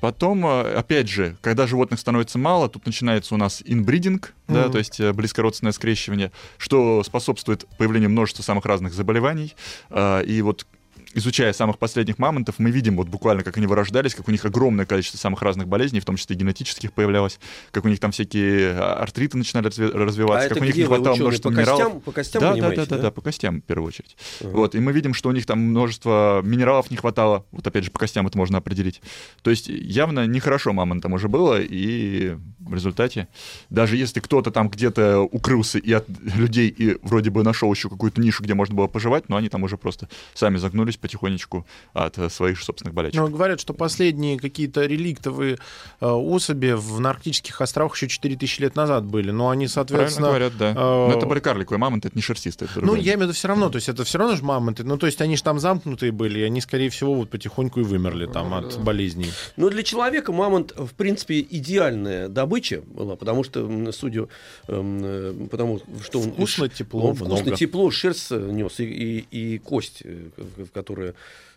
Потом, 0.00 0.44
э, 0.46 0.72
опять 0.74 1.08
же, 1.08 1.36
когда 1.42 1.66
животных 1.66 2.00
становится 2.00 2.38
мало, 2.38 2.68
тут 2.68 2.86
начинается 2.86 3.34
у 3.34 3.38
нас 3.38 3.62
инбридинг, 3.64 4.34
да, 4.48 4.62
Мгм. 4.64 4.72
то 4.72 4.78
есть 4.78 4.98
э, 5.00 5.12
близкородственное 5.12 5.72
скрещивание, 5.72 6.32
что 6.58 7.02
способствует 7.04 7.66
появлению 7.78 8.10
множества 8.10 8.42
самых 8.42 8.64
разных 8.64 8.92
заболеваний. 8.94 9.54
А, 9.90 10.20
И 10.22 10.42
вот 10.42 10.66
изучая 11.14 11.52
самых 11.52 11.78
последних 11.78 12.18
мамонтов, 12.18 12.58
мы 12.58 12.70
видим 12.70 12.96
вот 12.96 13.08
буквально, 13.08 13.42
как 13.42 13.56
они 13.56 13.66
вырождались, 13.66 14.14
как 14.14 14.28
у 14.28 14.30
них 14.30 14.44
огромное 14.44 14.86
количество 14.86 15.18
самых 15.18 15.42
разных 15.42 15.68
болезней, 15.68 16.00
в 16.00 16.04
том 16.04 16.16
числе 16.16 16.36
генетических 16.36 16.92
появлялось, 16.92 17.38
как 17.70 17.84
у 17.84 17.88
них 17.88 18.00
там 18.00 18.12
всякие 18.12 18.72
а, 18.72 18.94
артриты 18.94 19.36
начинали 19.36 19.66
разве- 19.66 19.90
развиваться, 19.90 20.46
А 20.46 20.48
как 20.48 20.62
у 20.62 20.64
них 20.64 20.76
не 20.76 20.84
хватало 20.84 21.16
множества 21.16 21.50
по 21.50 21.52
минералов. 21.54 21.82
костям, 21.82 22.00
по 22.00 22.12
костям 22.12 22.40
да, 22.40 22.54
да, 22.54 22.70
да, 22.74 22.86
да, 22.86 22.98
да, 22.98 23.10
по 23.10 23.20
костям 23.20 23.60
в 23.60 23.64
первую 23.64 23.88
очередь. 23.88 24.16
Вот, 24.40 24.74
и 24.74 24.80
мы 24.80 24.92
видим, 24.92 25.14
что 25.14 25.28
у 25.28 25.32
них 25.32 25.46
там 25.46 25.58
множество 25.58 26.40
минералов 26.44 26.90
не 26.90 26.96
хватало. 26.96 27.44
Вот 27.50 27.66
опять 27.66 27.84
же, 27.84 27.90
по 27.90 27.98
костям 27.98 28.26
это 28.26 28.38
можно 28.38 28.58
определить. 28.58 29.00
То 29.42 29.50
есть 29.50 29.68
явно 29.68 30.26
нехорошо 30.26 30.72
мамонтам 30.72 31.12
уже 31.12 31.28
было, 31.28 31.60
и 31.60 32.36
в 32.60 32.74
результате, 32.74 33.28
даже 33.68 33.96
если 33.96 34.20
кто-то 34.20 34.50
там 34.50 34.68
где-то 34.68 35.20
укрылся 35.20 35.78
и 35.78 35.92
от 35.92 36.06
людей, 36.08 36.68
и 36.68 36.98
вроде 37.02 37.30
бы 37.30 37.42
нашел 37.42 37.72
еще 37.72 37.88
какую-то 37.88 38.20
нишу, 38.20 38.42
где 38.44 38.54
можно 38.54 38.74
было 38.74 38.86
поживать, 38.86 39.28
но 39.28 39.36
они 39.36 39.48
там 39.48 39.64
уже 39.64 39.76
просто 39.76 40.08
сами 40.34 40.56
загнулись, 40.56 40.96
потихонечку 41.00 41.66
от 41.92 42.18
э, 42.18 42.28
своих 42.30 42.60
собственных 42.62 42.94
болячек. 42.94 43.16
Но 43.20 43.28
говорят, 43.28 43.60
что 43.60 43.74
последние 43.74 44.38
какие-то 44.38 44.86
реликтовые 44.86 45.58
э, 46.00 46.06
особи 46.06 46.72
в 46.76 47.04
Арктических 47.06 47.60
островах 47.60 47.96
еще 47.96 48.08
4000 48.08 48.60
лет 48.60 48.76
назад 48.76 49.04
были. 49.04 49.30
Но 49.30 49.50
они, 49.50 49.66
Правильно 49.66 49.72
соответственно... 49.74 50.28
говорят, 50.28 50.56
да. 50.56 50.70
э, 50.70 50.74
Но 50.74 51.12
это 51.16 51.26
были 51.26 51.40
карликовые 51.40 51.78
мамонты, 51.78 52.08
это 52.08 52.16
не 52.16 52.22
шерстистые. 52.22 52.68
это 52.70 52.80
Ну, 52.84 52.94
я 52.94 53.14
имею 53.14 53.18
в 53.18 53.22
виду 53.22 53.32
все 53.32 53.48
равно, 53.48 53.68
то 53.70 53.76
есть 53.76 53.88
это 53.88 54.04
все 54.04 54.18
равно 54.18 54.36
же 54.36 54.42
мамонты. 54.44 54.84
Ну, 54.84 54.96
то 54.96 55.06
есть 55.06 55.20
они 55.20 55.36
же 55.36 55.42
там 55.42 55.58
замкнутые 55.58 56.12
были, 56.12 56.38
и 56.40 56.42
они, 56.42 56.60
скорее 56.60 56.90
всего, 56.90 57.14
вот 57.14 57.30
потихоньку 57.30 57.80
и 57.80 57.82
вымерли 57.82 58.26
там 58.26 58.54
от 58.54 58.78
болезней. 58.80 59.30
Но 59.56 59.68
для 59.70 59.82
человека 59.82 60.32
мамонт, 60.32 60.72
в 60.76 60.94
принципе, 60.94 61.40
идеальная 61.40 62.28
добыча 62.28 62.82
была, 62.82 63.16
потому 63.16 63.42
что, 63.44 63.92
судя, 63.92 64.28
эм, 64.68 65.00
э, 65.02 65.46
потому 65.50 65.80
что 66.04 66.20
он 66.20 66.32
Вкусно, 66.32 66.68
тепло, 66.68 67.08
он 67.08 67.14
вкусно, 67.14 67.34
много. 67.42 67.56
тепло, 67.56 67.90
шерсть 67.90 68.30
нес 68.30 68.78
и, 68.80 68.84
и, 69.30 69.54
и 69.54 69.58
кость, 69.58 70.02
в- 70.04 70.66
в 70.90 70.94
которая 70.94 71.14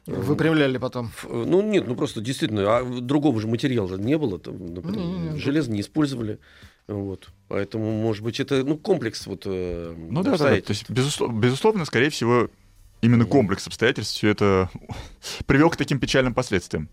э, 0.08 0.22
Выпрямляли 0.22 0.78
потом. 0.78 1.12
э, 1.24 1.44
Ну 1.48 1.62
нет, 1.62 1.88
ну 1.88 1.96
просто 1.96 2.22
действительно, 2.22 2.78
а 2.78 2.84
другого 2.84 3.40
же 3.40 3.48
материала 3.48 3.96
не 3.98 4.18
было, 4.18 4.40
там, 4.40 4.74
например, 4.74 5.00
Не-не-не. 5.00 5.40
железо 5.40 5.72
не 5.72 5.82
использовали, 5.82 6.40
вот, 6.88 7.30
поэтому 7.48 7.92
может 7.92 8.24
быть 8.24 8.40
это 8.40 8.64
ну 8.64 8.78
комплекс 8.78 9.26
вот. 9.28 9.44
э, 9.46 9.96
Ну 9.98 10.24
да, 10.24 10.38
да, 10.38 10.38
да. 10.38 10.62
То 10.62 10.72
есть, 10.72 10.90
безусловно, 10.90 11.40
безусловно, 11.40 11.86
скорее 11.86 12.10
всего, 12.10 12.50
именно 13.02 13.26
комплекс 13.26 13.68
обстоятельств 13.68 14.16
все 14.18 14.30
это 14.30 14.70
привел 15.46 15.70
к 15.70 15.78
таким 15.78 16.00
печальным 16.00 16.34
последствиям. 16.34 16.90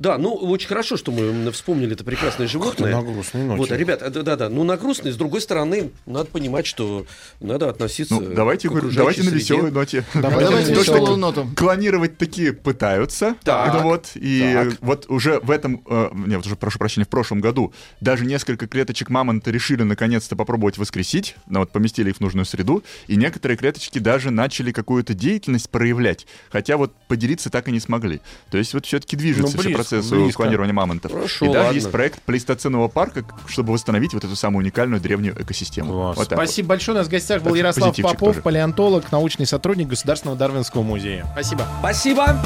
Да, 0.00 0.16
ну 0.16 0.32
очень 0.32 0.66
хорошо, 0.66 0.96
что 0.96 1.12
мы 1.12 1.52
вспомнили 1.52 1.92
это 1.92 2.04
прекрасное 2.04 2.48
животное. 2.48 2.90
на 2.90 3.02
грустной 3.02 3.44
ноте. 3.44 3.58
Вот, 3.58 3.70
ребят, 3.70 4.00
да, 4.00 4.22
да, 4.22 4.36
да. 4.36 4.48
Ну, 4.48 4.64
на 4.64 4.78
грустной, 4.78 5.12
с 5.12 5.16
другой 5.16 5.42
стороны, 5.42 5.90
надо 6.06 6.24
понимать, 6.24 6.66
что 6.66 7.04
надо 7.38 7.68
относиться. 7.68 8.14
Ну, 8.14 8.34
давайте, 8.34 8.68
к 8.68 8.72
говорю, 8.72 8.90
давайте 8.92 9.22
на 9.22 9.28
веселой 9.28 9.70
ноте. 9.70 10.04
Давайте 10.14 10.46
Давайте 10.46 10.72
на 10.72 10.78
веселую 10.78 11.16
ноту. 11.18 11.50
клонировать 11.54 12.16
такие 12.16 12.54
пытаются. 12.54 13.36
Так, 13.44 13.74
Это 13.74 13.82
вот, 13.82 14.12
и 14.14 14.52
так. 14.54 14.78
вот 14.80 15.04
уже 15.10 15.38
в 15.40 15.50
этом, 15.50 15.82
э, 15.86 16.10
не, 16.14 16.36
вот 16.36 16.46
уже 16.46 16.56
прошу 16.56 16.78
прощения, 16.78 17.04
в 17.04 17.10
прошлом 17.10 17.42
году 17.42 17.74
даже 18.00 18.24
несколько 18.24 18.66
клеточек 18.66 19.10
мамонта 19.10 19.50
решили 19.50 19.82
наконец-то 19.82 20.34
попробовать 20.34 20.78
воскресить, 20.78 21.36
ну, 21.46 21.60
вот 21.60 21.72
поместили 21.72 22.08
их 22.08 22.16
в 22.16 22.20
нужную 22.20 22.46
среду, 22.46 22.82
и 23.06 23.16
некоторые 23.16 23.58
клеточки 23.58 23.98
даже 23.98 24.30
начали 24.30 24.72
какую-то 24.72 25.12
деятельность 25.12 25.68
проявлять, 25.68 26.26
хотя 26.50 26.78
вот 26.78 26.94
поделиться 27.06 27.50
так 27.50 27.68
и 27.68 27.72
не 27.72 27.80
смогли. 27.80 28.22
То 28.50 28.56
есть 28.56 28.72
вот 28.72 28.86
все-таки 28.86 29.14
движется 29.14 29.56
Ну, 29.56 29.62
все 29.62 29.89
близко, 29.90 30.08
процесс 30.08 30.22
близко. 30.24 30.42
клонирования 30.42 30.72
мамонтов. 30.74 31.12
Хорошо, 31.12 31.44
и 31.46 31.48
даже 31.48 31.58
ладно. 31.64 31.74
есть 31.74 31.90
проект 31.90 32.22
плейстоценового 32.22 32.88
парка, 32.88 33.24
чтобы 33.46 33.72
восстановить 33.72 34.14
вот 34.14 34.24
эту 34.24 34.36
самую 34.36 34.62
уникальную 34.62 35.00
древнюю 35.00 35.40
экосистему. 35.40 35.92
Класс. 35.92 36.16
Вот 36.16 36.28
так 36.28 36.38
вот. 36.38 36.46
Спасибо 36.46 36.68
большое. 36.68 36.96
У 36.96 36.98
нас 36.98 37.06
в 37.08 37.10
гостях 37.10 37.42
был 37.42 37.50
Так, 37.50 37.58
Ярослав 37.58 37.96
Попов, 37.96 38.18
тоже. 38.18 38.42
палеонтолог, 38.42 39.12
научный 39.12 39.46
сотрудник 39.46 39.88
Государственного 39.88 40.38
Дарвинского 40.38 40.82
музея. 40.82 41.26
Спасибо. 41.32 41.66
Спасибо. 41.80 42.36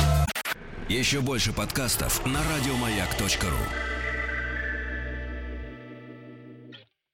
Еще 0.88 1.20
больше 1.20 1.53
подкастов 1.53 2.24
на 2.26 2.40
радиомаяк.ру. 2.57 3.93